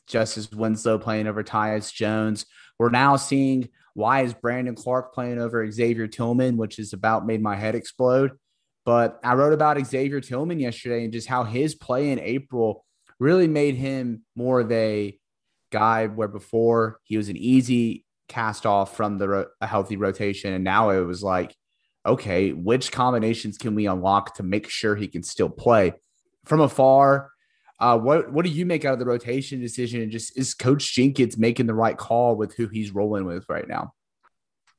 Justice 0.06 0.50
Winslow 0.50 0.98
playing 0.98 1.26
over 1.26 1.42
Tyus 1.42 1.92
Jones? 1.92 2.46
We're 2.78 2.90
now 2.90 3.16
seeing 3.16 3.68
why 3.94 4.22
is 4.22 4.34
Brandon 4.34 4.74
Clarke 4.74 5.14
playing 5.14 5.38
over 5.38 5.70
Xavier 5.70 6.06
Tillman, 6.06 6.58
which 6.58 6.78
is 6.78 6.92
about 6.92 7.26
made 7.26 7.40
my 7.40 7.56
head 7.56 7.74
explode. 7.74 8.32
But 8.86 9.18
I 9.24 9.34
wrote 9.34 9.52
about 9.52 9.84
Xavier 9.84 10.20
Tillman 10.20 10.60
yesterday 10.60 11.02
and 11.02 11.12
just 11.12 11.26
how 11.26 11.42
his 11.42 11.74
play 11.74 12.12
in 12.12 12.20
April 12.20 12.86
really 13.18 13.48
made 13.48 13.74
him 13.74 14.22
more 14.36 14.60
of 14.60 14.70
a 14.70 15.18
guy 15.72 16.06
where 16.06 16.28
before 16.28 17.00
he 17.02 17.16
was 17.16 17.28
an 17.28 17.36
easy 17.36 18.04
cast 18.28 18.64
off 18.64 18.96
from 18.96 19.18
the 19.18 19.28
ro- 19.28 19.46
a 19.60 19.66
healthy 19.66 19.96
rotation. 19.96 20.52
And 20.52 20.62
now 20.62 20.90
it 20.90 21.00
was 21.00 21.20
like, 21.20 21.56
okay, 22.06 22.52
which 22.52 22.92
combinations 22.92 23.58
can 23.58 23.74
we 23.74 23.86
unlock 23.86 24.36
to 24.36 24.44
make 24.44 24.68
sure 24.68 24.94
he 24.94 25.08
can 25.08 25.24
still 25.24 25.50
play 25.50 25.94
from 26.44 26.60
afar? 26.60 27.32
Uh, 27.80 27.98
what 27.98 28.32
what 28.32 28.44
do 28.44 28.52
you 28.52 28.64
make 28.64 28.84
out 28.84 28.92
of 28.92 29.00
the 29.00 29.04
rotation 29.04 29.60
decision? 29.60 30.00
And 30.00 30.12
just 30.12 30.38
is 30.38 30.54
Coach 30.54 30.94
Jenkins 30.94 31.36
making 31.36 31.66
the 31.66 31.74
right 31.74 31.96
call 31.96 32.36
with 32.36 32.54
who 32.54 32.68
he's 32.68 32.92
rolling 32.92 33.24
with 33.24 33.44
right 33.48 33.66
now? 33.66 33.94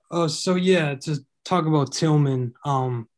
Oh, 0.09 0.27
so 0.27 0.55
yeah, 0.55 0.95
to 0.95 1.19
talk 1.43 1.65
about 1.65 1.91
Tillman, 1.91 2.53
um, 2.63 3.09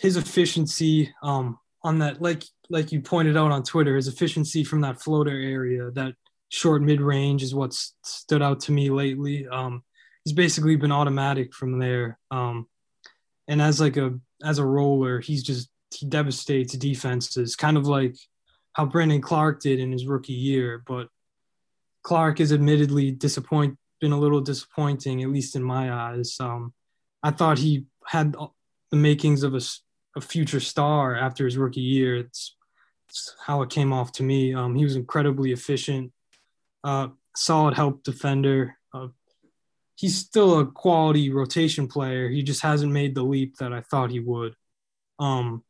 his 0.00 0.16
efficiency 0.16 1.12
um, 1.22 1.58
on 1.82 1.98
that, 1.98 2.20
like 2.20 2.44
like 2.70 2.92
you 2.92 3.00
pointed 3.00 3.36
out 3.36 3.50
on 3.50 3.62
Twitter, 3.62 3.96
his 3.96 4.08
efficiency 4.08 4.64
from 4.64 4.80
that 4.82 5.00
floater 5.00 5.30
area, 5.30 5.90
that 5.92 6.14
short 6.48 6.82
mid 6.82 7.00
range, 7.00 7.42
is 7.42 7.54
what 7.54 7.74
stood 7.74 8.42
out 8.42 8.60
to 8.60 8.72
me 8.72 8.90
lately. 8.90 9.46
Um, 9.48 9.82
he's 10.24 10.34
basically 10.34 10.76
been 10.76 10.92
automatic 10.92 11.54
from 11.54 11.78
there, 11.78 12.18
um, 12.30 12.68
and 13.48 13.60
as 13.60 13.80
like 13.80 13.96
a 13.96 14.18
as 14.44 14.58
a 14.58 14.64
roller, 14.64 15.20
he's 15.20 15.42
just 15.42 15.70
he 15.94 16.06
devastates 16.06 16.74
defenses, 16.74 17.56
kind 17.56 17.76
of 17.76 17.86
like 17.86 18.16
how 18.72 18.86
Brandon 18.86 19.20
Clarke 19.20 19.60
did 19.60 19.80
in 19.80 19.92
his 19.92 20.06
rookie 20.06 20.32
year. 20.32 20.82
But 20.86 21.08
Clarke 22.02 22.40
is 22.40 22.52
admittedly 22.52 23.10
disappoint 23.10 23.76
been 24.02 24.12
a 24.12 24.18
little 24.18 24.40
disappointing, 24.40 25.22
at 25.22 25.30
least 25.30 25.56
in 25.56 25.62
my 25.62 25.90
eyes. 25.90 26.36
Um, 26.40 26.74
I 27.22 27.30
thought 27.30 27.58
he 27.58 27.86
had 28.04 28.34
the 28.92 28.98
makings 28.98 29.42
of 29.42 29.54
a, 29.54 29.60
a, 30.16 30.20
future 30.20 30.60
star 30.60 31.16
after 31.16 31.44
his 31.44 31.56
rookie 31.56 31.80
year. 31.80 32.16
It's, 32.16 32.56
it's 33.08 33.34
how 33.44 33.62
it 33.62 33.70
came 33.70 33.92
off 33.92 34.12
to 34.12 34.22
me. 34.22 34.54
Um, 34.54 34.76
he 34.76 34.84
was 34.84 34.94
incredibly 34.94 35.50
efficient, 35.50 36.12
uh, 36.84 37.08
solid 37.34 37.74
help 37.74 38.04
defender. 38.04 38.76
Uh, 38.94 39.08
he's 39.96 40.16
still 40.16 40.60
a 40.60 40.66
quality 40.66 41.30
rotation 41.30 41.88
player. 41.88 42.28
He 42.28 42.42
just 42.42 42.62
hasn't 42.62 42.92
made 42.92 43.14
the 43.14 43.22
leap 43.22 43.56
that 43.56 43.72
I 43.72 43.80
thought 43.80 44.10
he 44.10 44.20
would. 44.20 44.54
Um, 45.18 45.64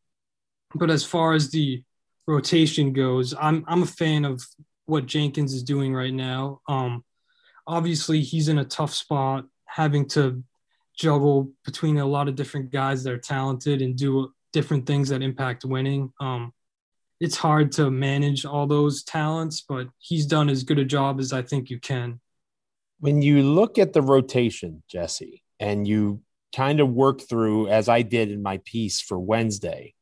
but 0.75 0.91
as 0.91 1.05
far 1.05 1.35
as 1.35 1.51
the 1.51 1.83
rotation 2.27 2.93
goes, 2.93 3.35
I'm 3.39 3.65
I'm 3.69 3.83
a 3.83 3.87
fan 3.87 4.25
of 4.25 4.43
what 4.87 5.07
Jenkins 5.07 5.53
is 5.53 5.63
doing 5.63 5.95
right 5.95 6.15
now. 6.15 6.61
Um, 6.69 7.05
obviously, 7.67 8.21
he's 8.21 8.49
in 8.49 8.59
a 8.59 8.65
tough 8.65 8.95
spot, 8.95 9.47
having 9.67 10.09
to 10.11 10.43
juggle 10.97 11.51
between 11.65 11.99
a 11.99 12.07
lot 12.07 12.29
of 12.29 12.35
different 12.35 12.71
guys 12.71 13.03
that 13.05 13.13
are 13.13 13.19
talented 13.19 13.83
and 13.83 13.97
do 13.97 14.33
different 14.53 14.87
things 14.87 15.09
that 15.09 15.23
impact 15.23 15.65
winning. 15.65 16.13
Um, 16.21 16.53
it's 17.21 17.37
hard 17.37 17.73
to 17.73 17.91
manage 17.91 18.45
all 18.45 18.67
those 18.67 19.05
talents, 19.05 19.61
but 19.61 19.89
he's 19.99 20.27
done 20.27 20.49
as 20.49 20.65
good 20.65 20.79
a 20.79 20.85
job 20.85 21.21
as 21.21 21.33
I 21.33 21.43
think 21.43 21.71
you 21.71 21.79
can. 21.79 22.21
When 22.99 23.23
you 23.23 23.43
look 23.43 23.79
at 23.79 23.93
the 23.93 24.03
rotation, 24.03 24.83
Jesse, 24.89 25.43
and 25.59 25.87
you 25.87 26.23
kind 26.55 26.81
of 26.81 26.91
work 26.91 27.21
through, 27.21 27.69
as 27.69 27.89
I 27.89 28.03
did 28.03 28.31
in 28.31 28.43
my 28.43 28.61
piece 28.65 29.01
for 29.01 29.19
Wednesday, 29.19 29.95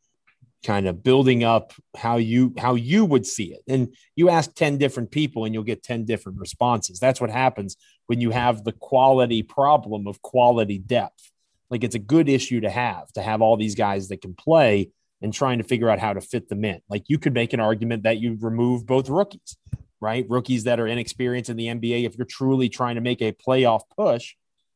kind 0.64 0.87
of 0.87 1.03
building 1.03 1.42
up 1.42 1.73
how 1.96 2.16
you 2.16 2.55
how 2.59 2.75
you 2.75 3.05
would 3.05 3.27
see 3.27 3.53
it. 3.53 3.62
And 3.66 3.94
you 4.14 4.29
ask 4.29 4.55
10 4.55 4.79
different 4.79 5.11
people 5.11 5.44
and 5.44 5.55
you'll 5.55 5.62
get 5.62 5.83
10 5.83 6.05
different 6.05 6.38
responses. 6.38 6.99
That's 6.99 7.20
what 7.20 7.31
happens 7.31 7.77
when 8.07 8.20
you 8.20 8.31
have 8.31 8.64
the 8.64 8.73
quality 8.73 9.42
problem 9.42 10.07
of 10.07 10.20
quality 10.23 10.79
depth. 10.79 11.31
Like 11.70 11.85
it's 11.85 11.94
a 11.94 12.01
good 12.01 12.29
issue 12.29 12.61
to 12.61 12.70
have 12.70 13.12
to 13.12 13.23
have 13.23 13.42
all 13.42 13.57
these 13.57 13.75
guys 13.75 14.09
that 14.09 14.20
can 14.20 14.35
play 14.35 14.91
and 15.22 15.32
trying 15.32 15.59
to 15.59 15.64
figure 15.64 15.89
out 15.89 15.99
how 15.99 16.12
to 16.12 16.20
fit 16.20 16.49
them 16.49 16.64
in. 16.64 16.80
Like 16.89 17.05
you 17.09 17.18
could 17.18 17.35
make 17.35 17.53
an 17.53 17.61
argument 17.61 18.03
that 18.03 18.18
you 18.18 18.37
remove 18.41 18.87
both 18.87 19.09
rookies 19.09 19.57
right? 20.03 20.24
Rookies 20.30 20.64
that 20.64 20.80
are 20.80 20.87
inexperienced 20.87 21.51
in 21.51 21.59
the 21.59 21.66
nba 21.66 22.07
if 22.07 22.16
you're 22.16 22.24
truly 22.24 22.70
trying 22.70 22.95
to 22.95 23.03
make 23.03 23.20
a 23.20 23.32
playoff 23.32 23.82
push 23.95 24.35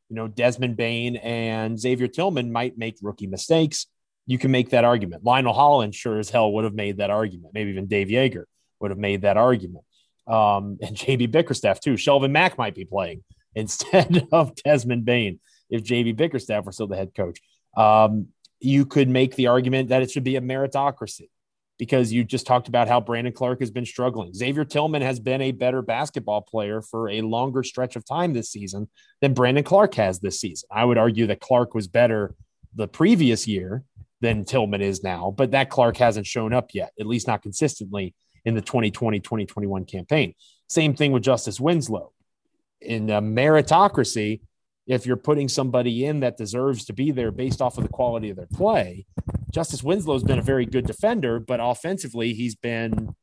you 0.09 0.15
know 0.15 0.27
desmond 0.27 0.77
bane 0.77 1.15
and 1.17 1.79
xavier 1.79 2.07
tillman 2.07 2.51
might 2.51 2.77
make 2.77 2.97
rookie 3.01 3.27
mistakes 3.27 3.87
you 4.27 4.37
can 4.37 4.51
make 4.51 4.71
that 4.71 4.83
argument. 4.83 5.23
Lionel 5.23 5.53
Hollins 5.53 5.95
sure 5.95 6.19
as 6.19 6.29
hell 6.29 6.51
would 6.53 6.63
have 6.63 6.73
made 6.73 6.97
that 6.97 7.09
argument. 7.09 7.53
Maybe 7.53 7.71
even 7.71 7.87
Dave 7.87 8.07
Joerger 8.07 8.45
would 8.79 8.91
have 8.91 8.97
made 8.97 9.21
that 9.21 9.37
argument. 9.37 9.85
Um, 10.27 10.77
and 10.81 10.95
JB 10.95 11.31
Bickerstaff 11.31 11.79
too. 11.79 11.93
Shelvin 11.93 12.31
Mack 12.31 12.57
might 12.57 12.75
be 12.75 12.85
playing 12.85 13.23
instead 13.55 14.27
of 14.31 14.55
Desmond 14.55 15.05
Bane 15.05 15.39
if 15.69 15.83
JB 15.83 16.15
Bickerstaff 16.15 16.65
were 16.65 16.71
still 16.71 16.87
the 16.87 16.95
head 16.95 17.13
coach. 17.15 17.39
Um, 17.77 18.27
you 18.59 18.85
could 18.85 19.09
make 19.09 19.35
the 19.35 19.47
argument 19.47 19.89
that 19.89 20.01
it 20.01 20.11
should 20.11 20.23
be 20.23 20.37
a 20.37 20.41
meritocracy. 20.41 21.29
because 21.77 22.11
you 22.13 22.23
just 22.23 22.47
talked 22.47 22.69
about 22.69 22.87
how 22.87 23.01
Brandon 23.01 23.33
Clarke 23.33 23.59
has 23.59 23.69
been 23.69 23.85
struggling. 23.85 24.33
Xavier 24.33 24.63
Tillman 24.63 25.01
has 25.01 25.19
been 25.19 25.41
a 25.41 25.51
better 25.51 25.81
basketball 25.81 26.41
player 26.41 26.81
for 26.81 27.09
a 27.09 27.21
longer 27.21 27.63
stretch 27.63 27.97
of 27.97 28.05
time 28.05 28.33
this 28.33 28.49
season 28.49 28.87
than 29.21 29.33
Brandon 29.33 29.63
Clarke 29.63 29.95
has 29.95 30.19
this 30.19 30.39
season. 30.39 30.67
I 30.71 30.85
would 30.85 30.97
argue 30.97 31.27
that 31.27 31.41
Clarke 31.41 31.75
was 31.75 31.87
better 31.87 32.33
the 32.73 32.87
previous 32.87 33.45
year 33.47 33.83
than 34.21 34.45
Tillman 34.45 34.81
is 34.81 35.03
now, 35.03 35.33
but 35.35 35.51
that 35.51 35.69
Clarke 35.69 35.97
hasn't 35.97 36.25
shown 36.25 36.53
up 36.53 36.69
yet, 36.73 36.91
at 36.99 37.05
least 37.05 37.27
not 37.27 37.41
consistently 37.41 38.13
in 38.45 38.55
the 38.55 38.61
2020 38.61 39.19
2021 39.19 39.85
campaign. 39.85 40.33
Same 40.67 40.95
thing 40.95 41.11
with 41.11 41.23
Justice 41.23 41.59
Winslow. 41.59 42.11
In 42.81 43.09
a 43.09 43.21
meritocracy, 43.21 44.41
if 44.87 45.05
you're 45.05 45.17
putting 45.17 45.49
somebody 45.49 46.05
in 46.05 46.19
that 46.19 46.37
deserves 46.37 46.85
to 46.85 46.93
be 46.93 47.11
there 47.11 47.31
based 47.31 47.61
off 47.61 47.77
of 47.77 47.83
the 47.83 47.89
quality 47.89 48.29
of 48.29 48.37
their 48.37 48.47
play, 48.53 49.05
Justice 49.51 49.83
Winslow's 49.83 50.23
been 50.23 50.39
a 50.39 50.43
very 50.43 50.65
good 50.65 50.85
defender, 50.85 51.39
but 51.39 51.59
offensively, 51.61 52.33
he's 52.33 52.55
been 52.55 53.15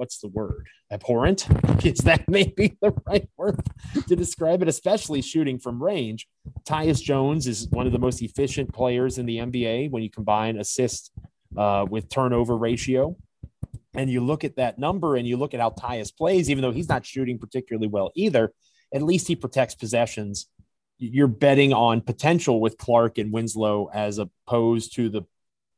what's 0.00 0.18
the 0.18 0.28
word? 0.28 0.66
Abhorrent? 0.90 1.46
Is 1.84 1.98
that 1.98 2.26
maybe 2.26 2.74
the 2.80 2.94
right 3.06 3.28
word 3.36 3.60
to 4.08 4.16
describe 4.16 4.62
it, 4.62 4.68
especially 4.68 5.20
shooting 5.20 5.58
from 5.58 5.80
range? 5.80 6.26
Tyus 6.66 7.02
Jones 7.02 7.46
is 7.46 7.68
one 7.68 7.86
of 7.86 7.92
the 7.92 7.98
most 7.98 8.22
efficient 8.22 8.72
players 8.72 9.18
in 9.18 9.26
the 9.26 9.36
NBA 9.36 9.90
when 9.90 10.02
you 10.02 10.08
combine 10.08 10.58
assist 10.58 11.12
uh, 11.54 11.84
with 11.88 12.08
turnover 12.08 12.56
ratio. 12.56 13.14
And 13.92 14.08
you 14.08 14.22
look 14.22 14.42
at 14.42 14.56
that 14.56 14.78
number 14.78 15.16
and 15.16 15.28
you 15.28 15.36
look 15.36 15.52
at 15.52 15.60
how 15.60 15.68
Tyus 15.68 16.16
plays, 16.16 16.48
even 16.48 16.62
though 16.62 16.72
he's 16.72 16.88
not 16.88 17.04
shooting 17.04 17.38
particularly 17.38 17.88
well 17.88 18.10
either, 18.14 18.54
at 18.94 19.02
least 19.02 19.28
he 19.28 19.36
protects 19.36 19.74
possessions. 19.74 20.46
You're 20.96 21.26
betting 21.26 21.74
on 21.74 22.00
potential 22.00 22.58
with 22.58 22.78
Clarke 22.78 23.18
and 23.18 23.34
Winslow 23.34 23.90
as 23.92 24.18
opposed 24.18 24.94
to 24.94 25.10
the 25.10 25.22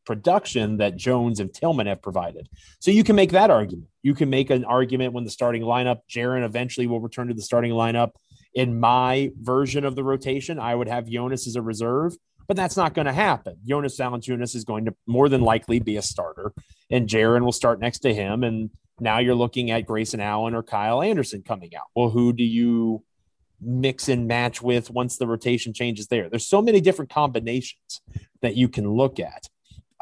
production 0.04 0.78
that 0.78 0.96
Jones 0.96 1.40
and 1.40 1.52
Tillman 1.52 1.86
have 1.86 2.02
provided. 2.02 2.48
So 2.80 2.90
you 2.90 3.04
can 3.04 3.16
make 3.16 3.32
that 3.32 3.50
argument. 3.50 3.88
You 4.02 4.14
can 4.14 4.30
make 4.30 4.50
an 4.50 4.64
argument 4.64 5.12
when 5.12 5.24
the 5.24 5.30
starting 5.30 5.62
lineup, 5.62 6.00
Jaren 6.10 6.44
eventually 6.44 6.86
will 6.86 7.00
return 7.00 7.28
to 7.28 7.34
the 7.34 7.42
starting 7.42 7.72
lineup. 7.72 8.12
In 8.54 8.78
my 8.78 9.30
version 9.40 9.84
of 9.84 9.96
the 9.96 10.04
rotation, 10.04 10.58
I 10.58 10.74
would 10.74 10.88
have 10.88 11.08
Jonas 11.08 11.46
as 11.46 11.56
a 11.56 11.62
reserve, 11.62 12.14
but 12.46 12.56
that's 12.56 12.76
not 12.76 12.94
going 12.94 13.06
to 13.06 13.12
happen. 13.12 13.56
Jonas 13.64 13.96
Valanciunas 13.96 14.54
is 14.54 14.64
going 14.64 14.84
to 14.86 14.94
more 15.06 15.28
than 15.28 15.40
likely 15.40 15.80
be 15.80 15.96
a 15.96 16.02
starter, 16.02 16.52
and 16.90 17.08
Jaren 17.08 17.44
will 17.44 17.52
start 17.52 17.80
next 17.80 18.00
to 18.00 18.12
him. 18.12 18.42
And 18.42 18.70
now 19.00 19.20
you're 19.20 19.34
looking 19.34 19.70
at 19.70 19.86
Grayson 19.86 20.20
Allen 20.20 20.54
or 20.54 20.62
Kyle 20.62 21.00
Anderson 21.00 21.42
coming 21.42 21.74
out. 21.74 21.86
Well, 21.94 22.10
who 22.10 22.32
do 22.32 22.44
you 22.44 23.04
mix 23.60 24.08
and 24.08 24.26
match 24.26 24.60
with 24.60 24.90
once 24.90 25.16
the 25.16 25.26
rotation 25.26 25.72
changes 25.72 26.08
there? 26.08 26.28
There's 26.28 26.46
so 26.46 26.60
many 26.60 26.80
different 26.80 27.10
combinations 27.10 28.02
that 28.42 28.56
you 28.56 28.68
can 28.68 28.90
look 28.90 29.18
at. 29.18 29.48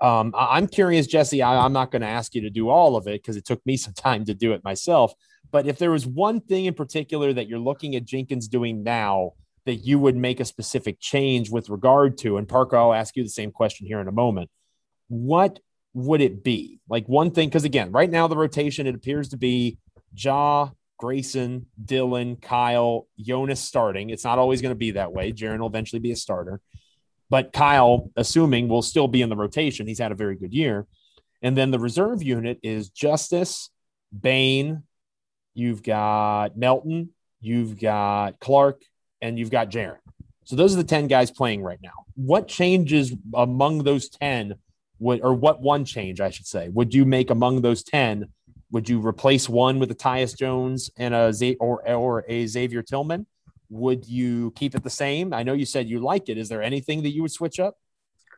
Um, 0.01 0.35
I'm 0.37 0.67
curious, 0.67 1.07
Jesse. 1.07 1.43
I, 1.43 1.65
I'm 1.65 1.73
not 1.73 1.91
going 1.91 2.03
to 2.03 2.09
ask 2.09 2.35
you 2.35 2.41
to 2.43 2.51
do 2.51 2.69
all 2.69 2.97
of 2.97 3.07
it 3.07 3.23
because 3.23 3.37
it 3.37 3.45
took 3.45 3.65
me 3.67 3.77
some 3.77 3.95
time 3.95 4.25
to 4.27 4.35
do 4.35 4.53
it 4.53 4.65
myself. 4.65 5.13
But 5.51 5.67
if 5.67 5.79
there 5.79 5.91
was 5.91 6.07
one 6.07 6.41
thing 6.41 6.67
in 6.67 6.75
particular 6.75 7.33
that 7.33 7.49
you're 7.49 7.59
looking 7.59 7.97
at 7.97 8.05
Jenkins 8.05 8.49
doing 8.49 8.83
now 8.83 9.33
that 9.67 9.77
you 9.77 9.99
would 9.99 10.17
make 10.17 10.41
a 10.41 10.45
specific 10.45 10.99
change 11.01 11.51
with 11.51 11.69
regard 11.69 12.19
to, 12.19 12.39
and 12.39 12.49
Parker, 12.49 12.77
I'll 12.77 12.95
ask 12.95 13.17
you 13.17 13.23
the 13.23 13.29
same 13.29 13.51
question 13.51 13.87
here 13.87 14.01
in 14.01 14.09
a 14.09 14.13
moment. 14.13 14.49
What 15.09 15.59
would 15.93 16.21
it 16.21 16.43
be? 16.43 16.81
Like 16.89 17.07
one 17.09 17.31
thing, 17.33 17.49
because 17.49 17.65
again, 17.65 17.93
right 17.93 18.11
now 18.11 18.27
the 18.27 18.37
rotation 18.37 18.87
it 18.87 18.95
appears 18.95 19.31
to 19.31 19.37
be 19.37 19.79
Ja, 20.15 20.71
Grayson, 20.99 21.67
Dillon, 21.83 22.37
Kyle, 22.37 23.07
Jonas 23.19 23.61
starting. 23.61 24.11
It's 24.11 24.25
not 24.25 24.39
always 24.39 24.63
going 24.63 24.73
to 24.73 24.79
be 24.79 24.93
that 24.93 25.13
way. 25.13 25.33
Jaren 25.33 25.59
will 25.59 25.67
eventually 25.67 26.01
be 26.01 26.13
a 26.13 26.17
starter, 26.17 26.61
but 27.31 27.53
Kyle, 27.53 28.11
assuming, 28.17 28.69
will 28.69 28.83
still 28.83 29.09
be 29.09 29.23
in 29.23 29.29
the 29.29 29.37
rotation. 29.37 29.87
He's 29.87 30.01
had 30.01 30.13
a 30.13 30.17
very 30.17 30.37
good 30.37 30.53
year. 30.53 30.87
And 31.43 31.57
then 31.57 31.71
the 31.71 31.79
reserve 31.79 32.23
unit 32.23 32.59
is 32.63 32.91
Justice, 32.91 33.71
Bane, 34.19 34.83
you've 35.55 35.83
got 35.83 36.59
Melton, 36.59 37.11
you've 37.41 37.81
got 37.81 38.41
Clarke, 38.41 38.83
and 39.23 39.39
you've 39.39 39.51
got 39.51 39.71
Jaren. 39.71 39.99
So 40.45 40.57
those 40.57 40.75
are 40.75 40.79
the 40.79 40.85
10 40.85 41.07
guys 41.07 41.31
playing 41.31 41.63
right 41.63 41.79
now. 41.83 42.05
What 42.17 42.49
changes 42.49 43.15
among 43.35 43.85
those 43.85 44.09
10 44.09 44.57
would, 44.99 45.21
or 45.23 45.33
what 45.33 45.63
one 45.63 45.85
change 45.85 46.21
I 46.21 46.31
should 46.31 46.47
say, 46.47 46.69
would 46.69 46.93
you 46.93 47.05
make 47.05 47.31
among 47.31 47.63
those 47.63 47.85
10? 47.85 48.27
Would 48.73 48.89
you 48.89 49.05
replace 49.05 49.49
one 49.49 49.79
with 49.79 49.91
a 49.91 49.95
Tyus 49.95 50.37
Jones 50.37 50.91
and 50.97 51.15
a 51.15 51.33
Z 51.33 51.57
or, 51.61 51.89
or 51.89 52.25
a 52.29 52.47
Xavier 52.47 52.83
Tillman? 52.83 53.27
Would 53.71 54.07
you 54.07 54.53
keep 54.53 54.75
it 54.75 54.83
the 54.83 54.91
same? 54.91 55.33
I 55.33 55.43
know 55.43 55.53
you 55.53 55.65
said 55.65 55.89
you 55.89 56.01
like 56.01 56.29
it. 56.29 56.39
Is 56.39 56.49
there 56.49 56.63
anything 56.63 57.03
that 57.03 57.11
you 57.11 57.23
would 57.23 57.33
switch 57.33 57.59
up? 57.59 57.77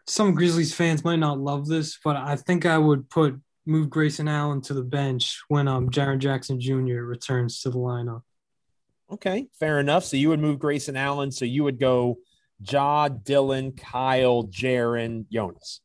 Some 0.06 0.34
Grizzlies 0.34 0.74
fans 0.74 1.04
might 1.04 1.18
not 1.18 1.38
love 1.38 1.66
this, 1.66 1.98
but 2.04 2.16
I 2.16 2.36
think 2.36 2.66
I 2.66 2.78
would 2.78 3.08
put 3.08 3.40
move 3.64 3.88
Grayson 3.90 4.28
Allen 4.28 4.60
to 4.62 4.74
the 4.74 4.82
bench 4.82 5.40
when 5.48 5.68
um 5.68 5.90
Jaren 5.90 6.18
Jackson 6.18 6.60
Jr. 6.60 7.02
returns 7.02 7.60
to 7.60 7.70
the 7.70 7.78
lineup. 7.78 8.22
Okay, 9.10 9.48
fair 9.58 9.78
enough. 9.78 10.04
So 10.04 10.16
you 10.16 10.30
would 10.30 10.40
move 10.40 10.58
Grayson 10.58 10.96
Allen. 10.96 11.30
So 11.30 11.44
you 11.44 11.64
would 11.64 11.78
go 11.78 12.18
Ja, 12.60 13.08
Dillon, 13.08 13.72
Kyle, 13.72 14.44
Jaren, 14.44 15.26
Jonas. 15.30 15.80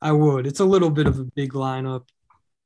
I 0.00 0.12
would. 0.12 0.46
It's 0.46 0.60
a 0.60 0.64
little 0.64 0.90
bit 0.90 1.06
of 1.06 1.18
a 1.18 1.24
big 1.24 1.52
lineup. 1.52 2.04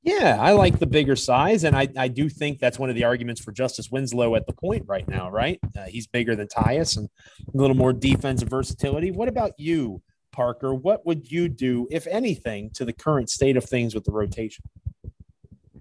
Yeah, 0.02 0.38
I 0.40 0.52
like 0.52 0.78
the 0.78 0.86
bigger 0.86 1.14
size, 1.14 1.64
and 1.64 1.76
I, 1.76 1.86
I 1.94 2.08
do 2.08 2.30
think 2.30 2.58
that's 2.58 2.78
one 2.78 2.88
of 2.88 2.96
the 2.96 3.04
arguments 3.04 3.38
for 3.40 3.52
Justice 3.52 3.90
Winslow 3.90 4.34
at 4.34 4.46
the 4.46 4.54
point 4.54 4.84
right 4.86 5.06
now, 5.06 5.30
right? 5.30 5.60
Uh, 5.76 5.84
he's 5.84 6.06
bigger 6.06 6.34
than 6.34 6.48
Tyus 6.48 6.96
and 6.96 7.10
a 7.52 7.56
little 7.56 7.76
more 7.76 7.92
defensive 7.92 8.48
versatility. 8.48 9.10
What 9.10 9.28
about 9.28 9.52
you, 9.58 10.00
Parker? 10.32 10.74
What 10.74 11.04
would 11.04 11.30
you 11.30 11.50
do, 11.50 11.86
if 11.90 12.06
anything, 12.06 12.70
to 12.74 12.86
the 12.86 12.94
current 12.94 13.28
state 13.28 13.58
of 13.58 13.64
things 13.64 13.94
with 13.94 14.04
the 14.04 14.12
rotation? 14.12 14.64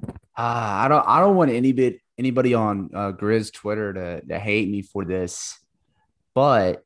Uh, 0.04 0.12
I 0.38 0.88
don't. 0.90 1.06
I 1.08 1.22
don't 1.22 1.38
want 1.38 1.52
any 1.52 1.72
bit 1.72 2.00
anybody 2.18 2.54
on 2.54 2.90
uh, 2.94 3.14
Grizz 3.14 3.54
Twitter 3.54 3.94
to 3.94 4.22
to 4.28 4.40
hate 4.40 4.70
me 4.70 4.82
for 4.82 5.06
this, 5.06 5.60
but 6.36 6.84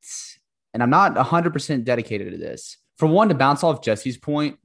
and 0.73 0.84
I'm 0.84 0.91
not 0.91 1.15
100 1.15 1.51
percent 1.51 1.84
dedicated 1.84 2.31
to 2.31 2.38
this. 2.38 2.77
For 2.97 3.07
one, 3.07 3.29
to 3.29 3.36
bounce 3.36 3.63
off 3.63 3.81
Jesse's 3.81 4.17
point, 4.17 4.59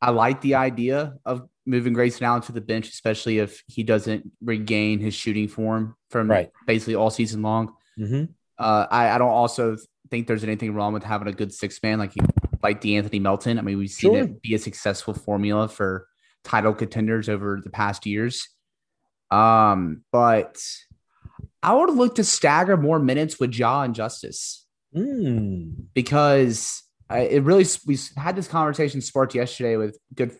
I 0.00 0.10
like 0.10 0.40
the 0.40 0.54
idea 0.54 1.14
of 1.24 1.48
moving 1.66 1.92
Grayson 1.92 2.24
Allen 2.24 2.42
to 2.42 2.52
the 2.52 2.60
bench, 2.60 2.88
especially 2.88 3.38
if 3.38 3.62
he 3.66 3.82
doesn't 3.82 4.30
regain 4.42 5.00
his 5.00 5.14
shooting 5.14 5.48
form 5.48 5.96
from 6.10 6.30
Right. 6.30 6.50
basically 6.66 6.94
all 6.94 7.10
season 7.10 7.42
long. 7.42 7.74
Mm-hmm. 7.98 8.24
Uh, 8.58 8.86
I, 8.90 9.10
I 9.10 9.18
don't 9.18 9.30
also 9.30 9.76
think 10.10 10.26
there's 10.26 10.44
anything 10.44 10.74
wrong 10.74 10.92
with 10.92 11.02
having 11.04 11.28
a 11.28 11.32
good 11.32 11.52
six 11.52 11.82
man 11.82 11.98
like 11.98 12.12
like 12.62 12.80
D'Anthony 12.80 13.18
Melton. 13.18 13.58
I 13.58 13.62
mean, 13.62 13.78
we've 13.78 13.90
seen 13.90 14.12
Sure. 14.14 14.22
it 14.24 14.42
be 14.42 14.54
a 14.54 14.58
successful 14.58 15.12
formula 15.14 15.68
for 15.68 16.06
title 16.44 16.72
contenders 16.74 17.28
over 17.28 17.60
the 17.62 17.70
past 17.70 18.06
years. 18.06 18.48
Um, 19.30 20.02
but 20.12 20.62
I 21.62 21.74
would 21.74 21.90
look 21.94 22.14
to 22.16 22.24
stagger 22.24 22.76
more 22.76 22.98
minutes 22.98 23.40
with 23.40 23.54
Ja 23.54 23.82
and 23.82 23.94
Justice 23.94 24.60
Mm. 24.94 25.86
because 25.92 26.82
I, 27.10 27.20
it 27.22 27.42
really 27.42 27.66
we 27.84 27.98
had 28.16 28.36
this 28.36 28.46
conversation 28.46 29.00
sparked 29.00 29.34
yesterday 29.34 29.76
with 29.76 29.98
good 30.14 30.30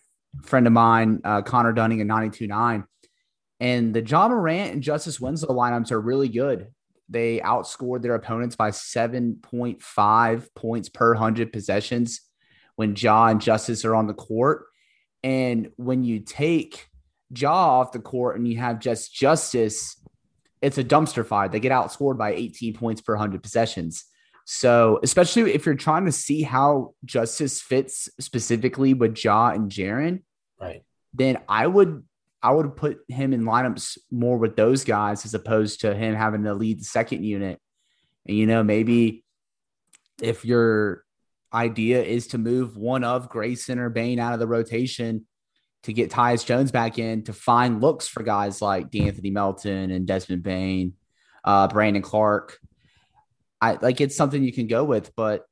friend 0.43 0.67
of 0.67 0.73
mine, 0.73 1.21
uh, 1.23 1.41
Connor 1.41 1.73
Dunning 1.73 2.01
at 2.01 2.07
92.9. 2.07 2.85
And 3.59 3.93
the 3.93 4.01
Ja 4.01 4.27
Morant 4.27 4.73
and 4.73 4.83
Justice 4.83 5.19
Winslow 5.19 5.55
lineups 5.55 5.91
are 5.91 5.99
really 5.99 6.29
good. 6.29 6.67
They 7.07 7.39
outscored 7.39 8.01
their 8.01 8.15
opponents 8.15 8.55
by 8.55 8.71
7.5 8.71 10.55
points 10.55 10.89
per 10.89 11.13
100 11.13 11.53
possessions 11.53 12.21
when 12.75 12.95
Ja 12.95 13.27
and 13.27 13.41
Justice 13.41 13.85
are 13.85 13.95
on 13.95 14.07
the 14.07 14.13
court. 14.13 14.65
And 15.23 15.71
when 15.77 16.03
you 16.03 16.19
take 16.19 16.87
Ja 17.35 17.79
off 17.79 17.91
the 17.91 17.99
court 17.99 18.37
and 18.37 18.47
you 18.47 18.57
have 18.57 18.79
just 18.79 19.13
Justice, 19.13 19.97
it's 20.61 20.77
a 20.77 20.83
dumpster 20.83 21.25
fire. 21.25 21.47
They 21.47 21.59
get 21.59 21.71
outscored 21.71 22.17
by 22.17 22.33
18 22.33 22.73
points 22.73 23.01
per 23.01 23.13
100 23.13 23.41
possessions. 23.41 24.05
So, 24.45 24.99
especially 25.01 25.53
if 25.53 25.65
you're 25.65 25.75
trying 25.75 26.05
to 26.05 26.11
see 26.11 26.43
how 26.43 26.93
Justice 27.03 27.61
fits 27.61 28.07
specifically 28.19 28.93
with 28.93 29.21
Ja 29.23 29.49
and 29.49 29.71
Jaren, 29.71 30.21
Right. 30.61 30.83
then 31.13 31.39
I 31.49 31.65
would 31.67 32.03
I 32.43 32.51
would 32.51 32.75
put 32.75 32.99
him 33.07 33.33
in 33.33 33.41
lineups 33.41 33.97
more 34.11 34.37
with 34.37 34.55
those 34.55 34.83
guys 34.83 35.25
as 35.25 35.33
opposed 35.33 35.81
to 35.81 35.95
him 35.95 36.13
having 36.13 36.43
to 36.43 36.53
lead 36.53 36.79
the 36.79 36.83
second 36.85 37.23
unit. 37.23 37.59
And 38.27 38.37
you 38.37 38.45
know, 38.45 38.61
maybe 38.63 39.23
if 40.21 40.45
your 40.45 41.03
idea 41.51 42.03
is 42.03 42.27
to 42.27 42.37
move 42.37 42.77
one 42.77 43.03
of 43.03 43.29
Grayson 43.29 43.79
or 43.79 43.89
Bane 43.89 44.19
out 44.19 44.33
of 44.33 44.39
the 44.39 44.47
rotation 44.47 45.25
to 45.83 45.93
get 45.93 46.11
Tyus 46.11 46.45
Jones 46.45 46.71
back 46.71 46.99
in 46.99 47.23
to 47.23 47.33
find 47.33 47.81
looks 47.81 48.07
for 48.07 48.21
guys 48.21 48.61
like 48.61 48.91
D'Anthony 48.91 49.31
Melton 49.31 49.89
and 49.89 50.05
Desmond 50.05 50.43
Bane, 50.43 50.93
uh, 51.43 51.67
Brandon 51.67 52.03
Clarke. 52.03 52.59
I 53.65 53.77
like 53.81 54.01
it's 54.01 54.15
something 54.15 54.43
you 54.43 54.53
can 54.53 54.67
go 54.67 54.83
with, 54.83 55.15
but 55.15 55.45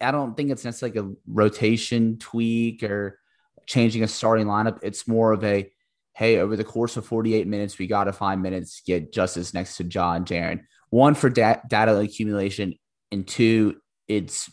I 0.00 0.10
don't 0.10 0.36
think 0.36 0.50
it's 0.50 0.64
necessarily 0.64 0.98
like 0.98 1.06
a 1.06 1.14
rotation 1.26 2.18
tweak 2.18 2.82
or 2.82 3.18
changing 3.66 4.02
a 4.02 4.08
starting 4.08 4.46
lineup. 4.46 4.78
It's 4.82 5.06
more 5.06 5.32
of 5.32 5.44
a 5.44 5.70
hey, 6.14 6.38
over 6.38 6.56
the 6.56 6.64
course 6.64 6.96
of 6.96 7.04
48 7.04 7.46
minutes, 7.48 7.76
we 7.76 7.88
got 7.88 8.04
to 8.04 8.12
find 8.12 8.40
minutes 8.40 8.82
get 8.86 9.12
Justice 9.12 9.52
next 9.52 9.76
to 9.78 9.84
Ja 9.84 10.16
Jaren. 10.20 10.60
One 10.90 11.14
for 11.14 11.28
da- 11.28 11.60
data 11.68 11.96
accumulation, 11.98 12.74
and 13.10 13.26
two, 13.26 13.80
it's 14.06 14.50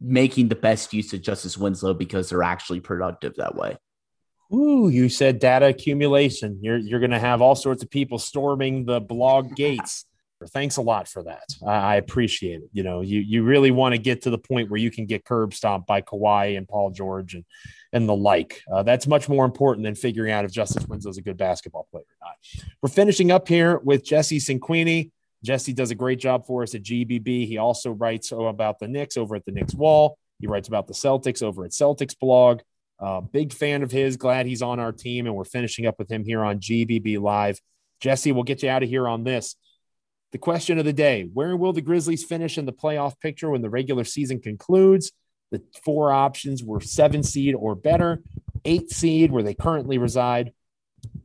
making 0.00 0.48
the 0.48 0.54
best 0.54 0.94
use 0.94 1.12
of 1.12 1.20
Justice 1.20 1.58
Winslow 1.58 1.94
because 1.94 2.30
they're 2.30 2.44
actually 2.44 2.80
productive 2.80 3.34
that 3.36 3.56
way. 3.56 3.76
Ooh, 4.52 4.88
you 4.88 5.08
said 5.08 5.40
data 5.40 5.66
accumulation. 5.66 6.58
You're 6.62 6.78
you're 6.78 7.00
going 7.00 7.10
to 7.10 7.18
have 7.18 7.42
all 7.42 7.54
sorts 7.54 7.82
of 7.82 7.90
people 7.90 8.18
storming 8.18 8.84
the 8.84 9.00
blog 9.00 9.54
gates. 9.54 10.06
Thanks 10.46 10.76
a 10.76 10.82
lot 10.82 11.08
for 11.08 11.22
that. 11.24 11.44
I, 11.66 11.96
appreciate 11.96 12.62
it. 12.62 12.70
You 12.72 12.82
know, 12.82 13.00
you 13.00 13.20
you 13.20 13.42
really 13.42 13.70
want 13.70 13.94
to 13.94 13.98
get 13.98 14.22
to 14.22 14.30
the 14.30 14.38
point 14.38 14.70
where 14.70 14.78
you 14.80 14.90
can 14.90 15.06
get 15.06 15.24
curb 15.24 15.54
stomped 15.54 15.86
by 15.86 16.02
Kawhi 16.02 16.56
and 16.56 16.68
Paul 16.68 16.90
George 16.90 17.34
and 17.34 17.44
and 17.92 18.08
the 18.08 18.16
like. 18.16 18.62
Uh, 18.72 18.82
that's 18.82 19.06
much 19.06 19.28
more 19.28 19.44
important 19.44 19.84
than 19.84 19.94
figuring 19.94 20.32
out 20.32 20.44
if 20.44 20.52
Justice 20.52 20.86
Winslow 20.86 21.10
is 21.10 21.18
a 21.18 21.22
good 21.22 21.36
basketball 21.36 21.86
player 21.90 22.04
or 22.04 22.26
not. 22.26 22.64
We're 22.82 22.88
finishing 22.88 23.30
up 23.30 23.48
here 23.48 23.78
with 23.78 24.04
Jesse 24.04 24.38
Cinquini. 24.38 25.10
Jesse 25.42 25.72
does 25.72 25.90
a 25.90 25.94
great 25.94 26.18
job 26.18 26.46
for 26.46 26.62
us 26.62 26.74
at 26.74 26.82
GBB. 26.82 27.46
He 27.46 27.58
also 27.58 27.92
writes 27.92 28.32
about 28.32 28.78
the 28.78 28.88
Knicks 28.88 29.16
over 29.16 29.36
at 29.36 29.44
the 29.44 29.52
Knicks 29.52 29.74
Wall. 29.74 30.18
He 30.38 30.46
writes 30.46 30.68
about 30.68 30.86
the 30.86 30.94
Celtics 30.94 31.42
over 31.42 31.64
at 31.64 31.70
Celtics 31.70 32.18
Blog. 32.18 32.60
Uh, 32.98 33.20
big 33.20 33.52
fan 33.52 33.82
of 33.82 33.90
his. 33.90 34.16
Glad 34.16 34.46
he's 34.46 34.62
on 34.62 34.78
our 34.78 34.92
team, 34.92 35.26
and 35.26 35.34
we're 35.34 35.44
finishing 35.44 35.86
up 35.86 35.98
with 35.98 36.10
him 36.10 36.24
here 36.24 36.44
on 36.44 36.60
GBB 36.60 37.18
Live. 37.18 37.58
Jesse, 38.00 38.32
we'll 38.32 38.44
get 38.44 38.62
you 38.62 38.68
out 38.68 38.82
of 38.82 38.88
here 38.88 39.08
on 39.08 39.24
this. 39.24 39.56
The 40.32 40.38
question 40.38 40.78
of 40.78 40.84
the 40.84 40.92
day 40.92 41.28
Where 41.32 41.56
will 41.56 41.72
the 41.72 41.82
Grizzlies 41.82 42.24
finish 42.24 42.58
in 42.58 42.66
the 42.66 42.72
playoff 42.72 43.18
picture 43.20 43.50
when 43.50 43.62
the 43.62 43.70
regular 43.70 44.04
season 44.04 44.40
concludes? 44.40 45.12
The 45.50 45.62
four 45.84 46.12
options 46.12 46.62
were 46.62 46.80
seven 46.80 47.22
seed 47.22 47.54
or 47.56 47.74
better, 47.74 48.22
eight 48.64 48.90
seed, 48.90 49.32
where 49.32 49.42
they 49.42 49.54
currently 49.54 49.98
reside, 49.98 50.52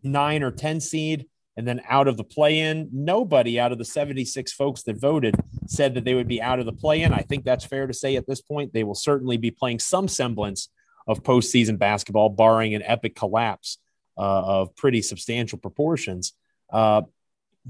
nine 0.02 0.42
or 0.42 0.50
10 0.50 0.82
seed, 0.82 1.28
and 1.56 1.68
then 1.68 1.82
out 1.88 2.08
of 2.08 2.18
the 2.18 2.24
play 2.24 2.60
in. 2.60 2.90
Nobody 2.92 3.60
out 3.60 3.72
of 3.72 3.78
the 3.78 3.86
76 3.86 4.52
folks 4.52 4.82
that 4.84 5.00
voted 5.00 5.36
said 5.68 5.94
that 5.94 6.06
they 6.06 6.16
would 6.16 6.28
be 6.28 6.42
out 6.42 6.60
of 6.60 6.66
the 6.66 6.74
play 6.74 7.04
in. 7.04 7.14
I 7.14 7.22
think 7.22 7.46
that's 7.46 7.66
fair 7.66 7.86
to 7.86 7.94
say 7.94 8.16
at 8.16 8.26
this 8.26 8.42
point. 8.42 8.74
They 8.74 8.84
will 8.84 8.96
certainly 8.96 9.38
be 9.38 9.52
playing 9.52 9.80
some 9.80 10.08
semblance 10.08 10.70
of 11.08 11.22
postseason 11.22 11.78
basketball, 11.78 12.30
barring 12.30 12.74
an 12.74 12.82
epic 12.84 13.16
collapse 13.16 13.78
uh, 14.18 14.22
of 14.22 14.76
pretty 14.76 15.04
substantial 15.04 15.60
proportions. 15.60 16.34
Uh, 16.72 17.04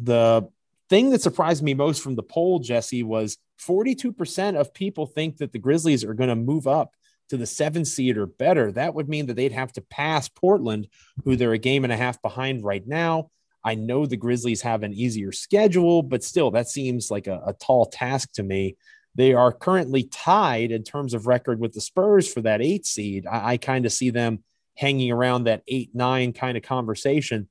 the 0.02 0.48
thing 0.90 1.10
that 1.10 1.22
surprised 1.22 1.64
me 1.64 1.74
most 1.74 2.02
from 2.02 2.16
the 2.16 2.24
poll, 2.24 2.60
Jesse, 2.60 3.04
was 3.04 3.38
42% 3.62 4.60
of 4.60 4.74
people 4.74 5.06
think 5.06 5.38
that 5.38 5.52
the 5.52 5.60
Grizzlies 5.60 6.04
are 6.04 6.14
going 6.14 6.30
to 6.30 6.36
move 6.36 6.68
up 6.68 6.94
to 7.30 7.38
the 7.38 7.46
seven 7.46 7.86
seed 7.86 8.18
or 8.18 8.26
better. 8.26 8.72
That 8.72 8.94
would 8.94 9.10
mean 9.10 9.26
that 9.28 9.36
they'd 9.36 9.52
have 9.52 9.74
to 9.74 9.82
pass 9.82 10.30
Portland, 10.30 10.88
who 11.24 11.36
they're 11.36 11.54
a 11.54 11.58
game 11.58 11.84
and 11.84 11.94
a 11.94 11.98
half 11.98 12.22
behind 12.22 12.64
right 12.64 12.86
now. 12.86 13.32
I 13.64 13.74
know 13.74 14.06
the 14.06 14.18
Grizzlies 14.18 14.62
have 14.62 14.84
an 14.84 14.94
easier 14.94 15.32
schedule, 15.32 16.04
but 16.04 16.24
still, 16.24 16.52
that 16.52 16.70
seems 16.70 17.10
like 17.10 17.26
a, 17.26 17.42
a 17.48 17.54
tall 17.54 17.88
task 17.88 18.34
to 18.34 18.44
me. 18.44 18.78
They 19.16 19.34
are 19.34 19.52
currently 19.52 20.04
tied 20.04 20.72
in 20.72 20.84
terms 20.84 21.16
of 21.16 21.26
record 21.26 21.60
with 21.60 21.74
the 21.74 21.82
Spurs 21.82 22.32
for 22.32 22.42
that 22.42 22.62
eight 22.62 22.86
seed. 22.86 23.26
I, 23.26 23.54
I 23.54 23.58
kind 23.58 23.86
of 23.86 23.92
see 23.92 24.12
them 24.12 24.44
hanging 24.76 25.12
around 25.12 25.46
that 25.46 25.64
eight, 25.68 25.90
nine 25.96 26.34
kind 26.34 26.58
of 26.58 26.64
conversation. 26.64 27.48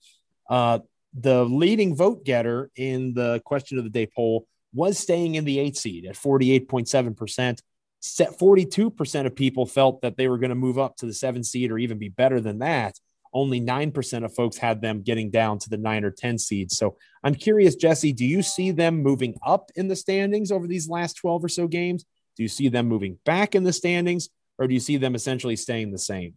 Uh, 0.48 0.80
the 1.18 1.44
leading 1.44 1.94
vote 1.94 2.24
getter 2.24 2.70
in 2.76 3.14
the 3.14 3.40
question 3.44 3.78
of 3.78 3.84
the 3.84 3.90
day 3.90 4.06
poll 4.06 4.46
was 4.72 4.98
staying 4.98 5.36
in 5.36 5.44
the 5.44 5.58
eight 5.58 5.76
seed 5.76 6.06
at 6.06 6.16
48.7%. 6.16 7.58
42% 8.02 9.26
of 9.26 9.34
people 9.34 9.64
felt 9.64 10.02
that 10.02 10.16
they 10.16 10.28
were 10.28 10.38
going 10.38 10.50
to 10.50 10.54
move 10.54 10.78
up 10.78 10.96
to 10.96 11.06
the 11.06 11.14
seven 11.14 11.42
seed 11.42 11.70
or 11.70 11.78
even 11.78 11.98
be 11.98 12.08
better 12.10 12.40
than 12.40 12.58
that 12.58 12.98
only 13.34 13.60
9% 13.60 14.24
of 14.24 14.34
folks 14.34 14.56
had 14.56 14.80
them 14.80 15.02
getting 15.02 15.30
down 15.30 15.58
to 15.58 15.68
the 15.68 15.76
nine 15.76 16.04
or 16.04 16.10
10 16.10 16.38
seeds. 16.38 16.78
So 16.78 16.96
I'm 17.24 17.34
curious, 17.34 17.74
Jesse, 17.74 18.12
do 18.12 18.24
you 18.24 18.42
see 18.42 18.70
them 18.70 19.02
moving 19.02 19.34
up 19.44 19.70
in 19.74 19.88
the 19.88 19.96
standings 19.96 20.52
over 20.52 20.66
these 20.66 20.88
last 20.88 21.14
12 21.14 21.44
or 21.44 21.48
so 21.48 21.66
games? 21.66 22.04
Do 22.36 22.42
you 22.42 22.48
see 22.48 22.68
them 22.68 22.86
moving 22.86 23.18
back 23.24 23.54
in 23.54 23.64
the 23.64 23.72
standings 23.72 24.28
or 24.56 24.68
do 24.68 24.74
you 24.74 24.80
see 24.80 24.96
them 24.96 25.16
essentially 25.16 25.56
staying 25.56 25.90
the 25.90 25.98
same? 25.98 26.34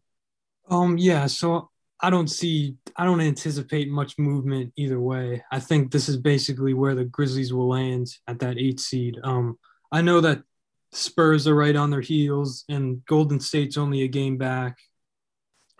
Um, 0.70 0.98
yeah, 0.98 1.28
so 1.28 1.70
I 2.00 2.10
don't 2.10 2.28
see, 2.28 2.76
I 2.96 3.06
don't 3.06 3.22
anticipate 3.22 3.90
much 3.90 4.20
movement 4.20 4.74
either 4.76 5.00
way. 5.00 5.44
I 5.52 5.60
think 5.60 5.92
this 5.92 6.08
is 6.08 6.18
basically 6.18 6.74
where 6.74 6.94
the 6.94 7.06
Grizzlies 7.06 7.54
will 7.54 7.70
land 7.70 8.08
at 8.28 8.40
that 8.40 8.58
eight 8.58 8.80
seed. 8.80 9.18
Um, 9.24 9.58
I 9.92 10.02
know 10.02 10.22
that 10.22 10.44
Spurs 10.92 11.48
are 11.48 11.56
right 11.56 11.76
on 11.76 11.90
their 11.90 12.02
heels 12.02 12.66
and 12.70 13.04
Golden 13.06 13.40
State's 13.40 13.78
only 13.78 14.04
a 14.04 14.08
game 14.08 14.38
back. 14.38 14.78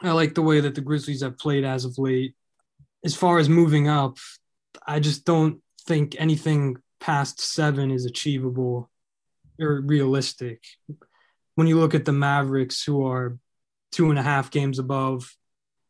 I 0.02 0.12
like 0.12 0.34
the 0.34 0.42
way 0.42 0.60
that 0.60 0.76
the 0.76 0.82
Grizzlies 0.82 1.22
have 1.22 1.38
played 1.38 1.64
as 1.64 1.86
of 1.86 1.98
late. 1.98 2.36
As 3.06 3.16
far 3.16 3.38
as 3.38 3.48
moving 3.48 3.88
up, 3.88 4.18
I 4.86 5.00
just 5.00 5.24
don't 5.24 5.62
think 5.86 6.16
anything 6.18 6.78
past 7.00 7.40
seven 7.40 7.92
is 7.92 8.06
achievable 8.06 8.90
or 9.60 9.82
realistic. 9.82 10.64
When 11.56 11.68
you 11.68 11.80
look 11.80 11.96
at 11.96 12.06
the 12.06 12.12
Mavericks, 12.12 12.84
who 12.84 13.06
are 13.06 13.38
two 13.92 14.10
and 14.10 14.20
a 14.20 14.24
half 14.24 14.52
games 14.52 14.78
above, 14.78 15.36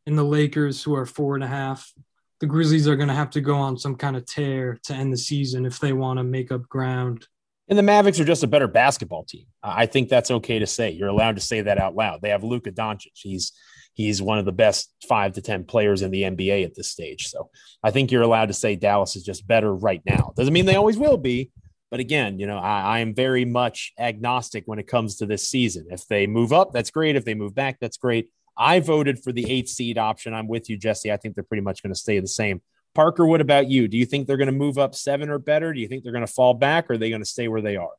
and 0.07 0.17
the 0.17 0.23
Lakers, 0.23 0.81
who 0.81 0.95
are 0.95 1.05
four 1.05 1.35
and 1.35 1.43
a 1.43 1.47
half, 1.47 1.93
the 2.39 2.47
Grizzlies 2.47 2.87
are 2.87 2.95
going 2.95 3.09
to 3.09 3.13
have 3.13 3.29
to 3.31 3.41
go 3.41 3.55
on 3.55 3.77
some 3.77 3.95
kind 3.95 4.15
of 4.15 4.25
tear 4.25 4.79
to 4.83 4.93
end 4.93 5.11
the 5.11 5.17
season 5.17 5.65
if 5.65 5.79
they 5.79 5.91
want 5.91 6.17
to 6.17 6.23
make 6.23 6.51
up 6.51 6.67
ground. 6.69 7.27
And 7.67 7.77
the 7.77 7.83
Mavericks 7.83 8.19
are 8.19 8.25
just 8.25 8.43
a 8.43 8.47
better 8.47 8.67
basketball 8.67 9.25
team. 9.25 9.45
I 9.61 9.85
think 9.85 10.07
that's 10.07 10.31
okay 10.31 10.59
to 10.59 10.65
say. 10.65 10.91
You're 10.91 11.09
allowed 11.09 11.35
to 11.35 11.41
say 11.41 11.61
that 11.61 11.77
out 11.77 11.95
loud. 11.95 12.21
They 12.21 12.29
have 12.29 12.43
Luka 12.43 12.71
Doncic. 12.71 13.11
He's 13.15 13.51
he's 13.93 14.21
one 14.21 14.37
of 14.37 14.45
the 14.45 14.53
best 14.53 14.93
five 15.09 15.33
to 15.33 15.41
10 15.41 15.65
players 15.65 16.03
in 16.03 16.11
the 16.11 16.21
NBA 16.21 16.63
at 16.63 16.75
this 16.75 16.87
stage. 16.87 17.27
So 17.27 17.49
I 17.83 17.91
think 17.91 18.11
you're 18.11 18.21
allowed 18.21 18.45
to 18.45 18.53
say 18.53 18.75
Dallas 18.75 19.15
is 19.15 19.23
just 19.23 19.45
better 19.45 19.73
right 19.75 20.01
now. 20.05 20.31
Doesn't 20.37 20.53
mean 20.53 20.67
they 20.67 20.75
always 20.75 20.97
will 20.97 21.17
be. 21.17 21.51
But 21.89 21.99
again, 21.99 22.39
you 22.39 22.47
know, 22.47 22.57
I, 22.57 22.81
I, 22.81 22.99
am 22.99 23.15
very 23.15 23.45
much 23.45 23.93
agnostic 23.97 24.63
when 24.65 24.77
it 24.77 24.87
comes 24.87 25.15
to 25.17 25.25
this 25.25 25.47
season. 25.47 25.87
If 25.89 26.05
they 26.07 26.27
move 26.27 26.51
up, 26.51 26.73
that's 26.73 26.91
great. 26.91 27.15
If 27.15 27.23
they 27.23 27.33
move 27.33 27.55
back, 27.55 27.77
that's 27.79 27.95
great. 27.95 28.29
I 28.57 28.79
voted 28.79 29.23
for 29.23 29.31
the 29.31 29.49
eight 29.49 29.69
seed 29.69 29.97
option. 29.97 30.33
I'm 30.33 30.47
with 30.47 30.69
you, 30.69 30.77
Jesse. 30.77 31.11
I 31.11 31.17
think 31.17 31.35
they're 31.35 31.43
pretty 31.43 31.61
much 31.61 31.83
going 31.83 31.93
to 31.93 31.99
stay 31.99 32.19
the 32.19 32.27
same. 32.27 32.61
Parker, 32.95 33.25
what 33.25 33.41
about 33.41 33.69
you? 33.69 33.87
Do 33.87 33.97
you 33.97 34.05
think 34.05 34.25
they're 34.25 34.37
going 34.37 34.47
to 34.47 34.51
move 34.51 34.77
up 34.77 34.95
seven 34.95 35.29
or 35.29 35.37
better? 35.37 35.73
Do 35.73 35.79
you 35.79 35.87
think 35.87 36.03
they're 36.03 36.13
going 36.13 36.25
to 36.25 36.31
fall 36.31 36.53
back 36.53 36.89
or 36.89 36.93
are 36.93 36.97
they 36.97 37.09
going 37.09 37.21
to 37.21 37.25
stay 37.25 37.47
where 37.47 37.61
they 37.61 37.75
are? 37.75 37.91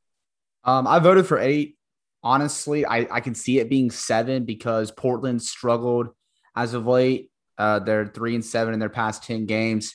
Um, 0.65 0.87
I 0.87 0.99
voted 0.99 1.27
for 1.27 1.39
eight 1.39 1.79
honestly, 2.23 2.85
I, 2.85 3.07
I 3.11 3.21
can 3.21 3.35
see 3.35 3.59
it 3.59 3.69
being 3.69 3.91
seven 3.91 4.45
because 4.45 4.91
Portland 4.91 5.43
struggled 5.43 6.09
as 6.57 6.75
of 6.75 6.87
late. 6.87 7.31
Uh, 7.57 7.79
they're 7.81 8.07
three 8.07 8.35
and 8.35 8.45
seven 8.45 8.75
in 8.75 8.81
their 8.81 8.89
past 8.89 9.25
10 9.25 9.47
games. 9.47 9.95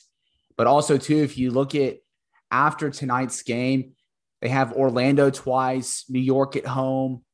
But 0.56 0.66
also, 0.66 0.96
too, 0.96 1.18
if 1.18 1.36
you 1.38 1.50
look 1.50 1.74
at 1.74 1.98
after 2.50 2.90
tonight's 2.90 3.42
game, 3.42 3.92
they 4.40 4.48
have 4.48 4.72
Orlando 4.72 5.30
twice, 5.30 6.04
New 6.08 6.20
York 6.20 6.56
at 6.56 6.66
home, 6.66 7.24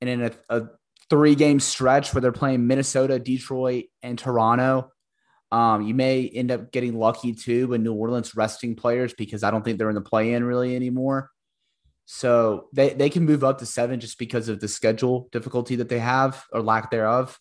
and 0.00 0.10
in 0.10 0.22
a, 0.22 0.32
a 0.48 0.68
three 1.10 1.34
game 1.34 1.60
stretch 1.60 2.12
where 2.12 2.20
they're 2.20 2.32
playing 2.32 2.66
Minnesota, 2.66 3.18
Detroit, 3.18 3.86
and 4.02 4.18
Toronto. 4.18 4.90
Um, 5.50 5.82
you 5.82 5.94
may 5.94 6.28
end 6.28 6.50
up 6.50 6.72
getting 6.72 6.98
lucky 6.98 7.32
too 7.32 7.68
with 7.68 7.80
New 7.80 7.94
Orleans 7.94 8.36
resting 8.36 8.76
players 8.76 9.14
because 9.14 9.42
I 9.42 9.50
don't 9.50 9.64
think 9.64 9.78
they're 9.78 9.88
in 9.88 9.94
the 9.94 10.00
play 10.02 10.34
in 10.34 10.44
really 10.44 10.76
anymore. 10.76 11.30
So 12.04 12.68
they, 12.74 12.90
they 12.90 13.10
can 13.10 13.24
move 13.24 13.44
up 13.44 13.58
to 13.58 13.66
seven 13.66 14.00
just 14.00 14.18
because 14.18 14.48
of 14.48 14.60
the 14.60 14.68
schedule 14.68 15.28
difficulty 15.32 15.76
that 15.76 15.88
they 15.88 15.98
have 15.98 16.44
or 16.52 16.62
lack 16.62 16.90
thereof. 16.90 17.38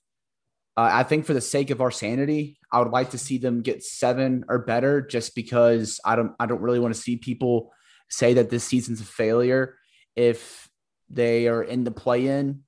Uh, 0.75 0.89
I 0.91 1.03
think 1.03 1.25
for 1.25 1.33
the 1.33 1.41
sake 1.41 1.69
of 1.69 1.81
our 1.81 1.89
sanity, 1.89 2.59
I 2.71 2.79
would 2.79 2.91
like 2.91 3.09
to 3.11 3.17
see 3.17 3.37
them 3.39 3.61
get 3.61 3.83
seven 3.83 4.45
or 4.47 4.59
better, 4.59 5.01
just 5.01 5.35
because 5.35 5.99
I 6.05 6.15
don't 6.15 6.33
I 6.39 6.45
don't 6.45 6.61
really 6.61 6.79
want 6.79 6.93
to 6.93 6.99
see 6.99 7.17
people 7.17 7.71
say 8.09 8.35
that 8.35 8.49
this 8.49 8.63
season's 8.63 9.01
a 9.01 9.05
failure 9.05 9.75
if 10.15 10.69
they 11.09 11.47
are 11.47 11.63
in 11.63 11.83
the 11.83 11.91
play-in 11.91 12.63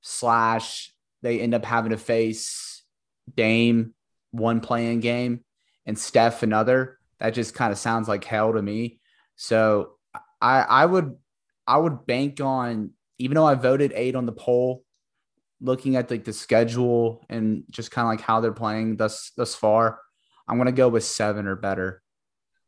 slash 0.00 0.92
they 1.22 1.40
end 1.40 1.54
up 1.54 1.64
having 1.64 1.90
to 1.90 1.98
face 1.98 2.82
Dame 3.36 3.94
one 4.30 4.60
playing 4.60 5.00
game 5.00 5.44
and 5.86 5.98
Steph 5.98 6.42
another. 6.42 6.98
That 7.18 7.30
just 7.30 7.54
kind 7.54 7.72
of 7.72 7.78
sounds 7.78 8.08
like 8.08 8.24
hell 8.24 8.52
to 8.52 8.62
me. 8.62 9.00
So 9.36 9.92
I 10.40 10.60
I 10.60 10.86
would 10.86 11.16
I 11.66 11.76
would 11.76 12.06
bank 12.06 12.40
on, 12.40 12.90
even 13.18 13.34
though 13.34 13.46
I 13.46 13.54
voted 13.54 13.92
eight 13.94 14.14
on 14.14 14.26
the 14.26 14.32
poll, 14.32 14.84
looking 15.60 15.96
at 15.96 16.10
like 16.10 16.24
the 16.24 16.32
schedule 16.32 17.24
and 17.28 17.64
just 17.70 17.90
kind 17.90 18.06
of 18.06 18.10
like 18.10 18.20
how 18.20 18.40
they're 18.40 18.52
playing 18.52 18.96
thus 18.96 19.32
thus 19.36 19.54
far, 19.54 19.98
I'm 20.46 20.58
gonna 20.58 20.72
go 20.72 20.88
with 20.88 21.04
seven 21.04 21.46
or 21.46 21.56
better. 21.56 22.02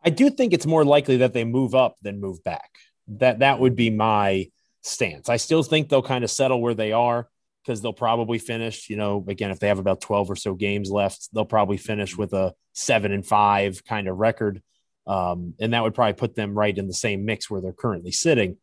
I 0.05 0.11
do 0.11 0.31
think 0.31 0.53
it's 0.53 0.67
more 0.67 0.85
likely 0.85 1.19
that 1.19 1.33
they 1.33 1.45
move 1.45 1.75
up 1.75 1.97
than 2.03 2.21
move 2.21 2.43
back. 2.43 2.71
That 3.09 3.41
that 3.41 3.61
would 3.61 3.77
be 3.77 3.91
my 3.91 4.51
stance. 4.83 5.29
I 5.29 5.37
still 5.37 5.63
think 5.63 5.89
they'll 5.89 6.03
kind 6.03 6.25
of 6.25 6.31
settle 6.31 6.61
where 6.61 6.75
they 6.75 6.93
are 6.93 7.29
because 7.65 7.83
they'll 7.83 7.93
probably 7.93 8.39
finish, 8.39 8.89
you 8.89 8.97
know, 8.97 9.25
again, 9.29 9.51
if 9.51 9.61
they 9.61 9.69
have 9.69 9.79
about 9.79 10.01
12 10.01 10.31
or 10.31 10.37
so 10.37 10.55
games 10.55 10.91
left, 10.91 11.29
they'll 11.33 11.45
probably 11.45 11.77
finish 11.77 12.17
with 12.17 12.33
a 12.33 12.55
seven 12.73 13.13
and 13.13 13.27
five 13.27 13.85
kind 13.85 14.09
of 14.09 14.17
record. 14.17 14.63
Um, 15.07 15.55
and 15.61 15.75
that 15.75 15.83
would 15.83 15.95
probably 15.95 16.15
put 16.15 16.35
them 16.35 16.57
right 16.57 16.77
in 16.77 16.87
the 16.87 16.95
same 16.95 17.25
mix 17.25 17.51
where 17.51 17.61
they're 17.61 17.73
currently 17.73 18.13
sitting. 18.13 18.57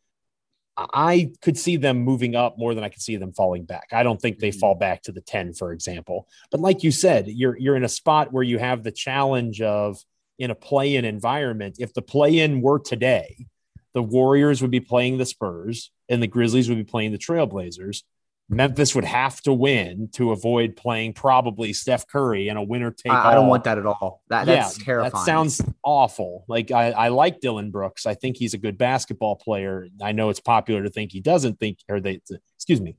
I 0.78 1.32
could 1.41 1.57
see 1.57 1.78
them 1.78 1.97
moving 1.97 2.36
up 2.36 2.57
more 2.57 2.76
than 2.76 2.84
I 2.84 2.89
could 2.89 3.01
see 3.01 3.18
them 3.18 3.34
falling 3.34 3.65
back. 3.65 3.88
I 3.91 4.03
don't 4.03 4.22
think 4.22 4.38
they 4.38 4.49
mm-hmm. 4.49 4.59
fall 4.59 4.76
back 4.76 5.01
to 5.03 5.11
the 5.11 5.22
10, 5.22 5.53
for 5.53 5.72
example. 5.72 6.28
But 6.51 6.61
like 6.61 6.84
you 6.84 6.91
said, 6.91 7.28
you're 7.28 7.57
you're 7.57 7.76
in 7.76 7.84
a 7.84 7.89
spot 7.89 8.32
where 8.32 8.43
you 8.43 8.59
have 8.59 8.84
the 8.84 8.91
challenge 8.91 9.59
of 9.61 9.97
in 10.38 10.51
a 10.51 10.55
play-in 10.55 11.03
environment. 11.03 11.78
If 11.80 11.93
the 11.93 12.03
play-in 12.03 12.61
were 12.61 12.78
today, 12.80 13.47
the 13.97 14.03
Warriors 14.03 14.61
would 14.61 14.69
be 14.69 14.79
playing 14.79 15.17
the 15.17 15.25
Spurs 15.25 15.89
and 16.07 16.21
the 16.21 16.27
Grizzlies 16.27 16.69
would 16.69 16.77
be 16.77 16.83
playing 16.83 17.13
the 17.13 17.17
Trailblazers. 17.17 18.03
Memphis 18.47 18.93
would 18.93 19.05
have 19.05 19.41
to 19.41 19.51
win 19.51 20.09
to 20.13 20.33
avoid 20.33 20.75
playing 20.75 21.13
probably 21.13 21.73
Steph 21.73 22.05
Curry 22.05 22.47
in 22.47 22.57
a 22.57 22.63
winner 22.63 22.91
take 22.91 23.11
I, 23.11 23.31
I 23.31 23.33
don't 23.33 23.47
want 23.47 23.63
that 23.63 23.79
at 23.79 23.87
all. 23.87 24.21
That, 24.29 24.45
that's 24.45 24.77
yeah, 24.77 24.85
terrifying. 24.85 25.13
That 25.13 25.25
sounds 25.25 25.63
awful. 25.83 26.45
Like 26.47 26.69
I, 26.69 26.91
I 26.91 27.07
like 27.07 27.39
Dillon 27.39 27.71
Brooks. 27.71 28.05
I 28.05 28.13
think 28.13 28.37
he's 28.37 28.53
a 28.53 28.59
good 28.59 28.77
basketball 28.77 29.35
player. 29.35 29.87
I 29.99 30.11
know 30.11 30.29
it's 30.29 30.39
popular 30.39 30.83
to 30.83 30.91
think 30.91 31.11
he 31.11 31.19
doesn't 31.19 31.59
think, 31.59 31.79
or 31.89 31.99
they, 31.99 32.21
excuse 32.55 32.79
me. 32.79 32.97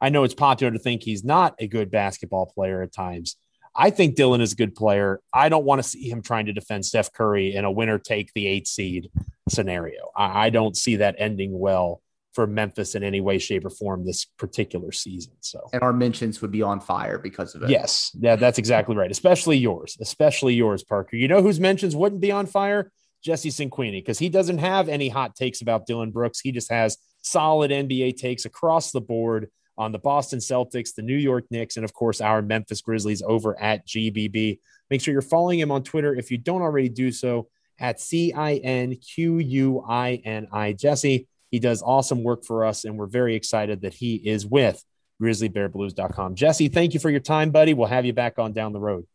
I 0.00 0.08
know 0.08 0.24
it's 0.24 0.34
popular 0.34 0.72
to 0.72 0.78
think 0.80 1.04
he's 1.04 1.22
not 1.22 1.54
a 1.60 1.68
good 1.68 1.88
basketball 1.88 2.46
player 2.46 2.82
at 2.82 2.92
times. 2.92 3.36
I 3.74 3.90
think 3.90 4.16
Dillon 4.16 4.40
is 4.40 4.52
a 4.52 4.56
good 4.56 4.74
player. 4.74 5.20
I 5.32 5.48
don't 5.48 5.64
want 5.64 5.82
to 5.82 5.88
see 5.88 6.08
him 6.08 6.22
trying 6.22 6.46
to 6.46 6.52
defend 6.52 6.84
Steph 6.84 7.12
Curry 7.12 7.54
in 7.54 7.64
a 7.64 7.70
winner 7.70 7.98
take 7.98 8.32
the 8.34 8.46
eight 8.46 8.66
seed 8.66 9.10
scenario. 9.48 10.10
I, 10.16 10.46
I 10.46 10.50
don't 10.50 10.76
see 10.76 10.96
that 10.96 11.16
ending 11.18 11.58
well 11.58 12.02
for 12.34 12.46
Memphis 12.46 12.94
in 12.94 13.02
any 13.02 13.20
way, 13.20 13.38
shape, 13.38 13.64
or 13.64 13.70
form 13.70 14.04
this 14.04 14.24
particular 14.38 14.92
season. 14.92 15.34
So, 15.40 15.68
and 15.72 15.82
our 15.82 15.92
mentions 15.92 16.40
would 16.40 16.50
be 16.50 16.62
on 16.62 16.80
fire 16.80 17.18
because 17.18 17.54
of 17.54 17.62
it. 17.62 17.70
Yes, 17.70 18.10
yeah, 18.18 18.36
that's 18.36 18.58
exactly 18.58 18.96
right. 18.96 19.10
Especially 19.10 19.58
yours, 19.58 19.96
especially 20.00 20.54
yours, 20.54 20.82
Parker. 20.82 21.16
You 21.16 21.28
know 21.28 21.42
whose 21.42 21.60
mentions 21.60 21.94
wouldn't 21.94 22.20
be 22.20 22.32
on 22.32 22.46
fire? 22.46 22.90
Jesse 23.22 23.50
Cinquini, 23.50 24.00
because 24.00 24.18
he 24.18 24.28
doesn't 24.28 24.58
have 24.58 24.88
any 24.88 25.08
hot 25.08 25.36
takes 25.36 25.62
about 25.62 25.86
Dillon 25.86 26.10
Brooks. 26.10 26.40
He 26.40 26.50
just 26.50 26.70
has 26.70 26.96
solid 27.22 27.70
NBA 27.70 28.16
takes 28.16 28.44
across 28.44 28.90
the 28.90 29.00
board 29.00 29.48
on 29.82 29.92
the 29.92 29.98
Boston 29.98 30.38
Celtics, 30.38 30.94
the 30.94 31.02
New 31.02 31.16
York 31.16 31.44
Knicks, 31.50 31.76
and 31.76 31.84
of 31.84 31.92
course 31.92 32.20
our 32.20 32.40
Memphis 32.40 32.80
Grizzlies 32.80 33.22
over 33.22 33.60
at 33.60 33.86
GBB. 33.86 34.58
Make 34.88 35.00
sure 35.00 35.12
you're 35.12 35.22
following 35.22 35.58
him 35.58 35.70
on 35.70 35.82
Twitter 35.82 36.14
if 36.14 36.30
you 36.30 36.38
don't 36.38 36.62
already 36.62 36.88
do 36.88 37.10
so 37.10 37.48
at 37.78 38.00
C 38.00 38.32
I 38.32 38.54
N 38.54 38.94
Q 38.96 39.38
U 39.38 39.84
I 39.86 40.22
N 40.24 40.46
I. 40.52 40.72
Jesse, 40.72 41.26
he 41.50 41.58
does 41.58 41.82
awesome 41.82 42.22
work 42.22 42.44
for 42.44 42.64
us, 42.64 42.84
and 42.84 42.96
we're 42.96 43.06
very 43.06 43.34
excited 43.34 43.82
that 43.82 43.94
he 43.94 44.14
is 44.14 44.46
with 44.46 44.82
grizzlybearblues.com. 45.20 46.34
Jesse, 46.34 46.68
thank 46.68 46.94
you 46.94 47.00
for 47.00 47.10
your 47.10 47.20
time, 47.20 47.50
buddy. 47.50 47.74
We'll 47.74 47.88
have 47.88 48.06
you 48.06 48.12
back 48.12 48.38
on 48.38 48.52
down 48.52 48.72
the 48.72 48.80
road. 48.80 49.06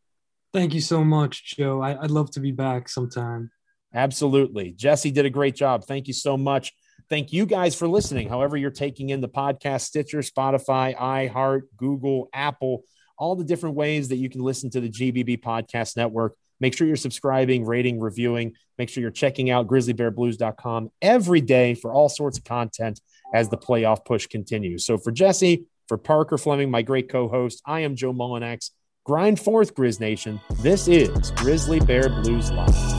Thank 0.54 0.74
you 0.74 0.82
so 0.82 1.04
much, 1.04 1.56
Joe. 1.58 1.82
I, 1.82 1.96
would 1.96 2.12
love 2.12 2.32
to 2.32 2.40
be 2.40 2.52
back 2.52 2.90
sometime. 2.90 3.52
Absolutely. 3.94 4.72
Jesse 4.72 5.12
did 5.12 5.26
a 5.26 5.30
great 5.30 5.56
job. 5.56 5.86
Thank 5.86 6.08
you 6.08 6.14
so 6.14 6.38
much. 6.38 6.74
Thank 7.10 7.32
you 7.32 7.46
guys 7.46 7.74
for 7.74 7.88
listening. 7.88 8.28
However, 8.28 8.58
you're 8.58 8.70
taking 8.70 9.10
in 9.10 9.22
the 9.22 9.30
podcast, 9.30 9.82
Stitcher, 9.82 10.20
Spotify, 10.20 10.96
iHeart, 10.96 11.62
Google, 11.78 12.28
Apple, 12.34 12.84
all 13.18 13.36
the 13.36 13.46
different 13.46 13.76
ways 13.76 14.10
that 14.10 14.18
you 14.18 14.30
can 14.30 14.42
listen 14.42 14.70
to 14.72 14.82
the 14.82 14.90
GBB 14.90 15.42
Podcast 15.42 15.96
Network. 15.96 16.36
Make 16.60 16.76
sure 16.76 16.86
you're 16.86 16.96
subscribing, 16.96 17.66
rating, 17.66 18.00
reviewing. 18.00 18.54
Make 18.78 18.90
sure 18.90 19.02
you're 19.02 19.12
checking 19.12 19.50
out 19.50 19.68
grizzlybearblues.com 19.68 20.92
every 21.02 21.42
day 21.42 21.76
for 21.76 21.94
all 21.94 22.10
sorts 22.10 22.38
of 22.38 22.44
content 22.44 23.00
as 23.34 23.50
the 23.50 23.58
playoff 23.58 24.06
push 24.06 24.28
continues. 24.28 24.86
So 24.86 24.98
for 24.98 25.12
Jesse, 25.12 25.66
for 25.88 25.98
Parker 25.98 26.38
Fleming, 26.38 26.70
my 26.70 26.82
great 26.82 27.10
co-host, 27.10 27.62
I 27.66 27.82
am 27.82 27.96
Joe 27.96 28.14
Mullinax. 28.14 28.72
Grind 29.06 29.40
forth, 29.40 29.74
Grizz 29.74 30.02
Nation. 30.02 30.42
This 30.60 30.88
is 30.90 31.32
Grizzly 31.32 31.80
Bear 31.80 32.10
Blues 32.10 32.52
Live. 32.52 32.97